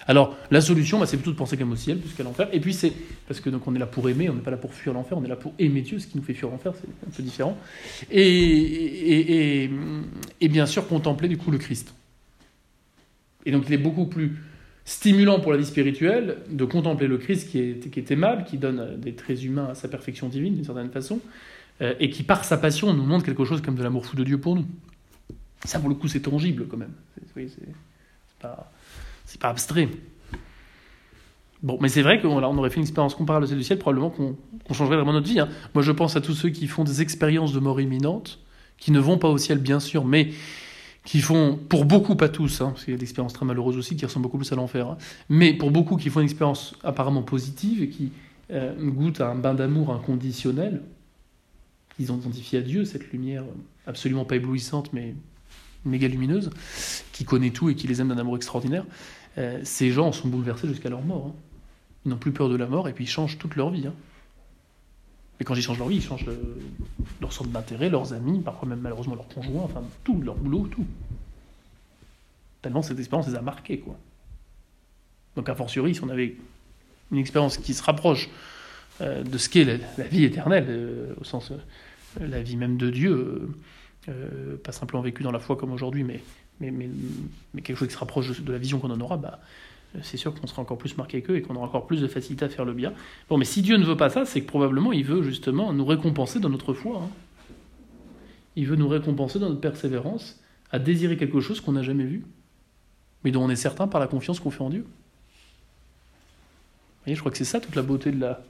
Alors, 0.08 0.38
la 0.52 0.62
solution, 0.62 1.00
bah, 1.00 1.06
c'est 1.06 1.18
plutôt 1.18 1.32
de 1.32 1.38
penser 1.38 1.58
qu'à 1.58 1.66
au 1.66 1.76
ciel 1.76 1.98
plus 1.98 2.14
qu'à 2.14 2.24
l'enfer. 2.24 2.50
Et 2.52 2.60
puis, 2.60 2.74
c'est 2.74 2.94
parce 3.28 3.40
que 3.40 3.50
donc 3.50 3.68
on 3.68 3.76
est 3.76 3.80
là 3.80 3.86
pour 3.86 4.10
aimer, 4.10 4.30
on 4.30 4.34
n'est 4.34 4.42
pas 4.42 4.52
là 4.52 4.58
pour 4.58 4.74
fuir 4.74 4.94
l'enfer, 4.94 5.18
on 5.18 5.24
est 5.24 5.30
là 5.30 5.36
pour 5.36 5.54
aimer 5.60 5.82
Dieu, 5.82 6.00
ce 6.00 6.08
qui 6.08 6.18
nous 6.18 6.24
fait 6.24 6.34
fuir 6.34 6.50
l'enfer, 6.50 6.74
c'est 6.76 6.88
un 7.08 7.12
peu 7.12 7.24
différent. 7.24 7.58
Et, 8.12 9.70
et, 10.42 10.48
bien 10.50 10.66
sûr, 10.66 10.88
contempler 10.88 11.28
du 11.28 11.38
coup 11.38 11.52
le 11.52 11.58
Christ. 11.58 11.94
Et 13.46 13.52
donc, 13.52 13.66
il 13.68 13.74
est 13.74 13.78
beaucoup 13.78 14.06
plus 14.06 14.38
stimulant 14.86 15.40
pour 15.40 15.54
la 15.54 15.58
vie 15.58 15.66
spirituelle 15.66 16.38
de 16.50 16.66
contempler 16.66 17.08
le 17.08 17.18
Christ 17.18 17.50
qui 17.50 17.60
est, 17.60 17.90
qui 17.90 18.00
est 18.00 18.12
aimable, 18.12 18.44
qui 18.44 18.58
donne 18.58 19.00
des 19.00 19.14
traits 19.14 19.42
humains 19.44 19.70
à 19.72 19.76
sa 19.76 19.88
perfection 19.88 20.28
divine 20.28 20.56
d'une 20.56 20.66
certaine 20.66 20.90
façon, 20.92 21.22
euh, 21.82 21.94
et 22.02 22.10
qui 22.10 22.24
par 22.24 22.44
sa 22.44 22.58
passion 22.58 22.94
nous 22.94 23.04
montre 23.04 23.26
quelque 23.26 23.46
chose 23.46 23.62
comme 23.62 23.76
de 23.76 23.84
l'amour 23.84 24.06
fou 24.06 24.18
de 24.18 24.24
Dieu 24.26 24.38
pour 24.38 24.56
nous. 24.56 24.66
Ça, 25.64 25.80
pour 25.80 25.88
le 25.88 25.96
coup, 25.96 26.10
c'est 26.10 26.20
tangible 26.20 26.68
quand 26.68 26.76
même. 26.76 26.92
C'est 27.34 27.50
pas 28.42 28.70
c'est 29.26 29.40
pas 29.40 29.50
abstrait. 29.50 29.90
Bon, 31.64 31.78
mais 31.82 31.88
c'est 31.88 32.02
vrai 32.02 32.20
qu'on 32.20 32.44
on 32.44 32.58
aurait 32.58 32.70
fait 32.70 32.76
une 32.78 32.84
expérience 32.84 33.16
comparable 33.16 33.46
à 33.46 33.48
celle 33.48 33.58
du 33.58 33.64
ciel, 33.64 33.80
probablement 33.80 34.10
qu'on 34.10 34.36
changerait 34.74 34.98
vraiment 34.98 35.14
notre 35.14 35.28
vie. 35.28 35.40
Hein. 35.40 35.48
Moi, 35.74 35.82
je 35.82 35.94
pense 35.94 36.18
à 36.18 36.22
tous 36.22 36.34
ceux 36.34 36.50
qui 36.50 36.68
font 36.68 36.84
des 36.84 37.02
expériences 37.02 37.54
de 37.54 37.60
mort 37.60 37.80
imminente, 37.80 38.40
qui 38.78 38.92
ne 38.92 39.00
vont 39.00 39.18
pas 39.18 39.30
au 39.30 39.38
ciel, 39.38 39.60
bien 39.60 39.80
sûr, 39.80 40.04
mais 40.04 40.32
qui 41.06 41.20
font, 41.20 41.58
pour 41.70 41.86
beaucoup, 41.86 42.16
pas 42.16 42.28
tous, 42.28 42.60
hein, 42.62 42.72
parce 42.72 42.84
qu'il 42.84 42.94
y 42.94 42.96
a 42.96 42.98
des 42.98 43.04
expériences 43.04 43.34
très 43.34 43.46
malheureuses 43.46 43.78
aussi 43.78 43.96
qui 43.96 44.06
ressemblent 44.06 44.24
beaucoup 44.24 44.38
plus 44.38 44.52
à 44.52 44.56
l'enfer, 44.56 44.88
hein, 44.88 44.98
mais 45.30 45.54
pour 45.54 45.72
beaucoup 45.72 45.96
qui 45.96 46.10
font 46.10 46.20
une 46.20 46.26
expérience 46.26 46.76
apparemment 46.84 47.24
positive 47.24 47.82
et 47.82 47.90
qui 47.90 48.12
euh, 48.52 48.74
goûtent 48.80 49.22
à 49.22 49.30
un 49.30 49.36
bain 49.36 49.54
d'amour 49.54 49.94
inconditionnel, 49.94 50.82
ils 52.00 52.12
ont 52.12 52.18
identifié 52.18 52.60
à 52.60 52.62
Dieu, 52.62 52.86
cette 52.86 53.12
lumière 53.12 53.44
absolument 53.86 54.26
pas 54.26 54.36
éblouissante, 54.36 54.92
mais 54.94 55.16
méga 55.86 56.08
lumineuse, 56.08 56.50
qui 57.12 57.26
connaît 57.26 57.52
tout 57.52 57.70
et 57.70 57.76
qui 57.76 57.88
les 57.88 58.02
aime 58.02 58.10
d'un 58.10 58.18
amour 58.18 58.36
extraordinaire, 58.36 58.86
euh, 59.38 59.60
ces 59.64 59.92
gens 59.92 60.12
sont 60.12 60.28
bouleversés 60.28 60.68
jusqu'à 60.68 60.90
leur 60.90 61.02
mort. 61.02 61.28
Hein. 61.28 61.36
Ils 62.06 62.10
n'ont 62.10 62.18
plus 62.18 62.32
peur 62.32 62.50
de 62.50 62.56
la 62.56 62.68
mort 62.68 62.88
et 62.88 62.94
puis 62.94 63.06
ils 63.06 63.10
changent 63.10 63.38
toute 63.38 63.56
leur 63.56 63.70
vie. 63.70 63.88
Hein. 63.88 63.94
Et 65.40 65.44
quand 65.44 65.56
ils 65.56 65.62
changent 65.62 65.80
leur 65.80 65.88
vie, 65.88 65.98
ils 65.98 66.04
changent 66.04 66.28
euh, 66.28 66.58
leur 67.22 67.34
centre 67.34 67.50
d'intérêt, 67.50 67.90
leurs 67.90 68.14
amis, 68.14 68.40
parfois 68.40 68.68
même 68.68 68.80
malheureusement 68.80 69.16
leurs 69.16 69.28
conjoints, 69.28 69.64
enfin 69.64 69.82
tout, 70.04 70.22
leur 70.22 70.36
boulot, 70.36 70.68
tout. 70.68 70.86
Tellement 72.62 72.82
cette 72.82 73.00
expérience 73.00 73.28
les 73.28 73.36
a 73.36 73.42
marqués, 73.42 73.80
quoi. 73.80 73.98
Donc 75.36 75.50
a 75.50 75.56
fortiori, 75.56 75.96
si 75.96 76.04
on 76.04 76.10
avait 76.10 76.36
une 77.12 77.18
expérience 77.18 77.58
qui 77.58 77.74
se 77.74 77.82
rapproche 77.82 78.30
euh, 79.02 79.24
de 79.24 79.38
ce 79.40 79.50
qu'est 79.50 79.66
la, 79.66 80.04
vie 80.08 80.24
éternelle, 80.24 81.16
au 81.20 81.24
sens 81.24 81.52
la 82.20 82.44
vie 82.44 82.56
même 82.56 82.78
de 82.78 82.92
Dieu, 82.92 83.50
euh, 84.10 84.58
pas 84.58 84.72
simplement 84.72 85.02
vécu 85.02 85.24
dans 85.24 85.32
la 85.32 85.40
foi 85.40 85.56
comme 85.56 85.72
aujourd'hui, 85.72 86.04
mais, 86.04 86.22
mais, 86.60 86.90
quelque 87.62 87.78
chose 87.78 87.88
qui 87.88 87.94
se 87.94 88.00
rapproche 88.00 88.42
de, 88.42 88.52
la 88.52 88.58
vision 88.58 88.80
qu'on 88.80 88.92
en 88.92 89.00
aura, 89.00 89.18
bah, 89.18 89.40
c'est 90.02 90.18
sûr 90.18 90.34
qu'on 90.34 90.48
sera 90.48 90.62
encore 90.62 90.78
plus 90.78 90.98
marqué 90.98 91.22
qu'eux 91.22 91.38
et 91.38 91.42
qu'on 91.42 91.56
aura 91.56 91.68
encore 91.68 91.88
plus 91.88 92.02
de 92.02 92.08
facilité 92.08 92.46
à 92.46 92.50
faire 92.50 92.66
le 92.66 92.74
bien. 92.74 92.94
Bon, 93.30 93.38
mais 93.38 93.46
si 93.46 93.62
Dieu 93.62 93.78
ne 93.78 93.86
veut 93.86 93.98
pas 93.98 94.10
ça, 94.10 94.26
c'est 94.26 94.42
que 94.42 94.48
probablement 94.48 94.92
il 94.92 95.06
veut 95.06 95.24
justement 95.24 95.72
nous 95.72 95.86
récompenser 95.86 96.40
dans 96.40 96.50
notre 96.50 96.74
foi. 96.74 97.02
Hein. 97.04 97.10
Il 98.56 98.68
veut 98.68 98.76
nous 98.76 98.88
récompenser 98.88 99.40
dans 99.40 99.50
notre 99.50 99.62
persévérance 99.62 100.40
à 100.72 100.80
désirer 100.80 101.18
quelque 101.18 101.40
chose 101.40 101.62
qu'on 101.62 101.74
n'a 101.74 101.84
jamais 101.84 102.06
vu, 102.06 102.24
mais 103.24 103.32
dont 103.32 103.44
on 103.44 103.50
est 103.50 103.56
certain 103.56 103.88
par 103.88 104.02
la 104.02 104.08
confiance 104.08 104.40
qu'on 104.40 104.52
fait 104.52 104.64
en 104.64 104.70
Dieu. 104.70 104.82
Vous 104.82 104.88
voyez, 107.06 107.16
je 107.16 107.22
crois 107.22 107.32
que 107.32 107.38
c'est 107.38 107.46
ça 107.46 107.60
toute 107.60 107.76
la 107.76 107.84
beauté 107.84 108.12
de 108.12 108.20
la, 108.20 108.44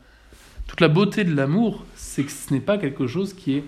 toute 0.67 0.81
la 0.81 0.87
beauté 0.87 1.23
de 1.23 1.35
l'amour, 1.35 1.85
c'est 1.95 2.23
que 2.23 2.31
ce 2.31 2.53
n'est 2.53 2.59
pas 2.59 2.77
quelque 2.77 3.07
chose 3.07 3.33
qui 3.33 3.55
est 3.55 3.63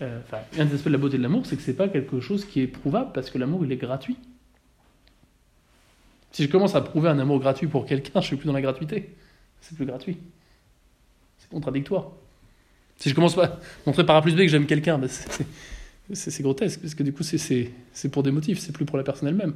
euh, 0.00 0.20
un 0.58 0.64
des 0.64 0.74
aspects 0.74 0.86
de 0.86 0.92
la 0.92 0.98
beauté 0.98 1.18
de 1.18 1.22
l'amour, 1.22 1.44
c'est 1.46 1.56
que 1.56 1.62
c'est 1.62 1.74
pas 1.74 1.88
quelque 1.88 2.20
chose 2.20 2.44
qui 2.44 2.60
est 2.60 2.66
prouvable 2.66 3.10
parce 3.12 3.30
que 3.30 3.38
l'amour 3.38 3.64
il 3.64 3.72
est 3.72 3.76
gratuit. 3.76 4.16
Si 6.30 6.44
je 6.44 6.48
commence 6.48 6.74
à 6.74 6.80
prouver 6.80 7.08
un 7.08 7.18
amour 7.18 7.40
gratuit 7.40 7.66
pour 7.66 7.86
quelqu'un, 7.86 8.20
je 8.20 8.26
suis 8.26 8.36
plus 8.36 8.46
dans 8.46 8.52
la 8.52 8.60
gratuité. 8.60 9.16
C'est 9.60 9.76
plus 9.76 9.86
gratuit. 9.86 10.18
C'est 11.38 11.48
contradictoire. 11.50 12.12
Si 12.96 13.08
je 13.08 13.14
commence 13.14 13.36
à 13.38 13.60
montrer 13.86 14.04
par 14.04 14.16
A 14.16 14.22
plus 14.22 14.34
B 14.34 14.38
que 14.38 14.48
j'aime 14.48 14.66
quelqu'un, 14.66 14.98
ben, 14.98 15.08
c'est 16.12 16.42
grotesque 16.42 16.80
parce 16.80 16.94
que 16.94 17.02
du 17.02 17.12
coup 17.12 17.22
c'est 17.22 17.72
pour 18.10 18.22
des 18.22 18.30
motifs, 18.30 18.58
c'est 18.58 18.72
plus 18.72 18.84
pour 18.84 18.98
la 18.98 19.04
personne 19.04 19.28
elle-même. 19.28 19.54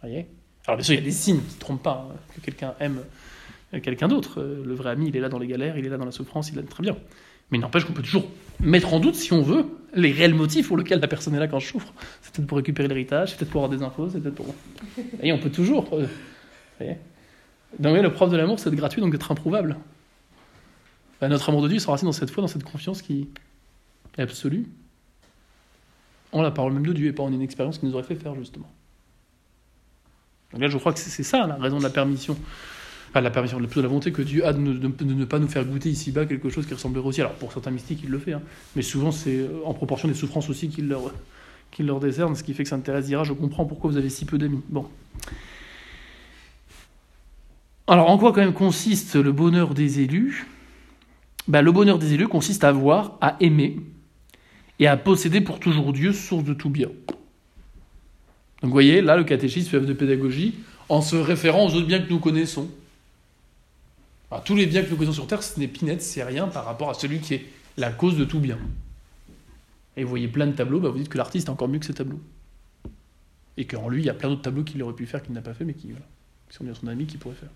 Voyez? 0.00 0.26
Alors 0.66 0.76
bien 0.76 0.84
sûr 0.84 0.94
il 0.94 0.98
y 0.98 1.00
a 1.00 1.04
des 1.04 1.10
signes 1.10 1.40
qui 1.40 1.54
ne 1.54 1.60
trompent 1.60 1.82
pas 1.82 2.08
hein, 2.10 2.16
que 2.34 2.40
quelqu'un 2.40 2.74
aime 2.80 3.02
quelqu'un 3.82 4.08
d'autre. 4.08 4.40
Euh, 4.40 4.62
le 4.64 4.74
vrai 4.74 4.90
ami 4.90 5.08
il 5.08 5.16
est 5.16 5.20
là 5.20 5.28
dans 5.28 5.38
les 5.38 5.46
galères, 5.46 5.78
il 5.78 5.86
est 5.86 5.88
là 5.88 5.96
dans 5.96 6.04
la 6.04 6.12
souffrance, 6.12 6.50
il 6.50 6.58
est 6.58 6.62
très 6.62 6.82
bien. 6.82 6.96
Mais 7.50 7.58
n'empêche 7.58 7.84
qu'on 7.84 7.92
peut 7.92 8.02
toujours 8.02 8.28
mettre 8.60 8.92
en 8.92 9.00
doute, 9.00 9.14
si 9.14 9.32
on 9.32 9.42
veut, 9.42 9.66
les 9.94 10.12
réels 10.12 10.34
motifs 10.34 10.68
pour 10.68 10.76
lesquels 10.76 11.00
la 11.00 11.08
personne 11.08 11.34
est 11.34 11.38
là 11.38 11.48
quand 11.48 11.58
je 11.58 11.66
souffre. 11.66 11.92
C'est 12.22 12.34
peut-être 12.34 12.46
pour 12.46 12.58
récupérer 12.58 12.88
l'héritage, 12.88 13.30
c'est 13.30 13.38
peut-être 13.38 13.50
pour 13.50 13.64
avoir 13.64 13.78
des 13.78 13.84
infos, 13.84 14.10
c'est 14.10 14.20
peut-être 14.20 14.34
pour. 14.34 14.54
Et 15.22 15.32
on 15.32 15.38
peut 15.38 15.50
toujours. 15.50 15.88
Euh, 15.92 16.94
donc, 17.78 18.00
le 18.00 18.12
prof 18.12 18.30
de 18.30 18.36
l'amour, 18.36 18.58
c'est 18.58 18.70
d'être 18.70 18.78
gratuit, 18.78 19.00
donc 19.00 19.12
d'être 19.12 19.30
improuvable. 19.30 19.76
Notre 21.20 21.48
amour 21.48 21.62
de 21.62 21.68
Dieu 21.68 21.78
s'enracine 21.78 22.06
dans 22.06 22.12
cette 22.12 22.30
foi, 22.30 22.42
dans 22.42 22.48
cette 22.48 22.64
confiance 22.64 23.02
qui 23.02 23.28
est 24.16 24.22
absolue, 24.22 24.66
en 26.32 26.42
la 26.42 26.50
parole 26.50 26.72
même 26.72 26.86
de 26.86 26.92
Dieu 26.92 27.08
et 27.08 27.12
pas 27.12 27.22
en 27.22 27.32
une 27.32 27.42
expérience 27.42 27.78
qui 27.78 27.86
nous 27.86 27.94
aurait 27.94 28.04
fait 28.04 28.14
faire, 28.14 28.34
justement. 28.34 28.70
Donc 30.52 30.62
là, 30.62 30.68
je 30.68 30.78
crois 30.78 30.92
que 30.92 30.98
c'est 30.98 31.22
ça 31.22 31.46
la 31.46 31.56
raison 31.56 31.78
de 31.78 31.82
la 31.82 31.90
permission 31.90 32.36
la 33.14 33.30
permission, 33.30 33.58
plutôt 33.58 33.82
la 33.82 33.88
volonté 33.88 34.12
que 34.12 34.22
Dieu 34.22 34.46
a 34.46 34.52
de 34.52 34.58
ne, 34.58 35.24
pas 35.24 35.38
nous 35.38 35.48
faire 35.48 35.64
goûter 35.64 35.90
ici-bas 35.90 36.26
quelque 36.26 36.48
chose 36.50 36.66
qui 36.66 36.74
ressemblerait 36.74 37.06
aussi. 37.06 37.20
Alors 37.20 37.34
pour 37.34 37.52
certains 37.52 37.70
mystiques, 37.70 38.00
il 38.04 38.10
le 38.10 38.18
fait, 38.18 38.32
hein. 38.32 38.42
mais 38.76 38.82
souvent 38.82 39.10
c'est 39.10 39.36
euh, 39.36 39.48
en 39.64 39.74
proportion 39.74 40.08
des 40.08 40.14
souffrances 40.14 40.48
aussi 40.50 40.68
qu'il 40.68 40.88
leur, 40.88 41.12
leur 41.78 42.00
décerne, 42.00 42.34
ce 42.34 42.42
qui 42.42 42.54
fait 42.54 42.64
que 42.64 42.68
Sainte 42.68 42.84
Thérèse 42.84 43.06
dira 43.06 43.24
Je 43.24 43.32
comprends 43.32 43.64
pourquoi 43.64 43.90
vous 43.90 43.96
avez 43.96 44.10
si 44.10 44.24
peu 44.24 44.38
d'amis. 44.38 44.60
Bon. 44.68 44.86
Alors 47.86 48.10
en 48.10 48.18
quoi 48.18 48.32
quand 48.32 48.40
même 48.40 48.52
consiste 48.52 49.16
le 49.16 49.32
bonheur 49.32 49.74
des 49.74 50.00
élus? 50.00 50.46
Ben, 51.46 51.62
Le 51.62 51.72
bonheur 51.72 51.98
des 51.98 52.12
élus 52.12 52.28
consiste 52.28 52.64
à 52.64 52.72
voir, 52.72 53.16
à 53.20 53.36
aimer 53.40 53.80
et 54.78 54.86
à 54.86 54.96
posséder 54.96 55.40
pour 55.40 55.58
toujours 55.58 55.92
Dieu, 55.92 56.12
source 56.12 56.44
de 56.44 56.52
tout 56.54 56.70
bien. 56.70 56.88
Donc 58.60 58.70
vous 58.70 58.70
voyez, 58.70 59.00
là 59.00 59.16
le 59.16 59.24
catéchisme 59.24 59.70
fait 59.70 59.80
de 59.80 59.92
pédagogie 59.92 60.54
en 60.88 61.00
se 61.00 61.16
référant 61.16 61.66
aux 61.66 61.74
autres 61.74 61.86
biens 61.86 62.00
que 62.00 62.10
nous 62.10 62.18
connaissons 62.18 62.68
tous 64.44 64.54
les 64.54 64.66
biens 64.66 64.82
que 64.82 64.90
nous 64.90 64.96
connaissons 64.96 65.14
sur 65.14 65.26
Terre, 65.26 65.42
ce 65.42 65.58
n'est 65.58 65.68
pinette, 65.68 66.02
c'est 66.02 66.22
rien 66.22 66.48
par 66.48 66.64
rapport 66.64 66.90
à 66.90 66.94
celui 66.94 67.20
qui 67.20 67.34
est 67.34 67.46
la 67.76 67.90
cause 67.90 68.16
de 68.16 68.24
tout 68.24 68.40
bien. 68.40 68.58
Et 69.96 70.04
vous 70.04 70.10
voyez 70.10 70.28
plein 70.28 70.46
de 70.46 70.52
tableaux, 70.52 70.80
bah 70.80 70.90
vous 70.90 70.98
dites 70.98 71.08
que 71.08 71.18
l'artiste 71.18 71.48
est 71.48 71.50
encore 71.50 71.68
mieux 71.68 71.78
que 71.78 71.86
ces 71.86 71.94
tableaux. 71.94 72.20
Et 73.56 73.64
qu'en 73.64 73.88
lui, 73.88 74.02
il 74.02 74.06
y 74.06 74.10
a 74.10 74.14
plein 74.14 74.28
d'autres 74.28 74.42
tableaux 74.42 74.62
qu'il 74.62 74.82
aurait 74.82 74.94
pu 74.94 75.06
faire, 75.06 75.22
qu'il 75.22 75.32
n'a 75.32 75.40
pas 75.40 75.54
fait, 75.54 75.64
mais 75.64 75.74
qui, 75.74 75.88
voilà, 75.88 76.06
qui 76.48 76.56
sont 76.56 76.64
bien 76.64 76.74
son 76.74 76.86
ami, 76.86 77.06
qui 77.06 77.16
pourrait 77.16 77.34
faire. 77.34 77.48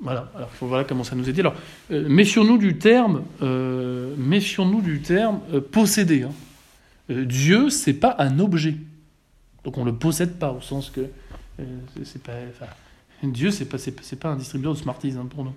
Voilà, 0.00 0.28
alors 0.34 0.50
voilà 0.60 0.82
comment 0.82 1.04
ça 1.04 1.14
nous 1.14 1.28
aider. 1.28 1.40
Alors, 1.40 1.54
euh, 1.92 2.08
méfions-nous 2.08 2.58
du 2.58 2.76
terme, 2.76 3.22
euh, 3.40 4.16
méfions-nous 4.16 4.82
du 4.82 5.00
terme 5.00 5.40
euh, 5.52 5.60
posséder. 5.60 6.24
Hein. 6.24 6.32
Dieu, 7.08 7.70
c'est 7.70 7.94
pas 7.94 8.16
un 8.18 8.40
objet. 8.40 8.74
Donc 9.62 9.78
on 9.78 9.84
ne 9.84 9.90
le 9.90 9.96
possède 9.96 10.38
pas, 10.38 10.50
au 10.50 10.60
sens 10.60 10.90
que 10.90 11.02
c'est 12.04 12.22
pas. 12.22 12.32
Dieu, 13.30 13.50
c'est 13.50 13.66
pas, 13.66 13.78
pas 14.20 14.28
un 14.30 14.36
distributeur 14.36 14.74
de 14.74 14.78
Smarties 14.78 15.14
hein, 15.18 15.26
pour 15.28 15.44
nous. 15.44 15.54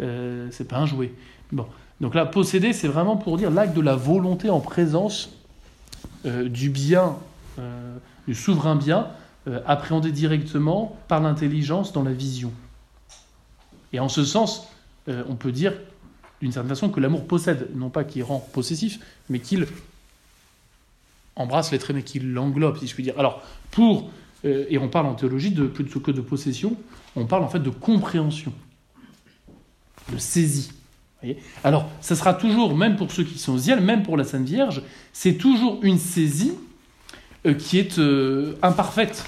Euh, 0.00 0.48
c'est 0.50 0.66
pas 0.66 0.78
un 0.78 0.86
jouet. 0.86 1.12
Bon. 1.52 1.66
Donc 2.00 2.14
là, 2.14 2.26
posséder, 2.26 2.72
c'est 2.72 2.88
vraiment 2.88 3.16
pour 3.16 3.36
dire 3.36 3.50
l'acte 3.50 3.76
de 3.76 3.80
la 3.80 3.94
volonté 3.94 4.50
en 4.50 4.60
présence 4.60 5.30
euh, 6.24 6.48
du 6.48 6.70
bien, 6.70 7.16
euh, 7.58 7.96
du 8.26 8.34
souverain 8.34 8.76
bien, 8.76 9.08
appréhendé 9.66 10.10
directement 10.10 10.96
par 11.06 11.20
l'intelligence 11.20 11.92
dans 11.92 12.02
la 12.02 12.14
vision. 12.14 12.50
Et 13.92 14.00
en 14.00 14.08
ce 14.08 14.24
sens, 14.24 14.68
on 15.06 15.34
peut 15.34 15.52
dire 15.52 15.74
d'une 16.40 16.50
certaine 16.50 16.70
façon 16.70 16.88
que 16.88 16.98
l'amour 16.98 17.26
possède, 17.26 17.68
non 17.74 17.90
pas 17.90 18.04
qu'il 18.04 18.22
rend 18.22 18.38
possessif, 18.38 19.00
mais 19.28 19.40
qu'il 19.40 19.66
embrasse 21.36 21.72
l'être 21.72 21.90
aimé, 21.90 22.02
qu'il 22.02 22.32
l'englobe, 22.32 22.78
si 22.78 22.86
je 22.86 22.94
puis 22.94 23.02
dire. 23.02 23.18
Alors, 23.18 23.42
pour 23.70 24.04
euh, 24.04 24.23
et 24.44 24.78
on 24.78 24.88
parle 24.88 25.06
en 25.06 25.14
théologie 25.14 25.50
de 25.50 25.66
plutôt 25.66 26.00
que 26.00 26.10
de 26.10 26.20
possession, 26.20 26.76
on 27.16 27.26
parle 27.26 27.44
en 27.44 27.48
fait 27.48 27.60
de 27.60 27.70
compréhension, 27.70 28.52
de 30.12 30.18
saisie. 30.18 30.70
Alors, 31.62 31.88
ça 32.00 32.14
sera 32.14 32.34
toujours, 32.34 32.76
même 32.76 32.96
pour 32.96 33.10
ceux 33.10 33.24
qui 33.24 33.38
sont 33.38 33.56
ziel, 33.56 33.80
même 33.80 34.02
pour 34.02 34.16
la 34.16 34.24
Sainte 34.24 34.46
Vierge, 34.46 34.82
c'est 35.12 35.34
toujours 35.34 35.78
une 35.82 35.98
saisie 35.98 36.52
euh, 37.46 37.54
qui 37.54 37.78
est 37.78 37.98
euh, 37.98 38.56
imparfaite. 38.62 39.24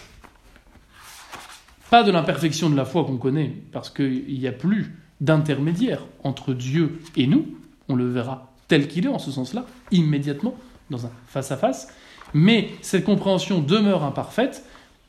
Pas 1.91 2.03
de 2.03 2.11
l'imperfection 2.11 2.69
de 2.69 2.77
la 2.77 2.85
foi 2.85 3.05
qu'on 3.05 3.17
connaît, 3.17 3.55
parce 3.73 3.91
qu'il 3.91 4.39
n'y 4.39 4.49
a 4.49 4.53
plus 4.53 4.97
d'intermédiaire 5.21 6.05
entre 6.25 6.53
Dieu 6.53 7.01
et 7.17 7.27
nous, 7.27 7.47
on 7.89 7.95
le 7.95 8.11
verra 8.11 8.53
tel 8.69 8.89
qu'il 8.89 9.07
est 9.07 9.11
en 9.11 9.19
ce 9.19 9.31
sens-là, 9.31 9.65
immédiatement, 9.93 10.57
dans 10.91 11.07
un 11.07 11.11
face-à-face, 11.29 11.89
mais 12.35 12.71
cette 12.83 13.05
compréhension 13.05 13.61
demeure 13.61 14.05
imparfaite 14.05 14.65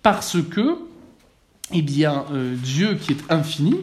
parce 0.09 0.41
que, 0.41 0.77
eh 1.73 1.81
bien, 1.81 2.23
euh, 2.31 2.55
Dieu 2.55 2.95
qui 2.95 3.11
est 3.11 3.29
infini 3.29 3.75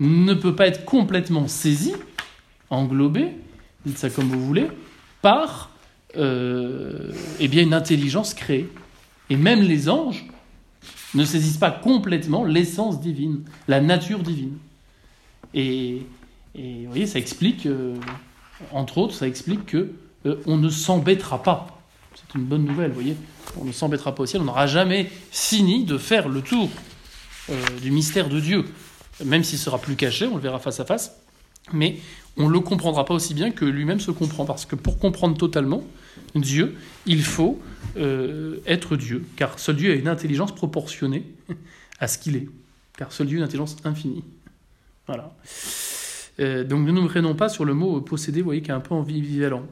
ne 0.00 0.32
peut 0.32 0.56
pas 0.56 0.66
être 0.66 0.86
complètement 0.86 1.46
saisi, 1.46 1.92
englobé, 2.70 3.36
dites 3.84 3.98
ça 3.98 4.08
comme 4.08 4.28
vous 4.28 4.42
voulez, 4.42 4.68
par 5.20 5.68
euh, 6.16 7.12
eh 7.38 7.48
bien, 7.48 7.64
une 7.64 7.74
intelligence 7.74 8.32
créée. 8.32 8.66
Et 9.28 9.36
même 9.36 9.60
les 9.60 9.90
anges 9.90 10.24
ne 11.12 11.26
saisissent 11.26 11.58
pas 11.58 11.70
complètement 11.70 12.42
l'essence 12.42 12.98
divine, 12.98 13.44
la 13.68 13.82
nature 13.82 14.20
divine. 14.20 14.56
Et, 15.52 16.06
vous 16.54 16.88
voyez, 16.88 17.06
ça 17.06 17.18
explique, 17.18 17.66
euh, 17.66 17.94
entre 18.72 18.96
autres, 18.96 19.14
ça 19.14 19.28
explique 19.28 19.66
que 19.66 19.92
on 20.46 20.56
ne 20.56 20.70
s'embêtera 20.70 21.42
pas. 21.42 21.82
C'est 22.14 22.38
une 22.38 22.46
bonne 22.46 22.64
nouvelle, 22.64 22.88
vous 22.88 23.02
voyez 23.02 23.16
on 23.60 23.64
ne 23.64 23.72
s'embêtera 23.72 24.14
pas 24.14 24.22
au 24.22 24.26
ciel, 24.26 24.42
on 24.42 24.46
n'aura 24.46 24.66
jamais 24.66 25.10
fini 25.30 25.84
de 25.84 25.98
faire 25.98 26.28
le 26.28 26.42
tour 26.42 26.70
euh, 27.50 27.62
du 27.82 27.90
mystère 27.90 28.28
de 28.28 28.40
Dieu, 28.40 28.64
même 29.24 29.44
s'il 29.44 29.58
sera 29.58 29.78
plus 29.78 29.96
caché, 29.96 30.26
on 30.26 30.36
le 30.36 30.42
verra 30.42 30.58
face 30.58 30.80
à 30.80 30.84
face, 30.84 31.16
mais 31.72 31.96
on 32.36 32.48
ne 32.48 32.52
le 32.52 32.60
comprendra 32.60 33.04
pas 33.04 33.14
aussi 33.14 33.34
bien 33.34 33.50
que 33.50 33.64
lui-même 33.64 34.00
se 34.00 34.10
comprend, 34.10 34.44
parce 34.44 34.66
que 34.66 34.76
pour 34.76 34.98
comprendre 34.98 35.36
totalement 35.36 35.84
Dieu, 36.34 36.76
il 37.06 37.22
faut 37.22 37.60
euh, 37.96 38.58
être 38.66 38.96
Dieu, 38.96 39.24
car 39.36 39.58
seul 39.58 39.76
Dieu 39.76 39.92
a 39.92 39.94
une 39.94 40.08
intelligence 40.08 40.54
proportionnée 40.54 41.24
à 42.00 42.08
ce 42.08 42.18
qu'il 42.18 42.36
est, 42.36 42.48
car 42.96 43.12
seul 43.12 43.26
Dieu 43.26 43.36
a 43.36 43.40
une 43.40 43.44
intelligence 43.44 43.76
infinie. 43.84 44.24
Voilà. 45.06 45.34
Euh, 46.40 46.64
donc 46.64 46.86
ne 46.86 46.92
nous 46.92 47.06
prenons 47.06 47.34
pas 47.34 47.48
sur 47.48 47.64
le 47.64 47.74
mot 47.74 48.00
posséder, 48.00 48.40
vous 48.40 48.46
voyez, 48.46 48.62
qui 48.62 48.70
est 48.70 48.74
un 48.74 48.80
peu 48.80 48.94
ambivalent. 48.94 49.64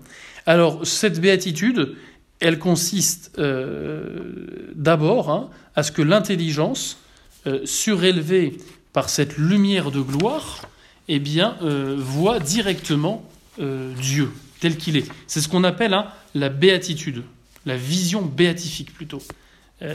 Alors, 0.46 0.86
cette 0.86 1.20
béatitude, 1.20 1.96
elle 2.40 2.58
consiste 2.58 3.32
euh, 3.38 4.72
d'abord 4.74 5.30
hein, 5.30 5.50
à 5.76 5.82
ce 5.82 5.92
que 5.92 6.02
l'intelligence, 6.02 6.98
euh, 7.46 7.60
surélevée 7.64 8.58
par 8.92 9.08
cette 9.08 9.38
lumière 9.38 9.90
de 9.90 10.00
gloire, 10.00 10.62
eh 11.08 11.18
bien, 11.18 11.56
euh, 11.62 11.96
voit 11.98 12.38
directement 12.38 13.24
Dieu 13.58 14.30
tel 14.60 14.78
qu'il 14.78 14.96
est. 14.96 15.06
C'est 15.26 15.42
ce 15.42 15.48
qu'on 15.48 15.62
appelle 15.62 15.92
hein, 15.92 16.06
la 16.34 16.48
béatitude, 16.48 17.22
la 17.66 17.76
vision 17.76 18.22
béatifique 18.22 18.94
plutôt. 18.94 19.20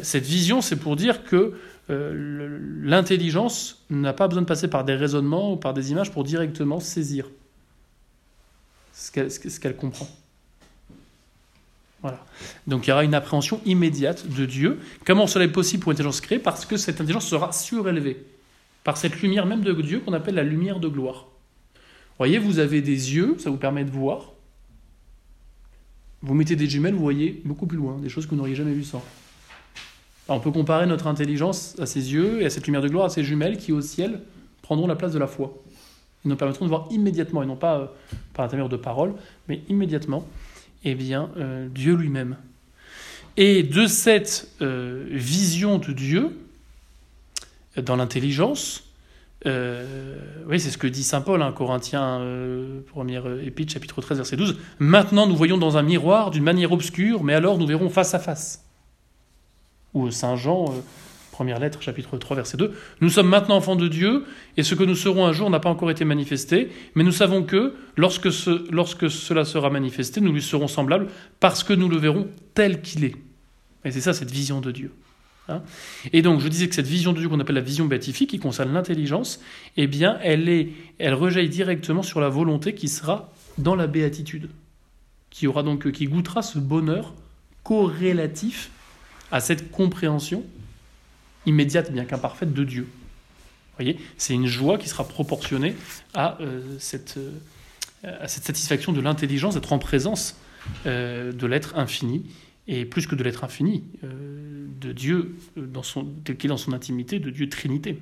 cette 0.04 0.26
vision, 0.26 0.62
c'est 0.62 0.76
pour 0.76 0.96
dire 0.96 1.24
que 1.24 1.54
l'intelligence 1.90 3.84
n'a 3.90 4.14
pas 4.14 4.28
besoin 4.28 4.44
de 4.44 4.48
passer 4.48 4.68
par 4.68 4.84
des 4.86 4.94
raisonnements 4.94 5.54
ou 5.54 5.58
par 5.58 5.74
des 5.74 5.90
images 5.90 6.12
pour 6.12 6.24
directement 6.24 6.80
saisir 6.80 7.26
ce 8.94 9.60
qu'elle 9.60 9.76
comprend. 9.76 10.08
Voilà. 12.02 12.24
Donc 12.68 12.86
il 12.86 12.92
y 12.92 12.94
aura 12.94 13.04
une 13.04 13.16
appréhension 13.16 13.60
immédiate 13.66 14.28
de 14.28 14.46
Dieu. 14.46 14.80
Comment 15.06 15.28
cela 15.28 15.46
est 15.46 15.52
possible 15.52 15.82
pour 15.82 15.92
une 15.92 15.96
intelligence 15.96 16.22
créée? 16.22 16.40
Parce 16.40 16.66
que 16.66 16.78
cette 16.78 17.02
intelligence 17.02 17.28
sera 17.28 17.52
surélevée 17.52 18.26
par 18.84 18.98
cette 18.98 19.22
lumière 19.22 19.46
même 19.46 19.62
de 19.62 19.74
Dieu 19.74 20.00
qu'on 20.00 20.14
appelle 20.14 20.36
la 20.36 20.44
lumière 20.44 20.80
de 20.80 20.88
gloire. 20.88 21.26
Voyez, 22.18 22.38
vous 22.40 22.60
avez 22.60 22.82
des 22.82 23.16
yeux, 23.16 23.36
ça 23.40 23.50
vous 23.50 23.58
permet 23.58 23.84
de 23.84 23.92
voir. 23.92 24.34
Vous 26.22 26.34
mettez 26.34 26.56
des 26.56 26.68
jumelles, 26.68 26.94
vous 26.94 27.02
voyez 27.02 27.42
beaucoup 27.46 27.68
plus 27.68 27.78
loin, 27.78 27.98
des 28.00 28.10
choses 28.10 28.26
que 28.26 28.32
vous 28.32 28.38
n'auriez 28.38 28.56
jamais 28.56 28.74
vues 28.74 28.84
sans. 28.84 29.04
on 30.28 30.40
peut 30.40 30.52
comparer 30.52 30.88
notre 30.88 31.08
intelligence 31.08 31.78
à 31.80 31.86
ces 31.86 32.14
yeux 32.14 32.42
et 32.42 32.46
à 32.46 32.50
cette 32.50 32.66
lumière 32.66 32.82
de 32.82 32.88
gloire, 32.88 33.06
à 33.06 33.10
ces 33.10 33.24
jumelles 33.24 33.58
qui 33.58 33.72
au 33.72 33.82
ciel 33.82 34.22
prendront 34.62 34.88
la 34.88 34.96
place 34.96 35.14
de 35.14 35.20
la 35.20 35.28
foi. 35.28 35.54
Ils 36.26 36.30
nous 36.30 36.36
permettront 36.36 36.66
de 36.66 36.70
voir 36.70 36.88
immédiatement, 36.90 37.44
et 37.44 37.46
non 37.46 37.56
pas 37.56 37.78
euh, 37.78 37.86
par 38.34 38.46
l'intermédiaire 38.46 38.70
de 38.70 38.78
paroles, 38.78 39.14
mais 39.48 39.62
immédiatement 39.70 40.26
eh 40.84 40.96
bien, 40.96 41.30
euh, 41.38 41.68
Dieu 41.70 41.96
lui-même. 41.96 42.38
Et 43.36 43.64
de 43.64 43.86
cette 43.86 44.50
euh, 44.62 45.06
vision 45.12 45.78
de 45.78 45.92
Dieu, 45.92 46.38
dans 47.76 47.96
l'intelligence, 47.96 48.84
euh, 49.46 50.18
oui, 50.48 50.60
c'est 50.60 50.72
ce 50.72 50.78
que 50.78 50.88
dit 50.88 51.04
saint 51.04 51.22
Paul, 51.22 51.42
hein, 51.42 51.52
Corinthiens, 51.52 52.22
première 52.88 53.28
épître, 53.42 53.74
chapitre 53.74 54.02
13, 54.02 54.18
verset 54.18 54.38
12. 54.38 54.58
Maintenant, 54.80 55.28
nous 55.28 55.36
voyons 55.36 55.58
dans 55.58 55.78
un 55.78 55.84
miroir 55.84 56.32
d'une 56.32 56.44
manière 56.44 56.72
obscure, 56.72 57.24
mais 57.24 57.34
alors 57.34 57.58
nous 57.58 57.68
verrons 57.68 57.90
face 57.90 58.16
à 58.16 58.20
face. 58.20 58.64
Ou 59.94 60.10
saint 60.10 60.36
Jean, 60.36 60.74
Première 61.38 61.60
lettre, 61.60 61.84
chapitre 61.84 62.18
3, 62.18 62.36
verset 62.36 62.58
2. 62.58 62.74
Nous 63.00 63.12
sommes 63.12 63.30
maintenant 63.30 63.58
enfants 63.58 63.76
de 63.76 63.88
Dieu, 63.88 64.26
et 64.58 64.64
ce 64.64 64.74
que 64.74 64.84
nous 64.84 64.96
serons 64.96 65.28
un 65.28 65.34
jour 65.34 65.52
n'a 65.52 65.60
pas 65.60 65.70
encore 65.70 65.92
été 65.92 66.04
manifesté, 66.04 66.72
mais 66.96 67.04
nous 67.04 67.12
savons 67.12 67.44
que 67.44 67.76
lorsque, 67.96 68.28
lorsque 68.72 69.12
cela 69.12 69.46
sera 69.46 69.70
manifesté, 69.70 70.20
nous 70.20 70.34
lui 70.34 70.42
serons 70.42 70.68
semblables, 70.68 71.10
parce 71.40 71.64
que 71.64 71.74
nous 71.74 71.90
le 71.90 71.98
verrons 71.98 72.28
tel 72.56 72.82
qu'il 72.82 73.04
est. 73.04 73.14
Et 73.86 73.92
c'est 73.92 74.02
ça 74.02 74.14
cette 74.14 74.32
vision 74.32 74.62
de 74.62 74.72
Dieu. 74.72 74.92
Hein. 75.48 75.62
et 76.12 76.24
donc, 76.24 76.40
je 76.40 76.48
disais 76.48 76.68
que 76.68 76.74
cette 76.74 76.88
vision 76.88 77.14
de 77.14 77.20
Dieu 77.20 77.30
qu'on 77.30 77.40
appelle 77.40 77.54
la 77.54 77.62
vision 77.62 77.86
béatifique, 77.86 78.32
qui 78.32 78.40
concerne 78.40 78.74
l'intelligence, 78.74 79.40
eh 79.78 79.86
bien, 79.86 80.18
elle, 80.24 80.50
est, 80.50 80.70
elle 80.98 81.14
rejaillit 81.14 81.50
directement 81.50 82.02
sur 82.02 82.20
la 82.20 82.30
volonté 82.30 82.74
qui 82.74 82.88
sera 82.88 83.32
dans 83.60 83.76
la 83.76 83.86
béatitude, 83.86 84.50
qui 85.30 85.46
aura 85.46 85.62
donc, 85.62 85.92
qui 85.92 86.06
goûtera 86.06 86.42
ce 86.42 86.58
bonheur 86.58 87.14
corrélatif 87.62 88.72
à 89.32 89.40
cette 89.40 89.70
compréhension 89.70 90.44
immédiate, 91.48 91.92
bien 91.92 92.06
qu'imparfaite, 92.06 92.54
de 92.54 92.64
Dieu. 92.64 92.84
Vous 92.84 93.84
voyez 93.84 94.00
C'est 94.18 94.34
une 94.34 94.46
joie 94.46 94.78
qui 94.78 94.90
sera 94.90 95.08
proportionnée 95.08 95.76
à, 96.14 96.40
euh, 96.42 96.62
cette, 96.80 97.18
euh, 97.18 98.12
cette 98.28 98.44
satisfaction 98.44 98.92
de 98.92 99.02
l'intelligence, 99.02 99.56
d'être 99.56 99.74
en 99.74 99.80
présence 99.80 100.40
euh, 100.86 101.32
de 101.32 101.48
l'être 101.48 101.78
infini, 101.78 102.26
et 102.68 102.86
plus 102.86 103.08
que 103.08 103.16
de 103.16 103.24
l'être 103.24 103.46
infini, 103.46 103.86
de 104.04 104.92
Dieu 104.92 105.38
dans 105.56 105.84
son, 105.84 106.04
tel 106.26 106.36
qu'il 106.36 106.50
est 106.50 106.54
dans 106.54 106.58
son 106.58 106.74
intimité, 106.74 107.18
de 107.18 107.30
Dieu 107.30 107.48
Trinité. 107.48 107.98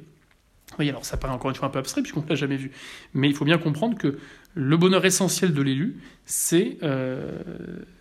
Oui, 0.80 0.90
alors 0.90 1.06
ça 1.06 1.18
paraît 1.18 1.34
encore 1.34 1.52
une 1.52 1.56
fois 1.56 1.68
un 1.68 1.72
peu 1.72 1.78
abstrait 1.78 2.02
puisqu'on 2.02 2.24
ne 2.24 2.30
l'a 2.30 2.36
jamais 2.36 2.58
vu. 2.58 2.72
Mais 3.14 3.30
il 3.30 3.36
faut 3.36 3.46
bien 3.46 3.60
comprendre 3.60 3.96
que 3.96 4.18
le 4.56 4.78
bonheur 4.78 5.06
essentiel 5.06 5.54
de 5.54 5.62
l'élu, 5.62 5.98
c'est 6.26 6.78
euh, 6.82 7.40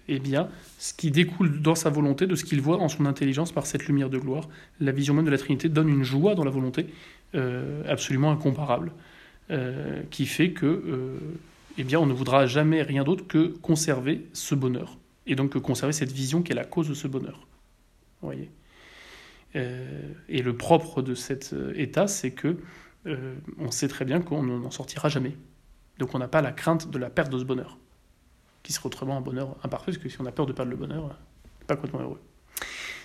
eh 0.06 0.20
bien, 0.20 0.48
ce 0.78 0.94
qui 0.94 1.10
découle 1.10 1.60
dans 1.60 1.74
sa 1.74 1.90
volonté, 1.90 2.28
de 2.28 2.36
ce 2.36 2.44
qu'il 2.44 2.60
voit 2.60 2.78
en 2.78 2.88
son 2.88 3.06
intelligence 3.06 3.50
par 3.50 3.66
cette 3.66 3.86
lumière 3.86 4.08
de 4.08 4.18
gloire. 4.18 4.48
La 4.80 4.92
vision 4.92 5.14
même 5.14 5.24
de 5.24 5.30
la 5.30 5.38
Trinité 5.38 5.68
donne 5.68 5.88
une 5.88 6.04
joie 6.04 6.36
dans 6.36 6.44
la 6.44 6.52
volonté 6.52 6.86
euh, 7.34 7.82
absolument 7.88 8.30
incomparable, 8.30 8.92
euh, 9.50 10.02
qui 10.10 10.26
fait 10.26 10.52
que 10.52 11.18
eh 11.76 11.82
bien, 11.82 11.98
on 11.98 12.06
ne 12.06 12.12
voudra 12.12 12.46
jamais 12.46 12.82
rien 12.82 13.02
d'autre 13.02 13.26
que 13.26 13.48
conserver 13.60 14.26
ce 14.32 14.54
bonheur, 14.54 14.96
et 15.26 15.34
donc 15.34 15.50
que 15.50 15.58
conserver 15.58 15.92
cette 15.92 16.12
vision 16.12 16.40
qui 16.40 16.52
est 16.52 16.54
la 16.54 16.64
cause 16.64 16.88
de 16.88 16.94
ce 16.94 17.08
bonheur. 17.08 17.48
Et 19.54 20.42
le 20.42 20.56
propre 20.56 21.02
de 21.02 21.16
cet 21.16 21.52
état, 21.74 22.06
c'est 22.06 22.30
que 22.30 22.58
on 23.58 23.72
sait 23.72 23.88
très 23.88 24.04
bien 24.04 24.20
qu'on 24.20 24.44
n'en 24.44 24.70
sortira 24.70 25.08
jamais. 25.08 25.36
Donc 25.98 26.14
on 26.14 26.18
n'a 26.18 26.28
pas 26.28 26.42
la 26.42 26.52
crainte 26.52 26.90
de 26.90 26.98
la 26.98 27.10
perte 27.10 27.30
de 27.32 27.38
ce 27.38 27.44
bonheur, 27.44 27.78
qui 28.62 28.72
serait 28.72 28.86
autrement 28.86 29.16
un 29.16 29.20
bonheur 29.20 29.56
imparfait, 29.62 29.92
parce 29.92 30.02
que 30.02 30.08
si 30.08 30.20
on 30.20 30.26
a 30.26 30.32
peur 30.32 30.46
de 30.46 30.52
perdre 30.52 30.70
le 30.70 30.76
bonheur, 30.76 31.04
n'est 31.04 31.66
pas 31.66 31.76
complètement 31.76 32.00
heureux. 32.00 32.20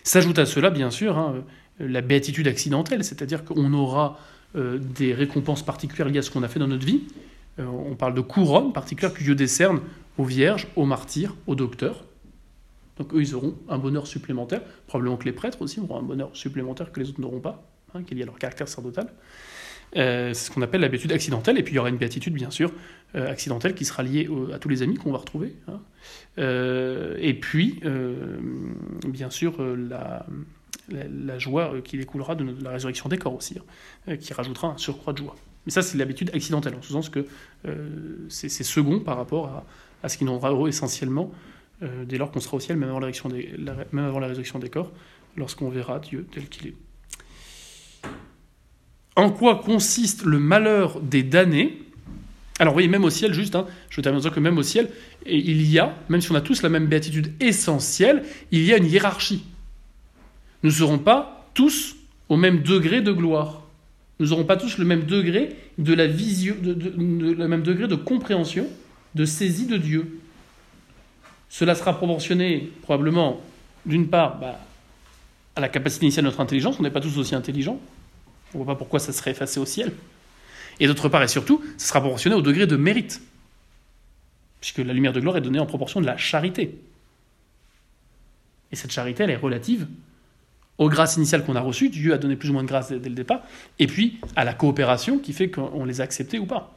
S'ajoute 0.04 0.40
à 0.40 0.46
cela, 0.46 0.70
bien 0.70 0.90
sûr, 0.90 1.18
hein, 1.18 1.44
la 1.80 2.02
béatitude 2.02 2.48
accidentelle, 2.48 3.04
c'est-à-dire 3.04 3.44
qu'on 3.46 3.74
aura 3.74 4.18
des 4.56 5.14
récompenses 5.14 5.64
particulières 5.64 6.10
liées 6.10 6.20
à 6.20 6.22
ce 6.24 6.32
qu'on 6.32 6.42
a 6.42 6.48
fait 6.48 6.58
dans 6.60 6.68
notre 6.68 6.86
vie. 6.86 7.04
on 7.60 7.96
parle 7.96 8.16
de 8.16 8.22
couronne 8.22 8.74
particulière 8.74 9.14
que 9.14 9.22
Dieu 9.22 9.36
décerne 9.36 9.82
aux 10.18 10.26
vierges, 10.26 10.68
aux 10.76 10.86
martyrs, 10.86 11.36
aux 11.48 11.56
docteurs. 11.56 12.04
Donc 12.98 13.14
eux, 13.14 13.22
ils 13.22 13.34
auront 13.36 13.56
un 13.70 13.78
bonheur 13.78 14.08
supplémentaire. 14.08 14.62
Probablement 14.88 15.18
que 15.18 15.26
les 15.26 15.32
prêtres 15.32 15.62
aussi 15.62 15.80
auront 15.80 16.00
un 16.00 16.04
bonheur 16.04 16.30
supplémentaire 16.34 16.92
que 16.92 17.00
les 17.00 17.10
autres 17.10 17.22
n'auront 17.22 17.40
pas, 17.40 17.64
hein, 17.94 18.04
qui 18.04 18.14
est 18.14 18.18
lié 18.18 18.24
à 18.24 18.26
leur 18.26 18.38
caractère 18.38 18.68
sacerdotal. 18.68 19.08
Euh, 19.96 20.34
c'est 20.34 20.48
ce 20.48 20.52
qu'on 20.52 20.62
appelle 20.62 20.82
l'habitude 20.82 21.12
accidentelle. 21.12 21.58
Et 21.58 21.64
puis 21.64 21.74
il 21.74 21.76
y 21.78 21.80
aura 21.80 21.90
une 21.90 21.98
béatitude, 21.98 22.34
bien 22.34 22.52
sûr, 22.52 22.72
euh, 23.16 23.30
accidentelle 23.30 23.74
qui 23.74 23.86
sera 23.86 24.04
liée 24.04 24.30
à 24.54 24.60
tous 24.60 24.70
les 24.70 24.82
amis 24.82 24.96
qu'on 24.96 25.12
va 25.12 25.18
retrouver. 25.18 25.56
Hein. 25.68 25.80
Euh, 26.38 27.18
et 27.20 27.34
puis, 27.34 27.82
bien 29.08 29.30
sûr, 29.30 29.56
la, 29.60 30.26
la, 30.90 31.40
joie 31.40 31.74
qui 31.84 31.98
découlera 31.98 32.36
de, 32.36 32.46
la 32.64 32.72
résurrection 32.72 33.10
des 33.10 33.18
corps 33.18 33.36
aussi, 33.36 33.58
hein, 34.08 34.18
qui 34.18 34.34
rajoutera 34.34 34.70
un 34.70 34.78
surcroît 34.78 35.14
de 35.14 35.20
joie. 35.20 35.36
Mais 35.66 35.72
ça, 35.72 35.82
c'est 35.82 35.98
l'habitude 35.98 36.32
accidentelle, 36.34 36.76
en 36.76 36.82
ce 36.82 36.94
sens 36.94 37.10
que 37.10 37.26
c'est 38.30 38.50
second 38.50 39.00
par 39.00 39.18
rapport 39.18 39.66
à, 40.04 40.10
ce 40.10 40.18
qui 40.18 40.24
nous 40.24 40.32
rendra 40.32 40.52
heureux 40.52 40.70
essentiellement 40.70 41.32
dès 41.82 42.18
lors 42.18 42.32
qu'on 42.32 42.40
sera 42.40 42.58
au 42.58 42.60
ciel, 42.60 42.78
même 42.78 42.90
avant 42.90 43.00
la, 43.00 43.12
des, 43.12 43.56
même 43.92 44.06
avant 44.06 44.20
la 44.20 44.28
résurrection 44.28 44.60
des 44.60 44.70
corps, 44.70 44.92
lorsqu'on 45.36 45.70
verra 45.70 46.00
Dieu 46.00 46.26
tel 46.32 46.48
qu'il 46.48 46.68
est 46.68 46.76
en 49.20 49.32
quoi 49.32 49.56
consiste 49.56 50.24
le 50.24 50.40
malheur 50.40 51.00
des 51.02 51.24
damnés? 51.24 51.78
Alors, 52.60 52.74
vous 52.74 52.76
voyez, 52.76 52.90
même 52.90 53.06
au 53.06 53.10
ciel, 53.10 53.34
juste, 53.34 53.56
hein, 53.56 53.66
je 53.90 54.02
termine 54.02 54.18
en 54.18 54.22
disant 54.22 54.34
que 54.34 54.40
même 54.40 54.58
au 54.58 54.64
ciel, 54.64 54.90
il 55.26 55.70
y 55.70 55.80
a, 55.80 55.96
même 56.10 56.20
si 56.20 56.32
on 56.32 56.36
a 56.36 56.42
tous 56.42 56.62
la 56.62 56.70
même 56.70 56.88
béatitude 56.88 57.32
essentielle, 57.40 58.24
il 58.52 58.64
y 58.64 58.74
a 58.74 58.78
une 58.78 58.86
hiérarchie. 58.86 59.44
Nous 60.64 60.70
ne 60.70 60.76
serons 60.76 61.00
pas 61.00 61.50
tous 61.54 61.96
au 62.28 62.36
même 62.36 62.62
degré 62.62 63.02
de 63.02 63.12
gloire. 63.12 63.62
Nous 64.20 64.28
n'aurons 64.28 64.44
pas 64.44 64.58
tous 64.58 64.78
le 64.78 64.84
même 64.84 65.04
degré 65.04 65.56
de 65.78 65.94
la 65.94 66.08
même 67.48 67.64
degré 67.64 67.88
de 67.88 67.96
compréhension, 67.96 68.68
de 69.16 69.24
saisie 69.24 69.66
de 69.66 69.78
Dieu. 69.78 70.20
Cela 71.48 71.76
sera 71.76 71.98
proportionné 71.98 72.70
probablement, 72.82 73.42
d'une 73.86 74.08
part, 74.08 74.38
bah, 74.40 74.60
à 75.56 75.62
la 75.62 75.70
capacité 75.70 76.06
initiale 76.06 76.26
de 76.26 76.30
notre 76.30 76.42
intelligence. 76.42 76.76
On 76.80 76.84
n'est 76.84 76.92
pas 76.92 77.00
tous 77.00 77.18
aussi 77.18 77.34
intelligents. 77.34 77.80
On 78.54 78.60
ne 78.60 78.64
voit 78.64 78.74
pas 78.74 78.78
pourquoi 78.78 79.00
ça 79.00 79.14
serait 79.14 79.32
effacé 79.32 79.60
au 79.60 79.66
ciel. 79.66 79.94
Et 80.80 80.88
d'autre 80.88 81.10
part 81.10 81.24
et 81.24 81.28
surtout, 81.28 81.64
ça 81.78 81.88
sera 81.88 82.02
proportionné 82.02 82.36
au 82.36 82.42
degré 82.42 82.68
de 82.68 82.76
mérite. 82.76 83.22
Puisque 84.62 84.80
la 84.80 84.94
lumière 84.94 85.14
de 85.14 85.20
gloire 85.20 85.38
est 85.38 85.42
donnée 85.42 85.60
en 85.60 85.66
proportion 85.66 86.02
de 86.02 86.06
la 86.06 86.18
charité. 86.18 86.80
Et 88.72 88.76
cette 88.76 88.92
charité, 88.92 89.24
elle 89.24 89.30
est 89.30 89.36
relative 89.36 89.88
aux 90.78 90.90
grâces 90.90 91.18
initiales 91.18 91.46
qu'on 91.46 91.56
a 91.56 91.62
reçues. 91.62 91.90
Dieu 91.90 92.14
a 92.14 92.18
donné 92.18 92.36
plus 92.36 92.50
ou 92.50 92.54
moins 92.54 92.64
de 92.64 92.68
grâces 92.68 92.92
dès 92.92 93.10
le 93.10 93.16
départ. 93.16 93.42
Et 93.78 93.88
puis 93.88 94.20
à 94.36 94.44
la 94.44 94.54
coopération 94.54 95.20
qui 95.20 95.34
fait 95.34 95.50
qu'on 95.50 95.86
les 95.86 96.02
a 96.02 96.04
acceptées 96.04 96.40
ou 96.40 96.46
pas. 96.46 96.76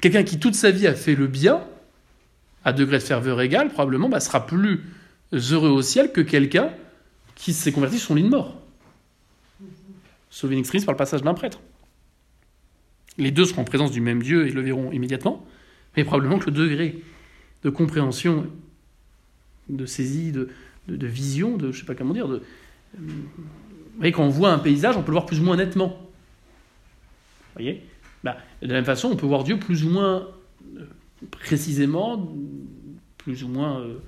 Quelqu'un 0.00 0.24
qui 0.24 0.38
toute 0.38 0.54
sa 0.54 0.70
vie 0.70 0.86
a 0.86 0.94
fait 0.94 1.14
le 1.14 1.26
bien, 1.26 1.62
à 2.64 2.72
degré 2.72 2.98
de 2.98 3.02
ferveur 3.02 3.40
égal, 3.40 3.68
probablement 3.68 4.08
bah, 4.08 4.20
sera 4.20 4.46
plus 4.46 4.82
heureux 5.32 5.70
au 5.70 5.82
ciel 5.82 6.12
que 6.12 6.20
quelqu'un 6.20 6.70
qui 7.34 7.52
s'est 7.52 7.72
converti 7.72 7.98
sur 7.98 8.08
son 8.08 8.14
lit 8.14 8.22
de 8.22 8.28
mort. 8.28 8.56
Sauvé 10.34 10.58
extremis 10.58 10.84
par 10.84 10.94
le 10.94 10.96
passage 10.96 11.22
d'un 11.22 11.32
prêtre. 11.32 11.60
Les 13.18 13.30
deux 13.30 13.44
seront 13.44 13.62
en 13.62 13.64
présence 13.64 13.92
du 13.92 14.00
même 14.00 14.20
Dieu 14.20 14.48
et 14.48 14.50
le 14.50 14.62
verront 14.62 14.90
immédiatement, 14.90 15.46
mais 15.96 16.02
probablement 16.02 16.40
que 16.40 16.46
le 16.46 16.56
degré 16.56 17.00
de 17.62 17.70
compréhension, 17.70 18.44
de 19.68 19.86
saisie, 19.86 20.32
de, 20.32 20.48
vision, 20.88 21.56
de 21.56 21.70
je 21.70 21.78
sais 21.78 21.86
pas 21.86 21.94
comment 21.94 22.14
dire, 22.14 22.26
de, 22.26 22.42
vous 22.98 23.12
voyez, 23.96 24.10
quand 24.10 24.24
on 24.24 24.28
voit 24.28 24.50
un 24.50 24.58
paysage, 24.58 24.96
on 24.96 25.02
peut 25.02 25.12
le 25.12 25.18
voir 25.18 25.26
plus 25.26 25.38
ou 25.38 25.44
moins 25.44 25.56
nettement. 25.56 25.90
Vous 25.90 27.52
voyez? 27.54 27.84
Bah, 28.24 28.36
De 28.60 28.66
la 28.66 28.74
même 28.74 28.84
façon, 28.84 29.10
on 29.12 29.16
peut 29.16 29.26
voir 29.26 29.44
Dieu 29.44 29.60
plus 29.60 29.84
ou 29.84 29.90
moins 29.90 30.26
euh, 30.76 30.84
précisément, 31.30 32.34
plus 33.18 33.44
ou 33.44 33.48
moins 33.48 33.82
euh, 33.82 33.98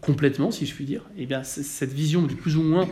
complètement, 0.00 0.50
si 0.50 0.64
je 0.64 0.74
puis 0.74 0.86
dire. 0.86 1.02
Et 1.18 1.24
eh 1.24 1.26
bien, 1.26 1.42
cette 1.42 1.92
vision 1.92 2.22
du 2.22 2.34
plus 2.34 2.56
ou 2.56 2.62
moins 2.62 2.88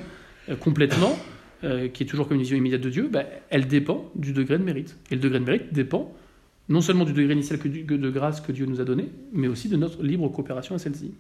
euh, 0.50 0.56
complètement, 0.56 1.18
euh, 1.64 1.88
qui 1.88 2.04
est 2.04 2.06
toujours 2.06 2.28
comme 2.28 2.36
une 2.36 2.42
vision 2.42 2.56
immédiate 2.56 2.80
de 2.80 2.90
Dieu, 2.90 3.08
bah, 3.10 3.24
elle 3.50 3.66
dépend 3.66 4.10
du 4.14 4.32
degré 4.32 4.58
de 4.58 4.64
mérite. 4.64 4.96
Et 5.10 5.14
le 5.14 5.20
degré 5.20 5.40
de 5.40 5.44
mérite 5.44 5.72
dépend 5.72 6.14
non 6.68 6.80
seulement 6.80 7.04
du 7.04 7.12
degré 7.12 7.32
initial 7.32 7.58
de 7.58 8.10
grâce 8.10 8.40
que 8.40 8.52
Dieu 8.52 8.66
nous 8.66 8.80
a 8.80 8.84
donné, 8.84 9.08
mais 9.32 9.48
aussi 9.48 9.68
de 9.68 9.76
notre 9.76 10.02
libre 10.02 10.28
coopération 10.28 10.74
à 10.74 10.78
celle-ci. 10.78 11.14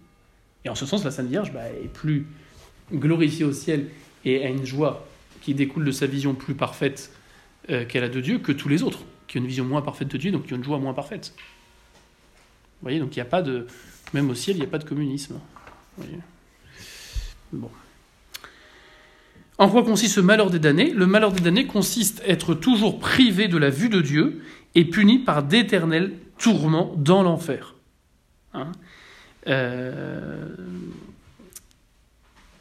Et 0.64 0.68
en 0.68 0.74
ce 0.74 0.86
sens, 0.86 1.04
la 1.04 1.10
Sainte 1.10 1.28
Vierge 1.28 1.52
bah, 1.52 1.68
est 1.82 1.88
plus 1.88 2.26
glorifiée 2.92 3.44
au 3.44 3.52
ciel 3.52 3.86
et 4.24 4.44
a 4.44 4.48
une 4.48 4.66
joie 4.66 5.06
qui 5.40 5.54
découle 5.54 5.84
de 5.84 5.90
sa 5.90 6.06
vision 6.06 6.34
plus 6.34 6.54
parfaite 6.54 7.12
euh, 7.70 7.84
qu'elle 7.84 8.04
a 8.04 8.08
de 8.08 8.20
Dieu 8.20 8.38
que 8.38 8.52
tous 8.52 8.68
les 8.68 8.82
autres, 8.82 9.00
qui 9.26 9.38
ont 9.38 9.40
une 9.40 9.46
vision 9.46 9.64
moins 9.64 9.82
parfaite 9.82 10.08
de 10.08 10.18
Dieu, 10.18 10.30
donc 10.30 10.46
qui 10.46 10.52
ont 10.52 10.56
une 10.56 10.64
joie 10.64 10.78
moins 10.78 10.94
parfaite. 10.94 11.34
Vous 11.36 12.82
voyez, 12.82 12.98
donc 12.98 13.16
il 13.16 13.18
n'y 13.18 13.22
a 13.22 13.26
pas 13.26 13.42
de. 13.42 13.66
Même 14.14 14.30
au 14.30 14.34
ciel, 14.34 14.56
il 14.56 14.60
n'y 14.60 14.66
a 14.66 14.70
pas 14.70 14.78
de 14.78 14.84
communisme. 14.84 15.40
Vous 15.96 16.04
voyez 16.04 16.18
bon. 17.52 17.70
En 19.58 19.68
quoi 19.68 19.82
consiste 19.82 20.14
ce 20.14 20.20
malheur 20.20 20.50
des 20.50 20.60
damnés? 20.60 20.92
Le 20.92 21.06
malheur 21.06 21.32
des 21.32 21.40
damnés 21.40 21.66
consiste 21.66 22.20
à 22.20 22.28
être 22.28 22.54
toujours 22.54 23.00
privé 23.00 23.48
de 23.48 23.58
la 23.58 23.70
vue 23.70 23.88
de 23.88 24.00
Dieu 24.00 24.40
et 24.76 24.84
puni 24.84 25.18
par 25.18 25.42
d'éternels 25.42 26.12
tourments 26.38 26.94
dans 26.96 27.24
l'enfer. 27.24 27.74
Euh, 29.48 30.46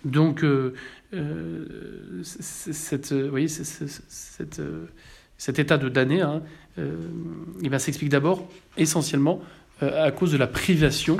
donc, 0.05 0.43
euh, 0.43 0.73
euh, 1.13 2.23
cet 2.23 3.11
état 5.59 5.77
de 5.77 5.89
damné, 5.89 6.21
hein, 6.21 6.41
il 7.61 7.79
s'explique 7.79 8.09
d'abord 8.09 8.49
essentiellement 8.77 9.41
à 9.81 10.11
cause 10.11 10.31
de 10.31 10.37
la 10.37 10.47
privation 10.47 11.17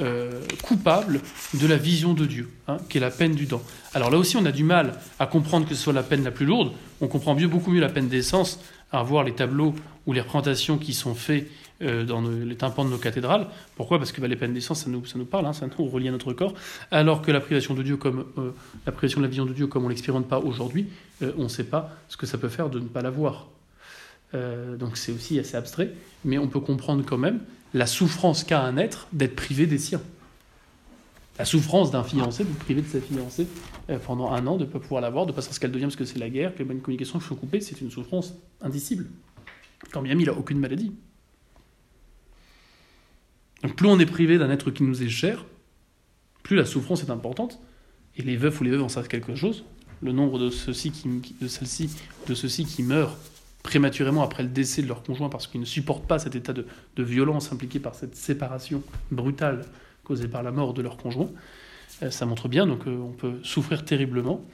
euh, 0.00 0.40
coupable 0.62 1.20
de 1.52 1.66
la 1.66 1.76
vision 1.76 2.14
de 2.14 2.24
Dieu, 2.24 2.48
hein, 2.66 2.78
qui 2.88 2.96
est 2.96 3.00
la 3.00 3.10
peine 3.10 3.34
du 3.34 3.44
dent. 3.44 3.60
Alors 3.92 4.10
là 4.10 4.16
aussi, 4.16 4.38
on 4.38 4.46
a 4.46 4.50
du 4.50 4.64
mal 4.64 4.94
à 5.18 5.26
comprendre 5.26 5.68
que 5.68 5.74
ce 5.74 5.82
soit 5.82 5.92
la 5.92 6.02
peine 6.02 6.24
la 6.24 6.30
plus 6.30 6.46
lourde. 6.46 6.72
On 7.02 7.08
comprend 7.08 7.34
mieux, 7.34 7.46
beaucoup 7.46 7.70
mieux 7.70 7.80
la 7.80 7.90
peine 7.90 8.08
d'essence 8.08 8.58
à 8.90 9.02
voir 9.02 9.22
les 9.22 9.34
tableaux 9.34 9.74
ou 10.06 10.14
les 10.14 10.22
représentations 10.22 10.78
qui 10.78 10.94
sont 10.94 11.14
faits 11.14 11.46
euh, 11.82 12.04
dans 12.04 12.22
les 12.22 12.56
tympans 12.56 12.86
de 12.86 12.90
nos 12.90 12.96
cathédrales. 12.96 13.48
Pourquoi? 13.76 13.98
Parce 13.98 14.12
que 14.12 14.22
bah, 14.22 14.28
les 14.28 14.36
peines 14.36 14.54
d'essence, 14.54 14.84
ça 14.84 14.88
nous, 14.88 15.04
ça 15.04 15.18
nous 15.18 15.26
parle, 15.26 15.44
hein, 15.44 15.52
ça 15.52 15.66
nous 15.66 15.84
relie 15.84 16.08
à 16.08 16.12
notre 16.12 16.32
corps. 16.32 16.54
Alors 16.90 17.20
que 17.20 17.30
la 17.30 17.40
privation 17.40 17.74
de 17.74 17.82
Dieu, 17.82 17.98
comme 17.98 18.24
euh, 18.38 18.52
la 18.86 18.92
privation 18.92 19.20
de 19.20 19.26
la 19.26 19.28
vision 19.28 19.44
de 19.44 19.52
Dieu, 19.52 19.66
comme 19.66 19.84
on 19.84 19.88
l'expérimente 19.88 20.26
pas 20.26 20.38
aujourd'hui, 20.38 20.86
on 21.36 21.42
ne 21.42 21.48
sait 21.48 21.64
pas 21.64 21.94
ce 22.08 22.16
que 22.16 22.24
ça 22.24 22.38
peut 22.38 22.48
faire 22.48 22.70
de 22.70 22.80
ne 22.80 22.88
pas 22.88 23.02
la 23.02 23.10
voir. 23.10 23.48
donc 24.32 24.96
c'est 24.96 25.12
aussi 25.12 25.38
assez 25.38 25.56
abstrait, 25.56 25.92
mais 26.24 26.38
on 26.38 26.48
peut 26.48 26.60
comprendre 26.60 27.04
quand 27.06 27.18
même 27.18 27.40
la 27.74 27.86
souffrance 27.86 28.44
qu'a 28.44 28.62
un 28.62 28.76
être 28.76 29.08
d'être 29.12 29.34
privé 29.34 29.66
des 29.66 29.78
siens. 29.78 30.02
La 31.38 31.44
souffrance 31.44 31.90
d'un 31.90 32.04
fiancé, 32.04 32.44
d'être 32.44 32.58
privé 32.58 32.82
de 32.82 32.86
sa 32.86 33.00
fiancée 33.00 33.46
euh, 33.90 33.98
pendant 33.98 34.30
un 34.32 34.46
an, 34.46 34.56
de 34.56 34.64
ne 34.64 34.70
pas 34.70 34.78
pouvoir 34.78 35.00
la 35.00 35.10
voir, 35.10 35.24
de 35.26 35.30
ne 35.30 35.34
pas 35.34 35.40
savoir 35.40 35.54
ce 35.54 35.60
qu'elle 35.60 35.72
devient 35.72 35.84
parce 35.84 35.96
que 35.96 36.04
c'est 36.04 36.18
la 36.18 36.28
guerre, 36.28 36.54
que 36.54 36.58
les 36.58 36.64
bonnes 36.64 36.80
communications 36.80 37.20
sont 37.20 37.34
coupées, 37.34 37.60
c'est 37.60 37.80
une 37.80 37.90
souffrance 37.90 38.34
indicible. 38.60 39.06
Quand 39.92 40.02
bien 40.02 40.14
il 40.18 40.26
n'a 40.26 40.34
aucune 40.34 40.58
maladie. 40.58 40.92
Donc 43.62 43.76
plus 43.76 43.86
on 43.86 43.98
est 43.98 44.06
privé 44.06 44.38
d'un 44.38 44.50
être 44.50 44.70
qui 44.70 44.82
nous 44.82 45.02
est 45.02 45.08
cher, 45.08 45.44
plus 46.42 46.56
la 46.56 46.66
souffrance 46.66 47.02
est 47.02 47.10
importante, 47.10 47.60
et 48.16 48.22
les 48.22 48.36
veufs 48.36 48.60
ou 48.60 48.64
les 48.64 48.70
veuves 48.70 48.82
en 48.82 48.88
savent 48.88 49.08
quelque 49.08 49.34
chose. 49.34 49.64
Le 50.02 50.12
nombre 50.12 50.38
de 50.38 50.50
ceux-ci 50.50 50.92
de 51.40 51.48
celles-ci, 51.48 51.90
de 52.26 52.34
ceux-ci 52.34 52.66
qui 52.66 52.82
meurent 52.82 53.16
prématurément 53.62 54.22
après 54.22 54.42
le 54.42 54.48
décès 54.48 54.82
de 54.82 54.88
leur 54.88 55.02
conjoint 55.02 55.28
parce 55.28 55.46
qu'ils 55.46 55.60
ne 55.60 55.66
supportent 55.66 56.06
pas 56.06 56.18
cet 56.18 56.34
état 56.34 56.52
de, 56.52 56.66
violence 57.02 57.52
impliqué 57.52 57.78
par 57.78 57.94
cette 57.94 58.16
séparation 58.16 58.82
brutale 59.10 59.64
causée 60.04 60.28
par 60.28 60.42
la 60.42 60.50
mort 60.50 60.74
de 60.74 60.82
leur 60.82 60.96
conjoint. 60.96 61.30
Euh, 62.02 62.10
ça 62.10 62.26
montre 62.26 62.48
bien 62.48 62.66
donc 62.66 62.86
euh, 62.86 62.96
on 62.96 63.12
peut 63.12 63.34
souffrir 63.42 63.84
terriblement 63.84 64.44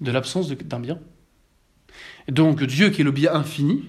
de 0.00 0.10
l'absence 0.10 0.48
d'un 0.50 0.80
bien. 0.80 0.98
donc 2.28 2.62
Dieu 2.62 2.90
qui 2.90 3.00
est 3.00 3.04
le 3.04 3.10
bien 3.10 3.34
infini, 3.34 3.84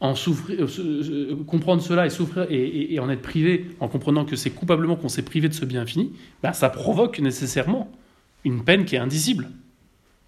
en 0.00 0.14
souffrir, 0.14 0.66
euh, 0.78 1.36
comprendre 1.46 1.82
cela 1.82 2.06
et 2.06 2.10
souffrir 2.10 2.46
et, 2.48 2.98
en 3.00 3.10
être 3.10 3.20
privé, 3.20 3.66
en 3.80 3.88
comprenant 3.88 4.24
que 4.24 4.34
c'est 4.34 4.50
coupablement 4.50 4.96
qu'on 4.96 5.10
s'est 5.10 5.22
privé 5.22 5.48
de 5.48 5.54
ce 5.54 5.66
bien 5.66 5.82
infini, 5.82 6.12
ben, 6.42 6.54
ça 6.54 6.70
provoque 6.70 7.18
nécessairement 7.20 7.92
une 8.44 8.64
peine 8.64 8.86
qui 8.86 8.96
est 8.96 8.98
indicible. 8.98 9.50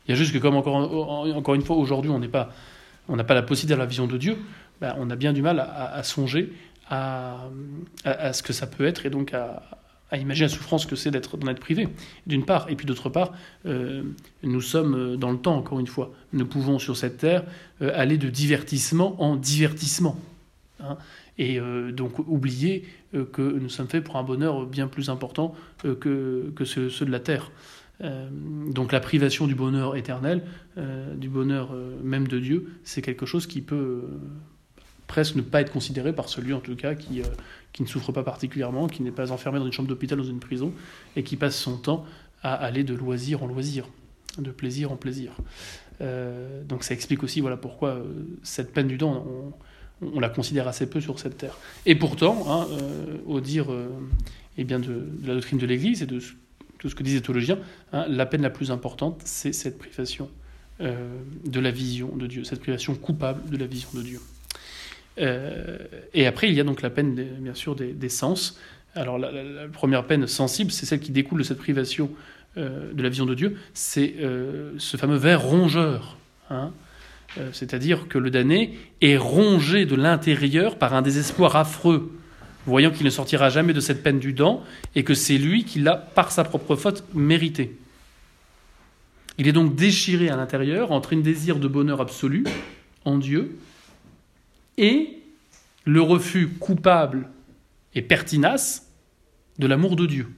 Il 0.06 0.10
y 0.10 0.12
a 0.12 0.16
juste 0.16 0.34
que 0.34 0.38
comme 0.38 0.56
encore, 0.56 0.74
encore 1.34 1.54
une 1.54 1.62
fois 1.62 1.76
aujourd'hui 1.76 2.10
on 2.10 2.18
n'est 2.18 2.28
pas 2.28 2.52
on 3.08 3.16
n'a 3.16 3.24
pas 3.24 3.34
la 3.34 3.42
possibilité 3.42 3.74
de 3.74 3.80
la 3.80 3.86
vision 3.86 4.06
de 4.06 4.16
Dieu, 4.16 4.38
ben, 4.80 4.94
on 4.98 5.10
a 5.10 5.16
bien 5.16 5.32
du 5.32 5.42
mal 5.42 5.60
à, 5.60 6.02
songer 6.02 6.52
à, 6.88 7.48
ce 8.04 8.42
que 8.42 8.52
ça 8.52 8.66
peut 8.66 8.84
être 8.84 9.06
et 9.06 9.10
donc 9.10 9.32
à, 9.32 9.62
imaginer 10.12 10.46
la 10.46 10.54
souffrance 10.54 10.84
que 10.84 10.94
c'est 10.94 11.10
d'être 11.10 11.38
d'en 11.38 11.48
être 11.48 11.60
privé, 11.60 11.88
d'une 12.26 12.44
part. 12.44 12.68
Et 12.68 12.76
puis 12.76 12.84
d'autre 12.84 13.08
part, 13.08 13.32
euh, 13.64 14.02
nous 14.42 14.60
sommes 14.60 15.16
dans 15.16 15.30
le 15.30 15.38
temps, 15.38 15.56
encore 15.56 15.80
une 15.80 15.86
fois. 15.86 16.12
Nous 16.34 16.44
pouvons 16.44 16.78
sur 16.78 16.98
cette 16.98 17.16
terre 17.16 17.44
euh, 17.80 17.92
aller 17.94 18.18
de 18.18 18.28
divertissement 18.28 19.22
en 19.22 19.36
divertissement. 19.36 20.16
Hein. 20.80 20.98
et 21.38 21.60
euh, 21.60 21.92
donc 21.92 22.18
oublier 22.18 22.84
que 23.32 23.42
nous 23.42 23.68
sommes 23.68 23.86
faits 23.86 24.02
pour 24.02 24.16
un 24.16 24.24
bonheur 24.24 24.66
bien 24.66 24.88
plus 24.88 25.10
important 25.10 25.54
que, 25.82 26.52
que 26.56 26.64
ceux, 26.64 26.88
de 26.88 27.10
la 27.10 27.20
terre. 27.20 27.52
Euh, 28.02 28.28
donc 28.68 28.92
la 28.92 29.00
privation 29.00 29.46
du 29.46 29.54
bonheur 29.54 29.96
éternel, 29.96 30.42
euh, 30.78 31.14
du 31.14 31.28
bonheur 31.28 31.70
euh, 31.72 31.96
même 32.02 32.26
de 32.26 32.38
Dieu, 32.38 32.72
c'est 32.84 33.02
quelque 33.02 33.26
chose 33.26 33.46
qui 33.46 33.60
peut 33.60 34.02
presque 35.06 35.36
ne 35.36 35.42
pas 35.42 35.60
être 35.60 35.70
considéré 35.70 36.12
par 36.14 36.28
celui 36.28 36.54
en 36.54 36.60
tout 36.60 36.74
cas 36.74 36.94
qui, 36.94 37.20
qui 37.72 37.82
ne 37.82 37.88
souffre 37.88 38.12
pas 38.12 38.22
particulièrement, 38.22 38.86
qui 38.86 39.02
n'est 39.02 39.10
pas 39.10 39.30
enfermé 39.30 39.58
dans 39.58 39.66
une 39.66 39.72
chambre 39.72 39.88
d'hôpital, 39.88 40.16
dans 40.16 40.24
une 40.24 40.40
prison, 40.40 40.72
et 41.16 41.22
qui 41.22 41.36
passe 41.36 41.56
son 41.56 41.76
temps 41.76 42.06
à 42.42 42.54
aller 42.54 42.82
de 42.82 42.94
loisir 42.94 43.42
en 43.42 43.46
loisir, 43.46 43.86
de 44.38 44.50
plaisir 44.50 44.90
en 44.90 44.96
plaisir. 44.96 45.32
Donc 46.00 46.82
ça 46.82 46.94
explique 46.94 47.22
aussi 47.22 47.42
voilà, 47.42 47.58
pourquoi 47.58 48.02
cette 48.42 48.72
peine 48.72 48.88
du 48.88 48.96
dent, 48.96 49.26
on, 50.00 50.18
la 50.18 50.30
considère 50.30 50.66
assez 50.66 50.88
peu 50.88 51.00
sur 51.00 51.20
cette 51.20 51.36
terre. 51.36 51.58
Et 51.84 51.94
pourtant, 51.94 52.46
hein, 52.48 52.66
au 53.26 53.40
dire 53.40 53.66
eh 54.56 54.64
bien 54.64 54.78
de, 54.78 55.06
la 55.24 55.34
doctrine 55.34 55.58
de 55.58 55.66
l'Église 55.66 56.02
et 56.02 56.06
de 56.06 56.20
tout 56.82 56.90
ce 56.90 56.94
que 56.94 57.02
disent 57.02 57.14
les 57.14 57.22
théologiens, 57.22 57.58
hein, 57.92 58.04
la 58.08 58.26
peine 58.26 58.42
la 58.42 58.50
plus 58.50 58.70
importante, 58.70 59.22
c'est 59.24 59.52
cette 59.52 59.78
privation 59.78 60.28
de 60.80 61.60
la 61.60 61.70
vision 61.70 62.16
de 62.16 62.26
Dieu, 62.26 62.42
cette 62.42 62.58
privation 62.58 62.96
coupable 62.96 63.48
de 63.48 63.56
la 63.56 63.66
vision 63.66 63.90
de 63.94 64.02
Dieu. 64.02 64.18
Euh, 65.18 65.78
et 66.14 66.26
après, 66.26 66.48
il 66.48 66.54
y 66.54 66.60
a 66.60 66.64
donc 66.64 66.82
la 66.82 66.90
peine, 66.90 67.14
bien 67.40 67.54
sûr, 67.54 67.74
des, 67.74 68.08
sens. 68.08 68.58
Alors, 68.94 69.18
la, 69.18 69.30
première 69.72 70.06
peine 70.06 70.26
sensible, 70.26 70.70
c'est 70.70 70.86
celle 70.86 71.00
qui 71.00 71.12
découle 71.12 71.38
de 71.38 71.44
cette 71.44 71.58
privation 71.58 72.10
euh, 72.56 72.92
de 72.92 73.02
la 73.02 73.08
vision 73.08 73.26
de 73.26 73.34
Dieu, 73.34 73.56
c'est 73.74 74.14
euh, 74.20 74.72
ce 74.78 74.96
fameux 74.96 75.16
ver 75.16 75.42
rongeur. 75.42 76.18
Hein. 76.50 76.72
C'est-à-dire 77.52 78.08
que 78.08 78.18
le 78.18 78.30
damné 78.30 78.78
est 79.00 79.16
rongé 79.16 79.86
de 79.86 79.94
l'intérieur 79.94 80.76
par 80.76 80.92
un 80.92 81.00
désespoir 81.00 81.56
affreux, 81.56 82.12
voyant 82.66 82.90
qu'il 82.90 83.04
ne 83.04 83.10
sortira 83.10 83.50
jamais 83.50 83.72
de 83.72 83.80
cette 83.80 84.02
peine 84.02 84.18
du 84.18 84.32
dent, 84.32 84.62
et 84.94 85.04
que 85.04 85.14
c'est 85.14 85.38
lui 85.38 85.64
qui 85.64 85.80
l'a, 85.80 85.96
par 85.96 86.30
sa 86.30 86.44
propre 86.44 86.76
faute, 86.76 87.04
mérité. 87.14 87.76
Il 89.38 89.48
est 89.48 89.52
donc 89.52 89.74
déchiré 89.74 90.28
à 90.28 90.36
l'intérieur 90.36 90.92
entre 90.92 91.14
un 91.14 91.20
désir 91.20 91.58
de 91.58 91.68
bonheur 91.68 92.00
absolu 92.00 92.44
en 93.04 93.18
Dieu 93.18 93.58
et 94.78 95.18
le 95.84 96.00
refus 96.00 96.48
coupable 96.48 97.28
et 97.94 98.02
pertinace 98.02 98.88
de 99.58 99.66
l'amour 99.66 99.96
de 99.96 100.06
Dieu. 100.06 100.28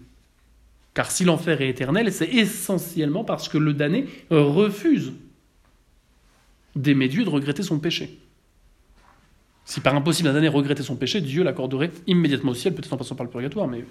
Car 0.95 1.11
si 1.11 1.25
l'enfer 1.25 1.61
est 1.61 1.69
éternel, 1.69 2.13
c'est 2.13 2.29
essentiellement 2.29 3.25
parce 3.25 3.49
que 3.49 3.59
le 3.59 3.75
damné 3.75 4.07
refuse 4.31 5.13
d'aimer 6.77 7.09
Dieu 7.09 7.25
de 7.25 7.31
regretter 7.31 7.63
son 7.63 7.79
péché. 7.79 8.19
Si 9.65 9.81
par 9.81 9.95
impossible 9.95 10.29
un 10.29 10.35
damné 10.35 10.49
regrettait 10.49 10.83
son 10.83 10.97
péché, 10.97 11.21
Dieu 11.21 11.43
l'accorderait 11.43 11.91
immédiatement 12.07 12.53
au 12.53 12.55
ciel, 12.55 12.75
peut-être 12.75 12.93
en 12.93 12.97
passant 12.97 13.15
par 13.15 13.25
le 13.25 13.31
purgatoire, 13.31 13.67
mais... 13.67 13.85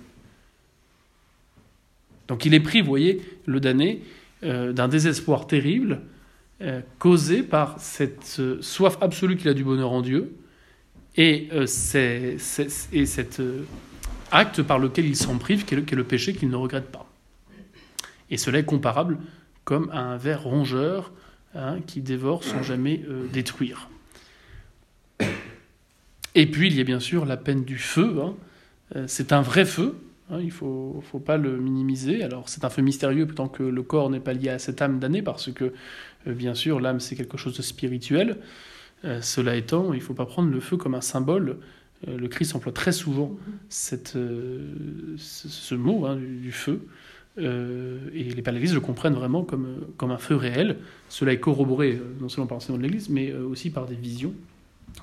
Donc 2.28 2.46
il 2.46 2.54
est 2.54 2.60
pris, 2.60 2.82
vous 2.82 2.88
voyez, 2.88 3.22
le 3.46 3.60
damné, 3.60 4.02
euh, 4.44 4.72
d'un 4.72 4.88
désespoir 4.88 5.48
terrible, 5.48 6.02
euh, 6.62 6.82
causé 7.00 7.44
par 7.44 7.80
cette 7.80 8.42
soif 8.62 8.98
absolue 9.02 9.36
qu'il 9.36 9.50
a 9.50 9.54
du 9.54 9.64
bonheur 9.64 9.92
en 9.92 10.02
Dieu, 10.02 10.36
et, 11.18 11.50
euh, 11.54 11.66
cet 11.68 13.42
acte 14.32 14.62
par 14.64 14.80
lequel 14.80 15.06
il 15.06 15.16
s'en 15.16 15.38
prive, 15.38 15.66
qui 15.66 15.74
est, 15.74 15.92
le, 15.92 16.04
péché 16.04 16.34
qu'il 16.34 16.50
ne 16.50 16.56
regrette 16.56 16.92
pas. 16.92 17.10
Et 18.30 18.38
cela 18.38 18.60
est 18.60 18.66
comparable 18.66 19.18
comme 19.64 19.90
à 19.92 20.00
un 20.00 20.18
ver 20.18 20.44
rongeur 20.44 21.12
hein, 21.56 21.78
qui 21.86 22.02
dévore 22.02 22.44
sans 22.44 22.64
jamais 22.64 23.02
détruire. 23.32 23.90
Et 26.36 26.50
puis 26.50 26.68
il 26.68 26.76
y 26.76 26.82
a 26.82 26.84
bien 26.84 27.00
sûr 27.00 27.26
la 27.26 27.38
peine 27.38 27.64
du 27.64 27.78
feu. 27.78 28.18
Hein. 28.22 29.06
C'est 29.08 29.32
un 29.32 29.42
vrai 29.42 29.66
feu, 29.66 29.96
Hein, 30.30 30.38
il 30.40 30.48
ne 30.48 30.52
faut, 30.52 31.04
faut, 31.12 31.20
pas 31.20 31.38
le 31.38 31.58
minimiser. 31.58 32.24
Alors 32.24 32.48
c'est 32.50 32.64
un 32.64 32.70
feu 32.70 32.82
mystérieux 32.82 33.28
tant 33.28 33.48
que 33.48 33.64
le 33.64 33.84
corps 33.84 34.10
n'est 34.10 34.20
pas 34.20 34.34
lié 34.34 34.50
à 34.50 34.60
cette 34.60 34.82
âme 34.82 35.00
damnée, 35.00 35.22
parce 35.22 35.52
que 35.52 35.74
euh, 36.28 36.34
bien 36.34 36.54
sûr 36.56 36.80
l'âme 36.80 37.00
c'est 37.00 37.16
quelque 37.16 37.38
chose 37.38 37.58
de 37.58 37.62
spirituel. 37.62 38.38
Euh, 39.06 39.22
cela 39.22 39.56
étant, 39.56 39.94
il 39.94 40.00
ne 40.00 40.04
faut 40.04 40.14
pas 40.14 40.26
prendre 40.26 40.50
le 40.50 40.60
feu 40.60 40.78
comme 40.78 40.96
un 40.96 41.02
symbole. 41.02 41.58
Euh, 42.08 42.18
le 42.18 42.28
Christ 42.28 42.56
emploie 42.56 42.72
très 42.72 42.94
souvent 42.94 43.38
ce, 43.70 43.96
mot 45.76 46.06
hein, 46.06 46.16
du, 46.16 46.52
feu. 46.52 46.88
et 47.38 48.24
les 48.24 48.42
pères 48.42 48.54
le 48.54 48.80
comprennent 48.80 49.14
vraiment 49.14 49.44
comme, 49.44 49.88
comme 49.98 50.12
un 50.12 50.18
feu 50.18 50.36
réel. 50.36 50.78
Cela 51.10 51.34
est 51.34 51.40
corroboré 51.40 52.02
non 52.22 52.30
seulement 52.30 52.48
par 52.48 52.56
l'enseignement 52.56 52.78
de 52.78 52.84
l'Église, 52.84 53.10
mais 53.10 53.34
aussi 53.34 53.70
par 53.70 53.86
des 53.88 53.96
visions, 53.96 54.34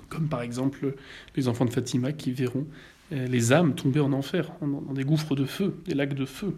comme 0.08 0.28
par 0.28 0.42
exemple 0.42 0.94
les 1.36 1.48
enfants 1.48 1.64
de 1.64 1.70
Fatima 1.70 2.12
qui 2.12 2.32
verront 2.32 2.66
euh, 3.12 3.26
les 3.26 3.52
âmes 3.52 3.74
tombées 3.74 4.00
en 4.00 4.12
enfer, 4.12 4.50
dans 4.60 4.92
des 4.92 5.02
gouffres 5.02 5.34
de 5.34 5.44
feu, 5.44 5.74
des 5.84 5.94
lacs 5.94 6.14
de 6.14 6.24
feu. 6.24 6.56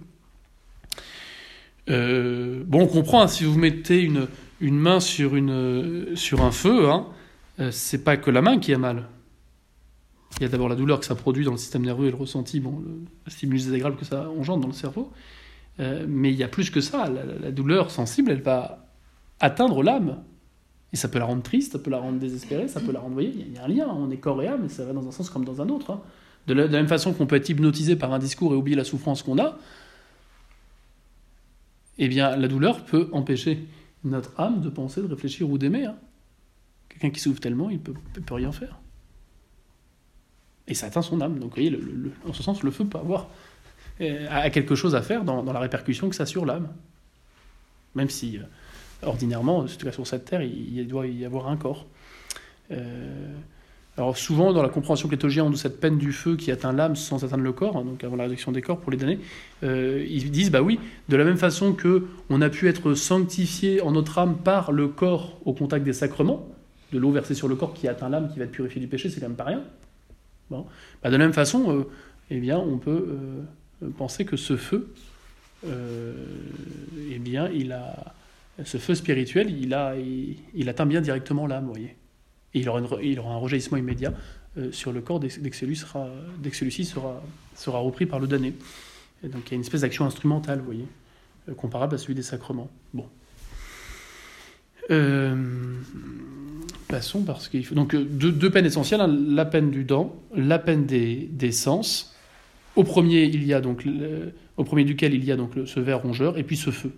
Euh, 1.89 2.62
bon, 2.66 2.83
on 2.83 2.87
comprend, 2.87 3.22
hein, 3.22 3.26
si 3.26 3.45
vous 3.45 3.59
mettez 3.59 4.03
une, 4.03 4.28
une 4.61 4.78
main 4.78 5.01
sur, 5.01 5.35
une, 5.35 6.14
sur 6.14 6.43
un 6.43 6.51
feu, 6.51 6.91
hein, 6.91 7.07
euh, 7.59 7.70
c'est 7.70 8.05
pas 8.05 8.18
que 8.18 8.30
la 8.30 8.43
main 8.43 8.59
qui 8.59 8.74
a 8.74 8.78
mal. 8.78 9.09
Il 10.39 10.43
y 10.43 10.47
a 10.47 10.49
d'abord 10.49 10.68
la 10.68 10.76
douleur 10.76 11.01
que 11.01 11.07
ça 11.07 11.14
produit 11.14 11.45
dans 11.45 11.53
le 11.53 11.59
système 11.59 11.83
nerveux 11.83 12.09
et 12.09 12.11
le 12.11 12.16
ressenti, 12.16 12.61
bon, 12.61 12.83
le, 12.85 13.30
stimulus 13.30 13.64
désagréable 13.64 13.97
que 13.97 14.05
ça 14.05 14.28
engendre 14.28 14.62
dans 14.62 14.68
le 14.68 14.74
cerveau. 14.74 15.11
mais 15.78 16.30
il 16.30 16.37
y 16.37 16.43
a 16.43 16.49
plus 16.49 16.70
que 16.70 16.83
ça. 16.83 17.11
La, 17.11 17.51
douleur 17.51 17.91
sensible, 17.91 18.30
elle 18.30 18.43
va 18.43 18.87
atteindre 19.41 19.83
l'âme. 19.83 20.22
Et 20.93 20.97
ça 20.97 21.09
peut 21.09 21.18
la 21.18 21.24
rendre 21.24 21.43
triste, 21.43 21.72
ça 21.72 21.78
peut 21.78 21.90
la 21.90 21.99
rendre 21.99 22.18
désespérée, 22.18 22.68
ça 22.68 22.80
peut 22.80 22.93
la 22.93 23.01
rendre. 23.01 23.14
Voyez, 23.14 23.32
il 23.34 23.55
y, 23.55 23.59
a 23.59 23.64
un 23.64 23.68
lien, 23.68 23.88
on 23.88 24.11
est 24.11 24.18
corps 24.18 24.43
et 24.43 24.49
âme, 24.49 24.66
et 24.66 24.68
ça 24.68 24.84
va 24.84 24.93
dans 24.93 25.07
un 25.07 25.12
sens 25.12 25.30
comme 25.30 25.45
dans 25.45 25.62
un 25.62 25.68
autre. 25.68 25.90
Hein. 25.90 26.03
De 26.47 26.55
la, 26.55 26.68
même 26.68 26.88
façon 26.88 27.14
qu'on 27.14 27.26
peut 27.26 27.36
être 27.36 27.49
hypnotisé 27.49 27.97
par 27.97 28.12
un 28.12 28.18
discours 28.18 28.53
et 28.53 28.57
oublier 28.57 28.76
la 28.76 28.84
souffrance 28.84 29.22
qu'on 29.22 29.38
a, 29.38 29.57
eh 31.99 32.09
bien, 32.09 32.36
la 32.36 32.49
douleur 32.49 32.84
peut 32.84 33.09
empêcher 33.12 33.66
notre 34.05 34.38
âme 34.38 34.61
de 34.61 34.68
penser, 34.68 35.01
de 35.01 35.07
réfléchir 35.07 35.49
ou 35.49 35.57
d'aimer. 35.57 35.86
Hein. 35.86 35.97
Quelqu'un 36.88 37.11
qui 37.11 37.20
souffre 37.20 37.40
tellement, 37.40 37.70
il 37.70 37.76
ne 37.76 37.82
peut, 37.82 37.95
peut, 38.24 38.34
rien 38.34 38.53
faire. 38.53 38.78
Et 40.66 40.74
ça 40.74 40.86
atteint 40.86 41.03
son 41.03 41.20
âme. 41.20 41.38
Donc, 41.38 41.57
vous 41.57 41.62
voyez, 41.62 41.78
en 42.28 42.32
ce 42.32 42.43
sens, 42.43 42.62
le 42.62 42.70
feu 42.70 42.84
peut 42.84 42.99
avoir 42.99 43.28
euh, 44.01 44.51
quelque 44.51 44.74
chose 44.74 44.95
à 44.95 45.03
faire 45.03 45.24
dans, 45.24 45.43
la 45.43 45.61
répercussion 45.61 46.09
que 46.09 46.16
ça 46.16 46.24
a 46.24 46.26
sur 46.26 46.45
l'âme. 46.45 46.68
Même 47.95 48.11
si, 48.11 48.38
euh, 48.38 48.43
ordinairement, 49.05 49.59
en 49.59 49.68
sur 49.68 50.07
cette 50.07 50.24
terre, 50.24 50.42
il, 50.42 50.86
doit 50.86 51.07
y 51.07 51.24
avoir 51.24 51.48
un 51.48 51.57
corps. 51.57 51.86
Euh, 52.70 53.32
alors 53.98 54.16
souvent, 54.16 54.53
dans 54.53 54.62
la 54.62 54.70
compréhension 54.70 55.09
on 55.11 55.50
de 55.50 55.57
cette 55.57 55.78
peine 55.78 55.98
du 55.98 56.12
feu 56.12 56.36
qui 56.36 56.50
atteint 56.50 56.72
l'âme 56.72 56.96
sans 56.96 57.24
atteindre 57.24 57.42
le 57.42 57.53
corps, 57.53 57.76
hein, 57.76 57.84
donc 57.84 58.03
avant 58.05 58.16
la 58.16 58.24
réduction 58.24 58.50
des 58.50 58.62
corps 58.62 58.78
pour 58.78 58.90
les 58.90 58.96
damnés, 58.96 59.18
euh, 59.64 60.05
ils 60.09 60.30
disent, 60.30 60.50
bah 60.50 60.62
oui, 60.62 60.78
de 61.09 61.16
la 61.16 61.24
même 61.24 61.36
façon 61.36 61.74
que 61.74 62.07
on 62.30 62.40
a 62.40 62.48
pu 62.48 62.68
être 62.68 62.94
sanctifié 62.94 63.82
en 63.82 63.92
notre 63.92 64.18
âme 64.18 64.38
par 64.38 64.72
le 64.72 64.88
corps 64.88 65.38
au 65.44 65.53
contact 65.53 65.84
des 65.84 65.92
sacrements, 65.92 66.48
de 66.92 66.98
l'eau 66.98 67.11
versée 67.11 67.34
sur 67.34 67.48
le 67.48 67.57
corps 67.57 67.74
qui 67.74 67.86
atteint 67.86 68.09
l'âme, 68.09 68.30
qui 68.32 68.38
va 68.38 68.46
être 68.46 68.53
purifiée 68.53 68.80
du 68.80 68.88
péché, 68.88 69.11
c'est 69.11 69.20
quand 69.20 69.28
même 69.28 69.36
pas 69.36 69.44
rien. 69.44 69.62
Bon. 70.50 70.66
Bah, 71.03 71.11
de 71.11 71.16
la 71.16 71.24
même 71.24 71.34
façon, 71.34 71.70
euh, 71.70 71.84
eh 72.30 72.40
bien, 72.40 72.59
on 72.59 72.78
peut 72.78 73.18
penser 73.98 74.24
que 74.24 74.36
ce 74.38 74.57
feu, 74.57 74.88
eh 75.66 77.18
bien, 77.18 77.50
il 77.50 77.72
a, 77.72 78.14
ce 78.64 78.78
feu 78.78 78.94
spirituel, 78.94 79.50
il, 79.50 80.68
atteint 80.68 80.86
bien 80.86 81.00
directement 81.00 81.46
l'âme, 81.46 81.66
voyez. 81.66 81.96
Et 82.54 82.60
il 82.60 82.68
aura, 82.68 82.80
un 82.80 83.36
rejaillissement 83.36 83.78
immédiat 83.78 84.12
euh, 84.58 84.70
sur 84.72 84.92
le 84.92 85.00
corps 85.00 85.20
dès, 85.20 85.28
que 85.28 85.56
celui-ci 85.56 86.84
sera, 86.84 87.20
repris 87.80 88.06
par 88.06 88.20
le 88.20 88.26
damné. 88.26 88.54
Donc 89.24 89.42
il 89.46 89.50
y 89.50 89.52
a 89.52 89.56
une 89.56 89.62
espèce 89.62 89.82
d'action 89.82 90.04
instrumentale, 90.04 90.58
vous 90.58 90.66
voyez, 90.66 90.86
euh, 91.48 91.54
comparable 91.54 91.94
à 91.94 91.98
celui 91.98 92.14
des 92.14 92.22
sacrements. 92.22 92.70
Bon. 92.92 93.06
Euh, 94.90 95.34
passons 96.88 97.22
parce 97.22 97.48
qu'il 97.48 97.64
faut. 97.64 97.74
Donc 97.74 97.94
deux, 97.94 98.50
peines 98.50 98.66
essentielles 98.66 99.00
hein, 99.00 99.16
la 99.28 99.44
peine 99.44 99.70
du 99.70 99.84
dent, 99.84 100.20
la 100.34 100.58
peine 100.58 100.84
des, 100.84 101.52
sens. 101.52 102.14
Au 102.74 102.84
premier, 102.84 103.24
il 103.24 103.44
y 103.44 103.54
a 103.54 103.60
donc 103.60 103.86
au 104.56 104.64
premier 104.64 104.84
duquel 104.84 105.14
il 105.14 105.24
y 105.24 105.32
a 105.32 105.36
donc 105.36 105.52
ce 105.66 105.80
ver 105.80 106.02
rongeur 106.02 106.36
et 106.36 106.42
puis 106.42 106.56
ce 106.56 106.70
feu. 106.70 106.92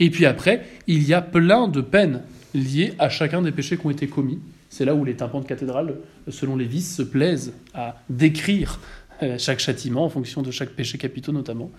Et 0.00 0.10
puis 0.10 0.26
après, 0.26 0.66
il 0.86 1.06
y 1.06 1.14
a 1.14 1.22
plein 1.22 1.68
de 1.68 1.80
peines 1.80 2.22
liées 2.54 2.94
à 2.98 3.08
chacun 3.08 3.42
des 3.42 3.52
péchés 3.52 3.76
qui 3.76 3.86
ont 3.86 3.90
été 3.90 4.06
commis. 4.06 4.38
C'est 4.70 4.84
là 4.84 4.94
où 4.94 5.04
les 5.04 5.14
tympans 5.14 5.40
de 5.40 5.46
cathédrale, 5.46 5.96
selon 6.28 6.56
les 6.56 6.64
vices, 6.64 6.96
se 6.96 7.02
plaisent 7.02 7.52
à 7.74 7.96
décrire 8.08 8.80
euh, 9.22 9.38
chaque 9.38 9.60
châtiment 9.60 10.04
en 10.04 10.08
fonction 10.08 10.42
de 10.42 10.50
chaque 10.50 10.70
péché 10.70 10.98
capitaux 10.98 11.30
notamment. 11.30 11.70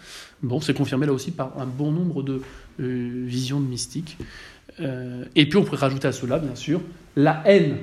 Bon, 0.42 0.62
c'est 0.62 0.74
confirmé 0.74 1.06
là 1.06 1.12
aussi 1.12 1.32
par 1.32 1.60
un 1.60 1.66
bon 1.66 1.92
nombre 1.92 2.24
de 2.24 2.42
euh, 2.80 3.26
visions 3.26 3.60
de 3.60 3.68
mystiques. 3.68 4.18
Euh, 4.80 5.26
et 5.36 5.48
puis 5.48 5.58
on 5.58 5.64
pourrait 5.64 5.78
rajouter 5.78 6.08
à 6.08 6.14
cela, 6.14 6.40
bien 6.40 6.56
sûr, 6.56 6.82
la 7.16 7.42
haine 7.46 7.78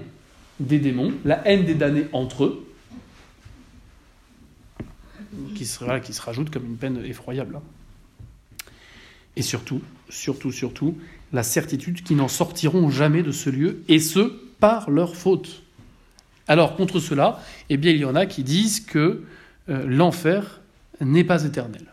des 0.61 0.79
démons, 0.79 1.13
la 1.25 1.47
haine 1.47 1.67
des 1.67 1.75
damnés 1.75 2.07
entre 2.13 2.45
eux, 2.45 2.67
qui 5.55 5.67
se, 5.67 6.01
qui 6.01 6.13
se 6.13 6.23
rajoute 6.23 6.51
comme 6.51 6.65
une 6.65 6.77
peine 6.77 7.03
effroyable. 7.05 7.57
Hein. 7.57 7.63
Et 9.37 9.43
surtout, 9.43 9.81
surtout, 10.13 10.53
surtout, 10.53 10.97
la 11.33 11.43
certitude 11.43 12.03
qu'ils 12.03 12.17
n'en 12.17 12.29
sortiront 12.29 12.91
jamais 12.91 13.23
de 13.23 13.33
ce 13.33 13.51
lieu, 13.51 13.83
et 13.89 13.99
ce, 13.99 14.33
par 14.61 14.91
leur 14.91 15.17
faute. 15.17 15.63
Alors 16.47 16.77
contre 16.77 17.01
cela, 17.01 17.41
eh 17.71 17.77
bien, 17.77 17.93
il 17.93 17.99
y 17.99 18.05
en 18.05 18.15
a 18.15 18.27
qui 18.27 18.45
disent 18.45 18.81
que 18.81 19.23
euh, 19.69 19.87
l'enfer 19.87 20.61
n'est 21.01 21.25
pas 21.25 21.45
éternel. 21.45 21.87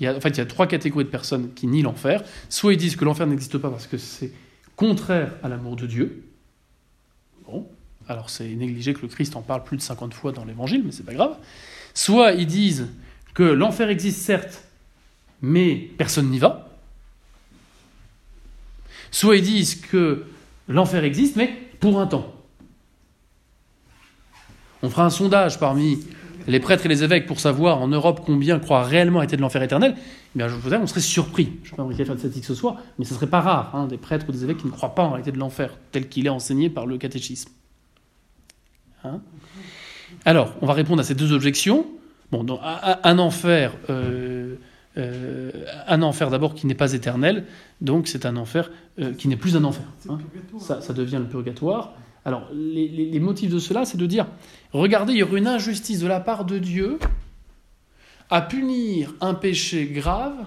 Il 0.00 0.06
y 0.06 0.08
en 0.08 0.20
fait, 0.20 0.30
il 0.30 0.38
y 0.38 0.40
a 0.40 0.46
trois 0.46 0.66
catégories 0.66 1.04
de 1.04 1.10
personnes 1.10 1.52
qui 1.54 1.66
nient 1.66 1.82
l'enfer. 1.82 2.24
Soit 2.48 2.72
ils 2.72 2.78
disent 2.78 2.96
que 2.96 3.04
l'enfer 3.04 3.26
n'existe 3.26 3.58
pas 3.58 3.68
parce 3.68 3.86
que 3.86 3.98
c'est 3.98 4.32
contraire 4.76 5.34
à 5.42 5.48
l'amour 5.48 5.76
de 5.76 5.86
Dieu. 5.86 6.24
Bon, 7.46 7.68
alors 8.08 8.30
c'est 8.30 8.48
négligé 8.48 8.94
que 8.94 9.02
le 9.02 9.08
Christ 9.08 9.36
en 9.36 9.42
parle 9.42 9.62
plus 9.62 9.76
de 9.76 9.82
50 9.82 10.14
fois 10.14 10.32
dans 10.32 10.44
l'évangile, 10.44 10.82
mais 10.84 10.92
c'est 10.92 11.04
pas 11.04 11.12
grave. 11.12 11.36
Soit 11.92 12.32
ils 12.32 12.46
disent 12.46 12.88
que 13.34 13.42
l'enfer 13.42 13.90
existe 13.90 14.22
certes, 14.22 14.64
mais 15.42 15.90
personne 15.98 16.30
n'y 16.30 16.38
va. 16.38 16.69
Soit 19.10 19.36
ils 19.36 19.42
disent 19.42 19.74
que 19.74 20.24
l'enfer 20.68 21.04
existe, 21.04 21.36
mais 21.36 21.52
pour 21.80 22.00
un 22.00 22.06
temps. 22.06 22.32
On 24.82 24.88
fera 24.88 25.04
un 25.04 25.10
sondage 25.10 25.58
parmi 25.58 25.98
les 26.46 26.60
prêtres 26.60 26.86
et 26.86 26.88
les 26.88 27.04
évêques 27.04 27.26
pour 27.26 27.40
savoir 27.40 27.80
en 27.80 27.88
Europe 27.88 28.22
combien 28.24 28.58
croient 28.58 28.82
réellement 28.82 29.20
à 29.20 29.26
de 29.26 29.36
l'enfer 29.36 29.62
éternel. 29.62 29.94
Eh 29.96 30.38
bien, 30.38 30.48
je 30.48 30.54
vous 30.54 30.72
on 30.72 30.86
serait 30.86 31.00
surpris. 31.00 31.52
Je 31.64 31.72
ne 31.72 31.88
vais 31.88 31.96
pas 31.96 32.04
faire 32.04 32.14
de 32.14 32.20
statistique 32.20 32.44
ce 32.44 32.54
soir, 32.54 32.78
mais 32.98 33.04
ce 33.04 33.14
serait 33.14 33.26
pas 33.26 33.40
rare, 33.40 33.74
hein, 33.74 33.86
des 33.86 33.98
prêtres 33.98 34.26
ou 34.28 34.32
des 34.32 34.44
évêques 34.44 34.58
qui 34.58 34.66
ne 34.66 34.72
croient 34.72 34.94
pas 34.94 35.02
en 35.02 35.10
réalité 35.10 35.32
de 35.32 35.38
l'enfer, 35.38 35.76
tel 35.92 36.08
qu'il 36.08 36.26
est 36.26 36.30
enseigné 36.30 36.70
par 36.70 36.86
le 36.86 36.98
catéchisme. 36.98 37.50
Hein? 39.04 39.20
Alors, 40.24 40.54
on 40.60 40.66
va 40.66 40.72
répondre 40.72 41.00
à 41.00 41.04
ces 41.04 41.14
deux 41.14 41.32
objections. 41.32 41.86
Bon, 42.30 42.46
un 42.62 43.18
enfer, 43.18 43.72
euh, 43.88 44.54
euh, 44.96 45.50
un 45.86 46.02
enfer 46.02 46.30
d'abord 46.30 46.54
qui 46.54 46.66
n'est 46.66 46.74
pas 46.74 46.92
éternel, 46.92 47.44
donc 47.80 48.08
c'est 48.08 48.26
un 48.26 48.36
enfer 48.36 48.70
euh, 48.98 49.12
qui 49.14 49.28
n'est 49.28 49.36
plus 49.36 49.56
un 49.56 49.64
enfer. 49.64 49.84
Hein. 50.08 50.18
Ça, 50.58 50.80
ça, 50.80 50.92
devient 50.92 51.18
le 51.20 51.28
purgatoire. 51.28 51.92
Alors, 52.24 52.48
les, 52.52 52.88
les 52.88 53.20
motifs 53.20 53.50
de 53.50 53.58
cela, 53.58 53.84
c'est 53.84 53.96
de 53.96 54.06
dire, 54.06 54.26
regardez, 54.72 55.12
il 55.12 55.18
y 55.18 55.22
aurait 55.22 55.38
une 55.38 55.46
injustice 55.46 56.00
de 56.00 56.06
la 56.06 56.20
part 56.20 56.44
de 56.44 56.58
Dieu 56.58 56.98
à 58.30 58.42
punir 58.42 59.14
un 59.20 59.34
péché 59.34 59.86
grave, 59.86 60.46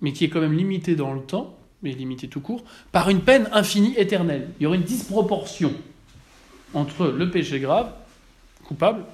mais 0.00 0.12
qui 0.12 0.24
est 0.24 0.28
quand 0.28 0.40
même 0.40 0.56
limité 0.56 0.96
dans 0.96 1.12
le 1.12 1.20
temps, 1.20 1.56
mais 1.82 1.92
limité 1.92 2.28
tout 2.28 2.40
court, 2.40 2.64
par 2.92 3.10
une 3.10 3.20
peine 3.20 3.48
infinie 3.52 3.94
éternelle. 3.96 4.48
Il 4.58 4.64
y 4.64 4.66
aurait 4.66 4.78
une 4.78 4.84
disproportion 4.84 5.72
entre 6.72 7.06
le 7.06 7.30
péché 7.30 7.60
grave, 7.60 7.92
coupable, 8.64 9.04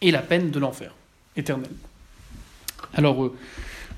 et 0.00 0.10
la 0.10 0.20
peine 0.20 0.50
de 0.50 0.58
l'enfer, 0.58 0.94
éternel. 1.36 1.70
Alors, 2.94 3.24
euh, 3.24 3.36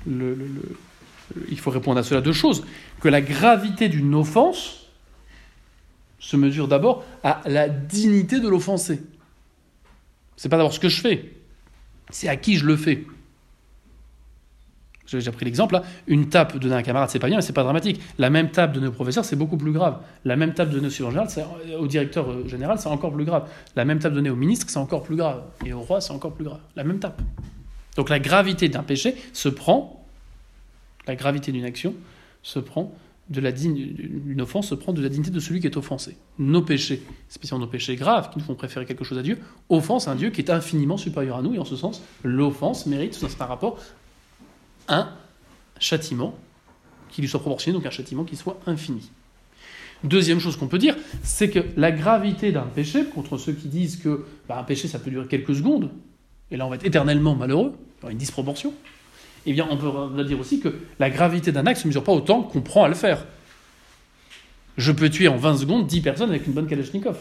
il 0.07 1.59
faut 1.59 1.71
répondre 1.71 1.99
à 1.99 2.03
cela 2.03 2.21
deux 2.21 2.33
choses. 2.33 2.65
Que 2.99 3.09
la 3.09 3.21
gravité 3.21 3.89
d'une 3.89 4.15
offense 4.15 4.87
se 6.19 6.37
mesure 6.37 6.67
d'abord 6.67 7.03
à 7.23 7.41
la 7.45 7.67
dignité 7.69 8.39
de 8.39 8.47
l'offensé. 8.47 9.01
C'est 10.37 10.49
pas 10.49 10.57
d'abord 10.57 10.73
ce 10.73 10.79
que 10.79 10.89
je 10.89 11.01
fais, 11.01 11.33
c'est 12.09 12.27
à 12.27 12.37
qui 12.37 12.57
je 12.57 12.65
le 12.65 12.77
fais. 12.77 13.05
J'ai 15.05 15.17
déjà 15.17 15.31
pris 15.33 15.45
l'exemple, 15.45 15.75
là. 15.75 15.83
une 16.07 16.29
tape 16.29 16.57
donnée 16.57 16.75
à 16.75 16.77
un 16.77 16.81
camarade, 16.81 17.09
c'est 17.09 17.19
pas 17.19 17.27
bien, 17.27 17.35
mais 17.35 17.41
c'est 17.41 17.53
pas 17.53 17.63
dramatique. 17.63 18.01
La 18.17 18.29
même 18.29 18.49
tape 18.49 18.71
donnée 18.71 18.87
au 18.87 18.91
professeur, 18.91 19.25
c'est 19.25 19.35
beaucoup 19.35 19.57
plus 19.57 19.73
grave. 19.73 19.99
La 20.23 20.35
même 20.35 20.53
tape 20.53 20.69
donnée 20.69 20.87
au 20.87 20.89
général, 20.89 21.27
au 21.77 21.87
directeur 21.87 22.31
euh, 22.31 22.47
général, 22.47 22.79
c'est 22.79 22.87
encore 22.87 23.13
plus 23.13 23.25
grave. 23.25 23.49
La 23.75 23.83
même 23.83 23.99
tape 23.99 24.13
donnée 24.13 24.29
au 24.29 24.35
ministre, 24.35 24.65
c'est 24.69 24.79
encore 24.79 25.03
plus 25.03 25.17
grave. 25.17 25.43
Et 25.65 25.73
au 25.73 25.81
roi, 25.81 25.99
c'est 25.99 26.13
encore 26.13 26.33
plus 26.33 26.45
grave. 26.45 26.59
La 26.75 26.85
même 26.85 26.99
tape. 26.99 27.21
Donc 27.95 28.09
la 28.09 28.19
gravité 28.19 28.69
d'un 28.69 28.83
péché 28.83 29.15
se 29.33 29.49
prend, 29.49 30.05
la 31.07 31.15
gravité 31.15 31.51
d'une 31.51 31.65
action 31.65 31.93
se 32.41 32.59
prend 32.59 32.93
de 33.29 33.39
la 33.39 34.43
offense 34.43 34.69
se 34.69 34.75
prend 34.75 34.91
de 34.91 35.01
la 35.01 35.09
dignité 35.09 35.31
de 35.31 35.39
celui 35.39 35.61
qui 35.61 35.67
est 35.67 35.77
offensé. 35.77 36.17
Nos 36.39 36.61
péchés, 36.61 37.01
spécialement 37.29 37.65
nos 37.65 37.71
péchés 37.71 37.95
graves 37.95 38.29
qui 38.29 38.39
nous 38.39 38.43
font 38.43 38.55
préférer 38.55 38.85
quelque 38.85 39.03
chose 39.03 39.17
à 39.17 39.21
Dieu, 39.21 39.39
offensent 39.69 40.11
un 40.11 40.15
Dieu 40.15 40.29
qui 40.29 40.41
est 40.41 40.51
infiniment 40.51 40.97
supérieur 40.97 41.37
à 41.37 41.41
nous, 41.41 41.53
et 41.55 41.59
en 41.59 41.65
ce 41.65 41.75
sens, 41.75 42.01
l'offense 42.23 42.85
mérite, 42.85 43.13
c'est 43.13 43.41
un 43.41 43.45
rapport, 43.45 43.79
un 44.89 45.09
châtiment 45.79 46.35
qui 47.09 47.21
lui 47.21 47.29
soit 47.29 47.39
proportionné, 47.39 47.77
donc 47.77 47.85
un 47.85 47.91
châtiment 47.91 48.25
qui 48.25 48.35
soit 48.35 48.59
infini. 48.65 49.09
Deuxième 50.03 50.39
chose 50.39 50.57
qu'on 50.57 50.67
peut 50.67 50.79
dire, 50.79 50.97
c'est 51.23 51.49
que 51.49 51.59
la 51.77 51.91
gravité 51.93 52.51
d'un 52.51 52.63
péché, 52.63 53.05
contre 53.05 53.37
ceux 53.37 53.53
qui 53.53 53.69
disent 53.69 53.97
que 53.97 54.25
bah, 54.49 54.59
un 54.59 54.63
péché 54.63 54.89
ça 54.89 54.99
peut 54.99 55.09
durer 55.09 55.27
quelques 55.27 55.55
secondes, 55.55 55.91
et 56.53 56.57
là 56.57 56.65
on 56.65 56.69
va 56.69 56.75
être 56.75 56.85
éternellement 56.85 57.35
malheureux, 57.35 57.73
aura 58.01 58.11
une 58.11 58.17
disproportion, 58.17 58.73
eh 59.45 59.51
bien 59.51 59.67
on 59.69 59.75
peut 59.75 60.23
dire 60.23 60.39
aussi 60.39 60.59
que 60.59 60.73
la 60.99 61.09
gravité 61.09 61.51
d'un 61.51 61.65
acte 61.65 61.79
ne 61.79 61.81
se 61.81 61.87
mesure 61.87 62.03
pas 62.03 62.13
autant 62.13 62.43
qu'on 62.43 62.61
prend 62.61 62.83
à 62.85 62.87
le 62.87 62.93
faire. 62.93 63.25
Je 64.77 64.91
peux 64.91 65.09
tuer 65.09 65.27
en 65.27 65.35
20 65.35 65.57
secondes 65.57 65.87
10 65.87 66.01
personnes 66.01 66.29
avec 66.29 66.47
une 66.47 66.53
bonne 66.53 66.67
Kalachnikov. 66.67 67.17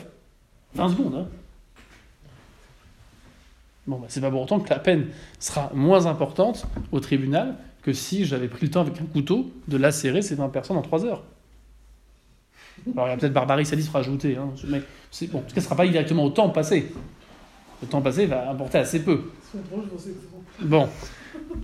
20 0.75 0.89
secondes, 0.91 1.15
hein 1.15 1.27
Bon, 3.87 3.99
bah, 3.99 4.07
c'est 4.09 4.21
pas 4.21 4.31
pour 4.31 4.43
autant 4.43 4.61
que 4.61 4.71
la 4.71 4.79
peine 4.79 5.09
sera 5.41 5.71
moins 5.75 6.07
importante 6.07 6.67
au 6.93 7.01
tribunal 7.01 7.57
que 7.83 7.93
si 7.93 8.25
j'avais 8.25 8.47
pris 8.47 8.67
le 8.67 8.71
temps 8.71 8.83
avec 8.83 9.01
un 9.01 9.07
couteau 9.07 9.51
de 9.67 9.77
lacérer 9.77 10.23
ces 10.23 10.37
20 10.37 10.51
personnes 10.51 10.77
en 10.77 10.83
3 10.83 11.05
heures. 11.05 11.25
Alors 12.95 13.09
il 13.09 13.11
y 13.11 13.15
a 13.15 13.17
peut-être 13.17 13.33
barbarie 13.33 13.67
sadiste 13.67 13.91
rajouter, 13.91 14.37
hein, 14.37 14.51
mais 14.69 14.83
bon, 15.29 15.39
en 15.39 15.43
tout 15.43 15.49
cas, 15.49 15.55
ce 15.55 15.57
ne 15.57 15.65
sera 15.65 15.77
pas 15.77 15.87
directement 15.87 16.25
au 16.25 16.31
temps 16.31 16.49
passé. 16.51 16.93
Le 17.83 17.89
temps 17.89 18.01
passé 18.01 18.27
va 18.27 18.51
importer 18.51 18.79
assez 18.79 19.03
peu. 19.03 19.23
Bon, 20.61 20.89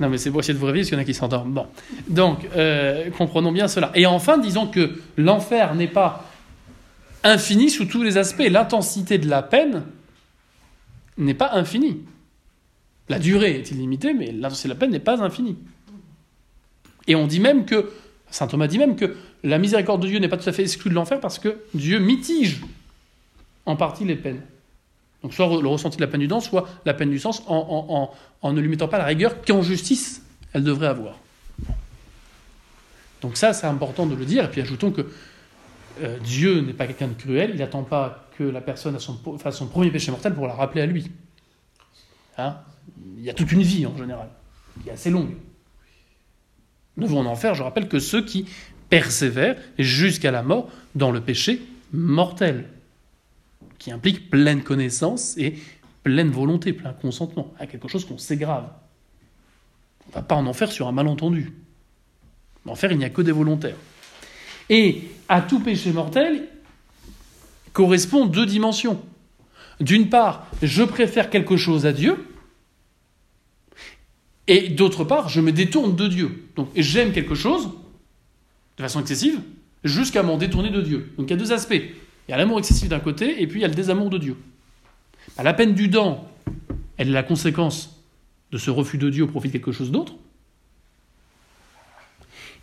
non 0.01 0.09
mais 0.09 0.19
c'est 0.19 0.31
pour 0.31 0.41
essayer 0.41 0.55
de 0.55 0.59
vous 0.59 0.67
réveiller 0.67 0.83
parce 0.83 0.91
qu'il 0.91 0.99
y 0.99 1.01
en 1.01 1.03
a 1.03 1.07
qui 1.07 1.15
s'endorment. 1.15 1.53
Bon, 1.53 1.67
donc 2.09 2.47
euh, 2.57 3.09
comprenons 3.11 3.53
bien 3.53 3.69
cela. 3.69 3.93
Et 3.95 4.05
enfin, 4.05 4.37
disons 4.37 4.67
que 4.67 5.01
l'enfer 5.17 5.75
n'est 5.75 5.89
pas 5.89 6.25
infini 7.23 7.71
sous 7.71 7.85
tous 7.85 8.03
les 8.03 8.19
aspects. 8.19 8.47
L'intensité 8.49 9.19
de 9.19 9.29
la 9.29 9.43
peine 9.43 9.85
n'est 11.17 11.35
pas 11.35 11.53
infini. 11.53 12.01
La 13.09 13.19
durée 13.19 13.57
est 13.57 13.71
illimitée, 13.71 14.13
mais 14.13 14.33
l'intensité 14.33 14.69
de 14.69 14.75
la 14.75 14.79
peine 14.79 14.91
n'est 14.91 14.99
pas 14.99 15.23
infinie. 15.23 15.57
Et 17.07 17.15
on 17.15 17.27
dit 17.27 17.41
même 17.41 17.65
que, 17.65 17.91
saint 18.31 18.49
Thomas 18.49 18.67
dit 18.67 18.79
même 18.79 18.97
que 18.97 19.17
la 19.45 19.59
miséricorde 19.59 20.03
de 20.03 20.09
Dieu 20.09 20.19
n'est 20.19 20.29
pas 20.29 20.37
tout 20.37 20.49
à 20.49 20.53
fait 20.53 20.63
exclue 20.63 20.91
de 20.91 20.95
l'enfer 20.95 21.21
parce 21.21 21.39
que 21.39 21.59
Dieu 21.75 22.01
mitige 22.01 22.61
en 23.67 23.77
partie 23.77 24.05
les 24.05 24.17
peines. 24.17 24.43
Donc 25.23 25.35
soit 25.35 25.47
le 25.47 25.69
ressenti 25.69 25.97
de 25.97 26.03
la 26.03 26.09
peine 26.09 26.21
du 26.21 26.29
dent, 26.29 26.41
soit 26.41 26.69
la 26.85 26.95
peine 26.95 27.11
du 27.11 27.19
sens, 27.19 27.43
en, 27.47 28.13
ne 28.45 28.61
lui 28.61 28.69
mettant 28.69 28.89
pas 28.89 28.99
la 28.99 29.05
rigueur 29.05 29.43
qu'en 29.43 29.63
justice 29.63 30.23
elle 30.53 30.65
devrait 30.65 30.87
avoir. 30.87 31.19
Donc 33.21 33.37
ça, 33.37 33.53
c'est 33.53 33.67
important 33.67 34.07
de 34.07 34.15
le 34.15 34.25
dire. 34.25 34.45
Et 34.45 34.49
puis 34.49 34.61
ajoutons 34.61 34.93
que 34.93 35.11
euh, 36.03 36.19
Dieu 36.21 36.61
n'est 36.61 36.73
pas 36.73 36.87
quelqu'un 36.87 37.09
de 37.09 37.15
cruel, 37.15 37.51
il 37.53 37.59
n'attend 37.59 37.83
pas 37.83 38.29
que 38.39 38.45
la 38.45 38.61
personne 38.61 38.97
fasse 39.39 39.57
son 39.57 39.67
premier 39.67 39.91
péché 39.91 40.11
mortel 40.13 40.35
pour 40.35 40.47
la 40.47 40.55
rappeler 40.55 40.83
à 40.83 40.87
lui. 40.87 41.11
Hein? 42.39 42.57
Il 43.17 43.25
y 43.25 43.31
a 43.31 43.35
toute 43.35 43.51
une 43.51 43.63
vie 43.63 43.85
en 43.85 43.97
général, 43.97 44.29
qui 44.83 44.89
est 44.89 44.93
assez 44.93 45.11
longue. 45.11 45.35
Ne 46.97 47.07
vont 47.07 47.21
en 47.21 47.27
enfer, 47.27 47.55
je 47.55 47.65
rappelle, 47.65 47.89
que 47.89 47.99
ceux 47.99 48.25
qui 48.25 48.47
persévèrent 48.89 49.57
jusqu'à 49.79 50.31
la 50.31 50.43
mort 50.43 50.71
dans 50.95 51.11
le 51.11 51.21
péché 51.21 51.61
mortel, 51.93 52.69
qui 53.79 53.91
implique 53.91 54.31
pleine 54.31 54.63
connaissance 54.63 55.37
et 55.39 55.55
pleine 56.03 56.31
volonté, 56.31 56.73
plein 56.73 56.93
consentement, 56.93 57.55
à 57.59 57.67
quelque 57.67 57.89
chose 57.89 58.05
qu'on 58.05 58.19
sait 58.19 58.37
grave. 58.37 58.69
On 60.07 60.09
ne 60.11 60.15
va 60.15 60.23
pas 60.23 60.35
en 60.35 60.47
enfer 60.47 60.73
sur 60.73 60.89
un 60.89 60.93
malentendu. 60.93 61.53
En 62.65 62.73
enfer, 62.73 62.93
il 62.93 62.99
n'y 62.99 63.05
a 63.05 63.11
que 63.11 63.23
des 63.23 63.33
volontaires. 63.33 63.77
Et 64.71 65.03
à 65.29 65.41
tout 65.41 65.61
péché 65.61 65.93
mortel 65.93 66.49
correspondent 67.73 68.31
deux 68.31 68.47
dimensions. 68.47 69.01
D'une 69.81 70.09
part, 70.09 70.49
je 70.63 70.83
préfère 70.83 71.31
quelque 71.31 71.57
chose 71.57 71.87
à 71.87 71.93
Dieu, 71.93 72.17
et 74.49 74.71
d'autre 74.71 75.05
part, 75.05 75.29
je 75.29 75.41
me 75.41 75.53
détourne 75.53 75.95
de 75.95 76.09
Dieu. 76.09 76.49
Donc 76.57 76.71
j'aime 76.75 77.13
quelque 77.13 77.35
chose, 77.35 77.69
de 78.79 78.83
façon 78.83 79.01
excessive, 79.01 79.41
jusqu'à 79.85 80.23
m'en 80.23 80.39
détourner 80.39 80.71
de 80.71 80.81
Dieu. 80.81 81.13
Donc 81.19 81.29
il 81.29 81.31
y 81.31 81.35
a 81.35 81.37
deux 81.37 81.53
aspects. 81.53 81.83
Il 82.29 82.33
y 82.33 82.35
a 82.35 82.37
l'amour 82.37 82.59
excessif 82.59 82.89
d'un 82.89 83.01
côté, 83.01 83.43
et 83.43 83.47
puis 83.47 83.61
il 83.61 83.63
y 83.63 83.65
a 83.65 83.69
le 83.69 83.75
désamour 83.75 84.11
de 84.11 84.19
Dieu. 84.19 84.37
Bah, 85.37 85.43
la 85.43 85.55
peine 85.55 85.75
du 85.75 85.89
dent, 85.89 86.29
elle 86.99 87.09
est 87.09 87.13
la 87.13 87.23
conséquence 87.23 88.03
de 88.53 88.59
ce 88.59 88.71
refus 88.71 88.99
de 88.99 89.09
Dieu 89.09 89.25
au 89.25 89.29
profit 89.29 89.49
de 89.49 89.53
quelque 89.53 89.73
chose 89.73 89.91
d'autre. 89.91 90.15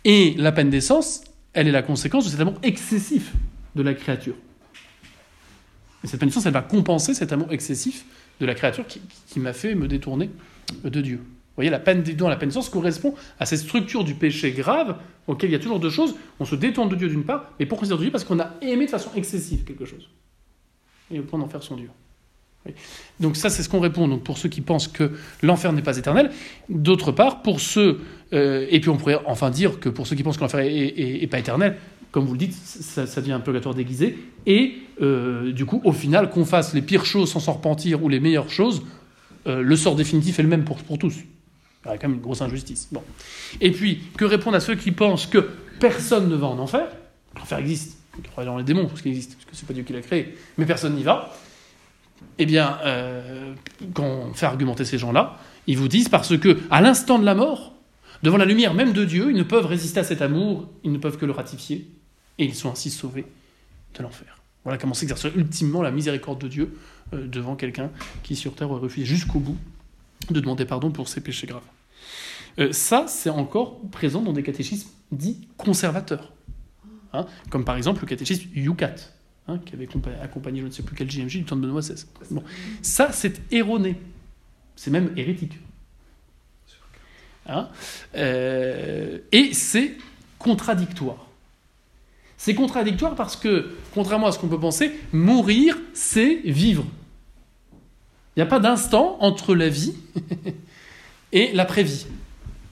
Et 0.04 0.34
la 0.38 0.52
peine 0.52 0.70
d'essence, 0.70 1.24
elle 1.52 1.66
est 1.66 1.72
la 1.72 1.82
conséquence 1.82 2.26
de 2.26 2.30
cet 2.30 2.40
amour 2.40 2.54
excessif 2.62 3.32
de 3.74 3.82
la 3.82 3.94
créature. 3.94 4.36
Et 6.04 6.06
cette 6.06 6.20
pénitence, 6.20 6.46
elle 6.46 6.52
va 6.52 6.62
compenser 6.62 7.12
cet 7.12 7.32
amour 7.32 7.52
excessif 7.52 8.04
de 8.38 8.46
la 8.46 8.54
créature 8.54 8.84
qui, 8.86 9.40
m'a 9.40 9.52
fait 9.52 9.74
me 9.74 9.88
détourner 9.88 10.30
de 10.84 11.00
Dieu. 11.00 11.20
Vous 11.56 11.62
voyez, 11.62 11.70
la 11.70 11.78
peine 11.78 12.02
dans 12.02 12.28
la 12.28 12.36
pénitence 12.36 12.68
correspond 12.68 13.14
à 13.40 13.46
cette 13.46 13.60
structure 13.60 14.04
du 14.04 14.14
péché 14.14 14.52
grave 14.52 14.96
auquel 15.26 15.48
il 15.48 15.54
y 15.54 15.56
a 15.56 15.58
toujours 15.58 15.80
deux 15.80 15.88
choses. 15.88 16.14
On 16.38 16.44
se 16.44 16.54
détourne 16.54 16.90
de 16.90 16.96
Dieu 16.96 17.08
d'une 17.08 17.24
part, 17.24 17.50
mais 17.58 17.64
pour 17.64 17.78
considérer 17.78 18.02
Dieu 18.02 18.10
parce 18.10 18.24
qu'on 18.24 18.38
a 18.40 18.50
aimé 18.60 18.84
de 18.84 18.90
façon 18.90 19.10
excessive 19.16 19.64
quelque 19.64 19.86
chose. 19.86 20.10
Et 21.10 21.18
au 21.18 21.22
point 21.22 21.38
d'en 21.38 21.48
faire 21.48 21.62
son 21.62 21.76
Dieu. 21.76 21.88
Donc 23.20 23.36
ça, 23.36 23.48
c'est 23.48 23.62
ce 23.62 23.70
qu'on 23.70 23.80
répond 23.80 24.06
donc 24.06 24.22
pour 24.22 24.36
ceux 24.36 24.48
qui 24.48 24.60
pensent 24.60 24.88
que 24.88 25.12
l'enfer 25.42 25.72
n'est 25.72 25.82
pas 25.82 25.96
éternel. 25.96 26.30
D'autre 26.68 27.10
part, 27.10 27.40
pour 27.42 27.60
ceux, 27.60 28.00
euh, 28.34 28.66
et 28.68 28.80
puis 28.80 28.90
on 28.90 28.96
pourrait 28.96 29.20
enfin 29.24 29.50
dire 29.50 29.80
que 29.80 29.88
pour 29.88 30.06
ceux 30.06 30.16
qui 30.16 30.22
pensent 30.22 30.36
que 30.36 30.42
l'enfer 30.42 30.60
est, 30.60 31.26
pas 31.30 31.38
éternel, 31.38 31.76
comme 32.10 32.26
vous 32.26 32.32
le 32.32 32.38
dites, 32.38 32.54
ça, 32.54 33.06
devient 33.20 33.32
un 33.32 33.40
purgatoire 33.40 33.74
déguisé. 33.74 34.18
Et 34.46 34.74
euh, 35.00 35.52
du 35.52 35.64
coup, 35.64 35.80
au 35.84 35.92
final, 35.92 36.28
qu'on 36.28 36.44
fasse 36.44 36.74
les 36.74 36.82
pires 36.82 37.06
choses 37.06 37.30
sans 37.30 37.40
s'en 37.40 37.54
repentir 37.54 38.02
ou 38.02 38.08
les 38.08 38.20
meilleures 38.20 38.50
choses, 38.50 38.82
euh, 39.46 39.62
le 39.62 39.76
sort 39.76 39.96
définitif 39.96 40.38
est 40.38 40.42
le 40.42 40.48
même 40.48 40.64
pour, 40.64 40.76
pour 40.78 40.98
tous. 40.98 41.14
Il 41.86 41.92
a 41.92 41.98
quand 41.98 42.08
même 42.08 42.16
une 42.16 42.22
grosse 42.22 42.42
injustice. 42.42 42.88
Bon. 42.90 43.02
Et 43.60 43.70
puis, 43.70 44.00
que 44.16 44.24
répondre 44.24 44.56
à 44.56 44.60
ceux 44.60 44.74
qui 44.74 44.90
pensent 44.92 45.26
que 45.26 45.50
personne 45.78 46.28
ne 46.28 46.36
va 46.36 46.48
en 46.48 46.58
enfer? 46.58 46.88
L'enfer 47.36 47.58
existe. 47.58 47.98
Ils 48.18 48.28
croient 48.28 48.44
dans 48.44 48.56
les 48.56 48.64
démons, 48.64 48.86
parce 48.86 49.02
qu'il 49.02 49.12
existe, 49.12 49.34
parce 49.34 49.44
que 49.44 49.56
c'est 49.56 49.66
pas 49.66 49.74
Dieu 49.74 49.84
qui 49.84 49.92
l'a 49.92 50.00
créé. 50.00 50.36
Mais 50.58 50.66
personne 50.66 50.94
n'y 50.94 51.02
va. 51.02 51.32
eh 52.38 52.46
bien, 52.46 52.78
euh, 52.84 53.54
quand 53.94 54.04
on 54.04 54.34
fait 54.34 54.46
argumenter 54.46 54.84
ces 54.84 54.98
gens-là, 54.98 55.38
ils 55.66 55.76
vous 55.76 55.88
disent 55.88 56.08
parce 56.08 56.36
que, 56.38 56.58
à 56.70 56.80
l'instant 56.80 57.18
de 57.18 57.24
la 57.24 57.34
mort, 57.34 57.74
devant 58.22 58.36
la 58.36 58.46
lumière 58.46 58.74
même 58.74 58.92
de 58.92 59.04
Dieu, 59.04 59.30
ils 59.30 59.36
ne 59.36 59.42
peuvent 59.42 59.66
résister 59.66 60.00
à 60.00 60.04
cet 60.04 60.22
amour, 60.22 60.68
ils 60.82 60.92
ne 60.92 60.98
peuvent 60.98 61.18
que 61.18 61.26
le 61.26 61.32
ratifier, 61.32 61.86
et 62.38 62.44
ils 62.44 62.54
sont 62.54 62.70
ainsi 62.70 62.90
sauvés 62.90 63.26
de 63.94 64.02
l'enfer. 64.02 64.38
Voilà 64.64 64.78
comment 64.78 64.94
s'exerce 64.94 65.26
ultimement 65.36 65.82
la 65.82 65.90
miséricorde 65.90 66.40
de 66.40 66.48
Dieu 66.48 66.76
euh, 67.12 67.26
devant 67.28 67.54
quelqu'un 67.54 67.90
qui 68.22 68.34
sur 68.34 68.54
terre 68.54 68.70
aurait 68.70 68.80
refusé 68.80 69.06
jusqu'au 69.06 69.38
bout 69.38 69.56
de 70.30 70.40
demander 70.40 70.64
pardon 70.64 70.90
pour 70.90 71.08
ses 71.08 71.20
péchés 71.20 71.46
graves. 71.46 71.62
Euh, 72.58 72.72
ça, 72.72 73.06
c'est 73.08 73.30
encore 73.30 73.80
présent 73.90 74.22
dans 74.22 74.32
des 74.32 74.42
catéchismes 74.42 74.90
dits 75.12 75.48
conservateurs. 75.56 76.32
Hein, 77.12 77.26
comme 77.50 77.64
par 77.64 77.76
exemple 77.76 78.02
le 78.02 78.06
catéchisme 78.06 78.48
Yucat, 78.54 78.94
hein, 79.48 79.58
qui 79.64 79.74
avait 79.74 79.88
accompagné 80.22 80.60
je 80.60 80.66
ne 80.66 80.70
sais 80.70 80.82
plus 80.82 80.96
quel 80.96 81.10
JMJ 81.10 81.38
du 81.38 81.44
temps 81.44 81.56
de 81.56 81.62
Benoît 81.62 81.80
XVI. 81.80 82.04
Bon. 82.30 82.42
Ça, 82.82 83.12
c'est 83.12 83.40
erroné. 83.52 83.96
C'est 84.74 84.90
même 84.90 85.12
hérétique. 85.16 85.58
Hein 87.48 87.68
euh, 88.16 89.18
et 89.32 89.54
c'est 89.54 89.96
contradictoire. 90.38 91.26
C'est 92.36 92.54
contradictoire 92.54 93.14
parce 93.14 93.36
que, 93.36 93.76
contrairement 93.94 94.26
à 94.26 94.32
ce 94.32 94.38
qu'on 94.38 94.48
peut 94.48 94.60
penser, 94.60 94.92
mourir, 95.12 95.78
c'est 95.94 96.40
vivre. 96.44 96.84
Il 98.36 98.40
n'y 98.40 98.42
a 98.42 98.46
pas 98.46 98.60
d'instant 98.60 99.16
entre 99.20 99.54
la 99.54 99.68
vie 99.68 99.94
et 101.32 101.52
l'après-vie, 101.52 102.06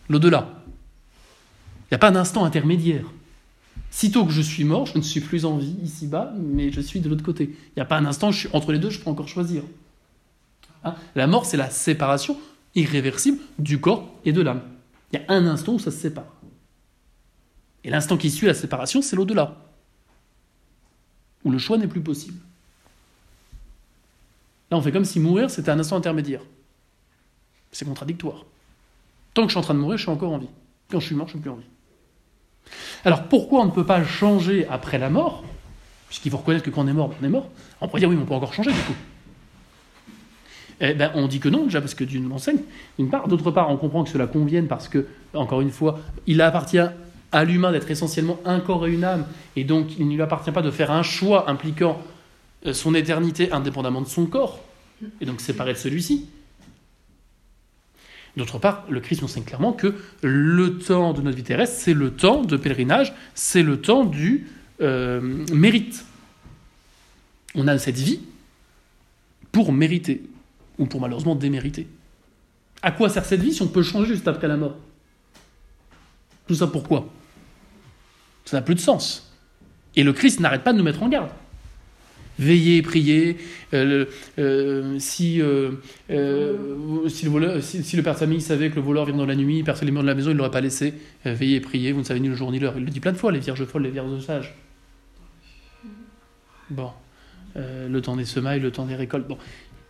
l'au-delà. 0.08 0.48
Il 1.82 1.92
n'y 1.92 1.96
a 1.96 1.98
pas 1.98 2.10
d'instant 2.10 2.44
intermédiaire. 2.44 3.04
Sitôt 3.90 4.24
que 4.24 4.32
je 4.32 4.40
suis 4.40 4.64
mort, 4.64 4.86
je 4.86 4.98
ne 4.98 5.02
suis 5.02 5.20
plus 5.20 5.44
en 5.44 5.56
vie 5.56 5.76
ici-bas, 5.82 6.32
mais 6.36 6.72
je 6.72 6.80
suis 6.80 7.00
de 7.00 7.08
l'autre 7.08 7.22
côté. 7.24 7.44
Il 7.44 7.72
n'y 7.76 7.82
a 7.82 7.84
pas 7.84 7.96
un 7.96 8.06
instant, 8.06 8.30
entre 8.52 8.72
les 8.72 8.78
deux, 8.78 8.90
je 8.90 8.98
peux 8.98 9.10
encore 9.10 9.28
choisir. 9.28 9.62
Hein? 10.82 10.94
La 11.14 11.26
mort, 11.26 11.46
c'est 11.46 11.56
la 11.56 11.70
séparation 11.70 12.36
irréversible 12.74 13.38
du 13.58 13.80
corps 13.80 14.12
et 14.24 14.32
de 14.32 14.42
l'âme. 14.42 14.62
Il 15.12 15.20
y 15.20 15.22
a 15.22 15.32
un 15.32 15.46
instant 15.46 15.74
où 15.74 15.78
ça 15.78 15.90
se 15.90 15.98
sépare. 15.98 16.32
Et 17.84 17.90
l'instant 17.90 18.16
qui 18.16 18.30
suit 18.30 18.46
la 18.46 18.54
séparation, 18.54 19.02
c'est 19.02 19.14
l'au-delà, 19.14 19.56
où 21.44 21.50
le 21.50 21.58
choix 21.58 21.78
n'est 21.78 21.86
plus 21.86 22.00
possible. 22.00 22.38
Là, 24.70 24.78
on 24.78 24.82
fait 24.82 24.90
comme 24.90 25.04
si 25.04 25.20
mourir, 25.20 25.50
c'était 25.50 25.70
un 25.70 25.78
instant 25.78 25.96
intermédiaire. 25.96 26.40
C'est 27.70 27.84
contradictoire. 27.84 28.44
Tant 29.34 29.42
que 29.42 29.48
je 29.48 29.52
suis 29.52 29.58
en 29.58 29.62
train 29.62 29.74
de 29.74 29.80
mourir, 29.80 29.98
je 29.98 30.02
suis 30.02 30.10
encore 30.10 30.32
en 30.32 30.38
vie. 30.38 30.48
Quand 30.90 31.00
je 31.00 31.06
suis 31.06 31.14
mort, 31.14 31.26
je 31.26 31.36
ne 31.36 31.38
suis 31.38 31.42
plus 31.42 31.50
en 31.50 31.56
vie. 31.56 31.66
Alors 33.04 33.24
pourquoi 33.24 33.60
on 33.62 33.66
ne 33.66 33.70
peut 33.70 33.84
pas 33.84 34.02
changer 34.04 34.66
après 34.68 34.98
la 34.98 35.10
mort? 35.10 35.44
Puisqu'il 36.08 36.30
faut 36.30 36.38
reconnaître 36.38 36.64
que 36.64 36.70
quand 36.70 36.84
on 36.84 36.88
est 36.88 36.92
mort, 36.92 37.12
on 37.20 37.24
est 37.24 37.28
mort. 37.28 37.48
On 37.80 37.88
pourrait 37.88 38.00
dire 38.00 38.08
oui, 38.08 38.16
mais 38.16 38.22
on 38.22 38.26
peut 38.26 38.34
encore 38.34 38.54
changer 38.54 38.72
du 38.72 38.80
coup. 38.80 38.94
Eh 40.80 40.94
ben, 40.94 41.12
on 41.14 41.28
dit 41.28 41.40
que 41.40 41.48
non, 41.48 41.64
déjà 41.64 41.80
parce 41.80 41.94
que 41.94 42.04
Dieu 42.04 42.20
nous 42.20 42.28
l'enseigne, 42.28 42.58
d'une 42.98 43.08
part. 43.08 43.28
D'autre 43.28 43.50
part, 43.50 43.70
on 43.70 43.76
comprend 43.76 44.04
que 44.04 44.10
cela 44.10 44.26
convienne 44.26 44.66
parce 44.66 44.88
que, 44.88 45.06
encore 45.32 45.60
une 45.60 45.70
fois, 45.70 46.00
il 46.26 46.40
appartient 46.40 46.80
à 47.32 47.44
l'humain 47.44 47.72
d'être 47.72 47.90
essentiellement 47.90 48.38
un 48.44 48.60
corps 48.60 48.86
et 48.86 48.92
une 48.92 49.04
âme, 49.04 49.26
et 49.56 49.64
donc 49.64 49.98
il 49.98 50.08
ne 50.08 50.14
lui 50.14 50.22
appartient 50.22 50.52
pas 50.52 50.62
de 50.62 50.70
faire 50.70 50.90
un 50.90 51.02
choix 51.02 51.50
impliquant 51.50 52.00
euh, 52.66 52.72
son 52.72 52.94
éternité 52.94 53.50
indépendamment 53.50 54.00
de 54.00 54.06
son 54.06 54.26
corps, 54.26 54.60
et 55.20 55.26
donc 55.26 55.40
séparé 55.40 55.72
de 55.72 55.78
celui-ci. 55.78 56.28
D'autre 58.36 58.58
part, 58.58 58.84
le 58.88 59.00
Christ 59.00 59.22
nous 59.22 59.26
enseigne 59.26 59.44
clairement 59.44 59.72
que 59.72 59.94
le 60.22 60.78
temps 60.78 61.12
de 61.12 61.22
notre 61.22 61.36
vie 61.36 61.44
terrestre, 61.44 61.76
c'est 61.78 61.94
le 61.94 62.10
temps 62.10 62.42
de 62.42 62.56
pèlerinage, 62.56 63.14
c'est 63.34 63.62
le 63.62 63.80
temps 63.80 64.04
du 64.04 64.48
euh, 64.80 65.20
mérite. 65.52 66.04
On 67.54 67.68
a 67.68 67.78
cette 67.78 67.98
vie 67.98 68.20
pour 69.52 69.72
mériter, 69.72 70.22
ou 70.78 70.86
pour 70.86 71.00
malheureusement 71.00 71.36
démériter. 71.36 71.86
À 72.82 72.90
quoi 72.90 73.08
sert 73.08 73.24
cette 73.24 73.40
vie 73.40 73.52
si 73.52 73.62
on 73.62 73.68
peut 73.68 73.84
changer 73.84 74.14
juste 74.14 74.26
après 74.26 74.48
la 74.48 74.56
mort? 74.56 74.76
Tout 76.48 76.56
ça 76.56 76.66
pourquoi? 76.66 77.08
Ça 78.44 78.56
n'a 78.56 78.62
plus 78.62 78.74
de 78.74 78.80
sens. 78.80 79.32
Et 79.94 80.02
le 80.02 80.12
Christ 80.12 80.40
n'arrête 80.40 80.64
pas 80.64 80.72
de 80.72 80.78
nous 80.78 80.84
mettre 80.84 81.04
en 81.04 81.08
garde. 81.08 81.30
Veillez, 82.38 82.82
priez. 82.82 83.36
Euh, 83.72 84.06
euh, 84.38 84.98
si, 84.98 85.40
euh, 85.40 85.72
le 86.08 88.02
père 88.02 88.14
de 88.14 88.18
famille 88.18 88.40
savait 88.40 88.70
que 88.70 88.76
le 88.76 88.82
voleur 88.82 89.04
vient 89.04 89.16
dans 89.16 89.26
la 89.26 89.36
nuit, 89.36 89.62
personne 89.62 89.88
les 89.88 89.94
de 89.94 90.06
la 90.06 90.14
maison, 90.14 90.30
il 90.30 90.34
ne 90.34 90.38
l'aurait 90.38 90.50
pas 90.50 90.60
laissé. 90.60 90.94
veillez, 91.24 91.60
priez, 91.60 91.92
vous 91.92 92.00
ne 92.00 92.04
savez 92.04 92.20
ni 92.20 92.28
le 92.28 92.34
jour 92.34 92.50
ni 92.50 92.58
l'heure. 92.58 92.74
Il 92.76 92.84
le 92.84 92.90
dit 92.90 93.00
plein 93.00 93.12
de 93.12 93.16
fois, 93.16 93.30
les 93.30 93.38
vierges 93.38 93.64
folles, 93.64 93.82
les 93.82 93.90
vierges 93.90 94.18
sages. 94.20 94.54
Bon. 96.70 96.90
le 97.54 98.00
temps 98.00 98.16
des 98.16 98.24
semailles, 98.24 98.60
le 98.60 98.70
temps 98.70 98.86
des 98.86 98.96
récoltes. 98.96 99.28
Bon, 99.28 99.38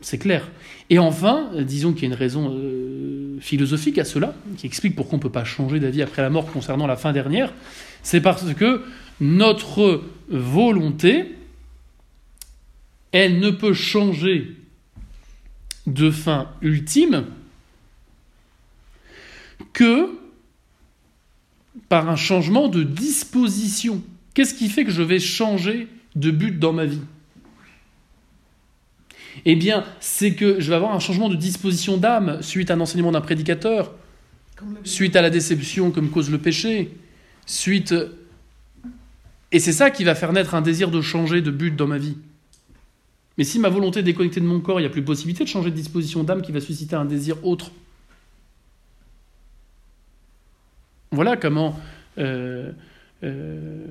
c'est 0.00 0.18
clair. 0.18 0.50
Et 0.90 0.98
enfin, 0.98 1.50
disons 1.60 1.92
qu'il 1.92 2.02
y 2.02 2.06
a 2.06 2.08
une 2.08 2.18
raison 2.18 2.60
philosophique 3.40 3.98
à 3.98 4.04
cela, 4.04 4.34
qui 4.58 4.66
explique 4.66 4.96
pourquoi 4.96 5.14
on 5.14 5.18
ne 5.18 5.22
peut 5.22 5.30
pas 5.30 5.44
changer 5.44 5.80
d'avis 5.80 6.02
après 6.02 6.20
la 6.20 6.30
mort 6.30 6.46
concernant 6.52 6.86
la 6.86 6.96
fin 6.96 7.12
dernière. 7.12 7.52
C'est 8.02 8.20
parce 8.20 8.52
que 8.52 8.82
notre 9.20 10.02
volonté, 10.28 11.34
elle 13.14 13.38
ne 13.38 13.50
peut 13.50 13.74
changer 13.74 14.56
de 15.86 16.10
fin 16.10 16.50
ultime 16.62 17.26
que 19.72 20.18
par 21.88 22.08
un 22.08 22.16
changement 22.16 22.66
de 22.66 22.82
disposition. 22.82 24.02
Qu'est-ce 24.34 24.52
qui 24.52 24.68
fait 24.68 24.84
que 24.84 24.90
je 24.90 25.02
vais 25.02 25.20
changer 25.20 25.86
de 26.16 26.32
but 26.32 26.58
dans 26.58 26.72
ma 26.72 26.86
vie? 26.86 27.02
Eh 29.44 29.54
bien, 29.54 29.84
c'est 30.00 30.34
que 30.34 30.58
je 30.58 30.68
vais 30.68 30.74
avoir 30.74 30.92
un 30.92 30.98
changement 30.98 31.28
de 31.28 31.36
disposition 31.36 31.96
d'âme 31.96 32.42
suite 32.42 32.72
à 32.72 32.74
un 32.74 32.80
enseignement 32.80 33.12
d'un 33.12 33.20
prédicateur, 33.20 33.94
suite 34.82 35.14
à 35.14 35.22
la 35.22 35.30
déception 35.30 35.92
comme 35.92 36.10
cause 36.10 36.30
le 36.30 36.38
péché, 36.38 36.90
suite... 37.46 37.94
Et 39.52 39.60
c'est 39.60 39.72
ça 39.72 39.92
qui 39.92 40.02
va 40.02 40.16
faire 40.16 40.32
naître 40.32 40.56
un 40.56 40.62
désir 40.62 40.90
de 40.90 41.00
changer 41.00 41.42
de 41.42 41.52
but 41.52 41.76
dans 41.76 41.86
ma 41.86 41.98
vie. 41.98 42.16
Mais 43.36 43.44
si 43.44 43.58
ma 43.58 43.68
volonté 43.68 44.00
est 44.00 44.04
déconnectée 44.04 44.40
de 44.40 44.46
mon 44.46 44.60
corps, 44.60 44.78
il 44.78 44.84
n'y 44.84 44.88
a 44.88 44.90
plus 44.90 45.02
possibilité 45.02 45.44
de 45.44 45.48
changer 45.48 45.70
de 45.70 45.76
disposition 45.76 46.22
d'âme 46.22 46.42
qui 46.42 46.52
va 46.52 46.60
susciter 46.60 46.94
un 46.94 47.04
désir 47.04 47.44
autre. 47.44 47.72
Voilà 51.10 51.36
comment, 51.36 51.78
euh, 52.18 52.72
euh, 53.22 53.86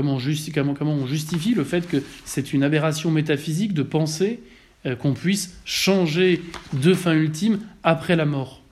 on 0.00 1.06
justifie 1.06 1.54
le 1.54 1.64
fait 1.64 1.88
que 1.88 2.02
c'est 2.24 2.52
une 2.52 2.62
aberration 2.62 3.10
métaphysique 3.10 3.74
de 3.74 3.82
penser 3.82 4.40
euh, 4.86 4.94
qu'on 4.94 5.14
puisse 5.14 5.58
changer 5.64 6.40
de 6.72 6.94
fin 6.94 7.14
ultime 7.14 7.60
après 7.82 8.14
la 8.14 8.26
mort. 8.26 8.62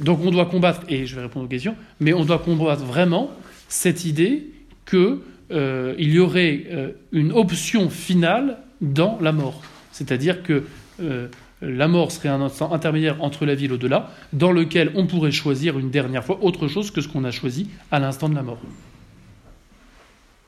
donc 0.00 0.20
on 0.20 0.30
doit 0.30 0.46
combattre, 0.46 0.82
et 0.88 1.06
je 1.06 1.16
vais 1.16 1.22
répondre 1.22 1.46
aux 1.46 1.48
questions, 1.48 1.74
mais 2.00 2.12
on 2.12 2.24
doit 2.24 2.38
combattre 2.38 2.84
vraiment 2.84 3.30
cette 3.68 4.04
idée 4.04 4.50
que 4.84 5.22
euh, 5.52 5.94
il 5.98 6.12
y 6.12 6.18
aurait 6.18 6.64
euh, 6.70 6.92
une 7.12 7.32
option 7.32 7.90
finale 7.90 8.58
dans 8.80 9.18
la 9.20 9.32
mort. 9.32 9.62
C'est-à-dire 9.92 10.42
que 10.42 10.64
euh, 11.00 11.28
la 11.60 11.88
mort 11.88 12.10
serait 12.10 12.28
un 12.28 12.40
instant 12.40 12.72
intermédiaire 12.72 13.22
entre 13.22 13.44
la 13.44 13.54
vie 13.54 13.66
et 13.66 13.68
l'au-delà, 13.68 14.10
dans 14.32 14.52
lequel 14.52 14.90
on 14.94 15.06
pourrait 15.06 15.30
choisir 15.30 15.78
une 15.78 15.90
dernière 15.90 16.24
fois 16.24 16.42
autre 16.42 16.68
chose 16.68 16.90
que 16.90 17.00
ce 17.00 17.08
qu'on 17.08 17.24
a 17.24 17.30
choisi 17.30 17.68
à 17.90 17.98
l'instant 17.98 18.28
de 18.28 18.34
la 18.34 18.42
mort. 18.42 18.60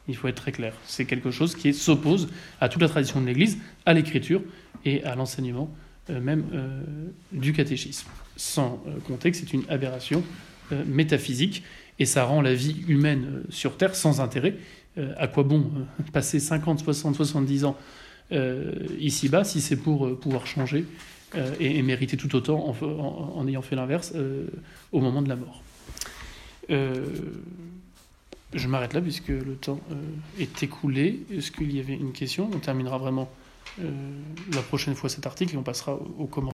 Il 0.09 0.17
faut 0.17 0.29
être 0.29 0.37
très 0.37 0.53
clair. 0.53 0.75
C'est 0.85 1.05
quelque 1.05 1.31
chose 1.31 1.55
qui 1.55 1.73
s'oppose 1.73 2.29
à 2.61 2.69
toute 2.69 2.83
la 2.83 2.89
tradition 2.89 3.21
de 3.21 3.27
l'Église, 3.27 3.59
à 3.87 3.95
l'écriture 3.95 4.43
et 4.85 5.03
à 5.05 5.15
l'enseignement 5.15 5.71
même 6.11 6.45
du 7.33 7.55
catéchisme. 7.55 8.07
Sans 8.37 8.83
compter 9.07 9.31
que 9.31 9.39
c'est 9.39 9.55
une 9.55 9.63
aberration 9.71 10.23
métaphysique 10.87 11.63
et 11.99 12.05
ça 12.05 12.25
rend 12.25 12.43
la 12.43 12.55
vie 12.55 12.85
humaine 12.89 13.45
sur 13.49 13.77
Terre 13.79 13.95
sans 13.95 14.21
intérêt, 14.21 14.57
euh, 14.97 15.13
à 15.17 15.27
quoi 15.27 15.43
bon 15.43 15.73
euh, 15.77 16.03
passer 16.13 16.39
50, 16.39 16.79
60, 16.79 17.17
70 17.17 17.65
ans 17.65 17.77
euh, 18.31 18.73
ici-bas 19.01 19.43
si 19.43 19.61
c'est 19.61 19.75
pour 19.77 20.17
pouvoir 20.19 20.47
changer 20.47 20.85
et, 21.59 21.83
mériter 21.83 22.17
tout 22.17 22.37
autant 22.37 22.77
en, 22.81 23.49
ayant 23.49 23.61
fait 23.61 23.75
l'inverse 23.75 24.15
au 24.93 25.01
moment 25.01 25.21
de 25.21 25.29
la 25.29 25.35
mort. 25.35 25.65
je 26.69 26.77
m'arrête 28.69 28.93
là 28.93 29.01
puisque 29.01 29.31
le 29.31 29.57
temps 29.57 29.81
est 30.39 30.63
écoulé. 30.63 31.25
Est-ce 31.33 31.51
qu'il 31.51 31.75
y 31.75 31.81
avait 31.81 31.95
une 31.95 32.13
question? 32.13 32.49
On 32.55 32.61
terminera 32.61 32.99
vraiment 32.99 33.29
la 33.81 34.63
prochaine 34.63 34.95
fois 34.95 35.11
cet 35.11 35.27
article 35.27 35.57
et 35.57 35.59
on 35.59 35.65
passera 35.65 35.95
au 35.95 36.27
commentaire. 36.27 36.43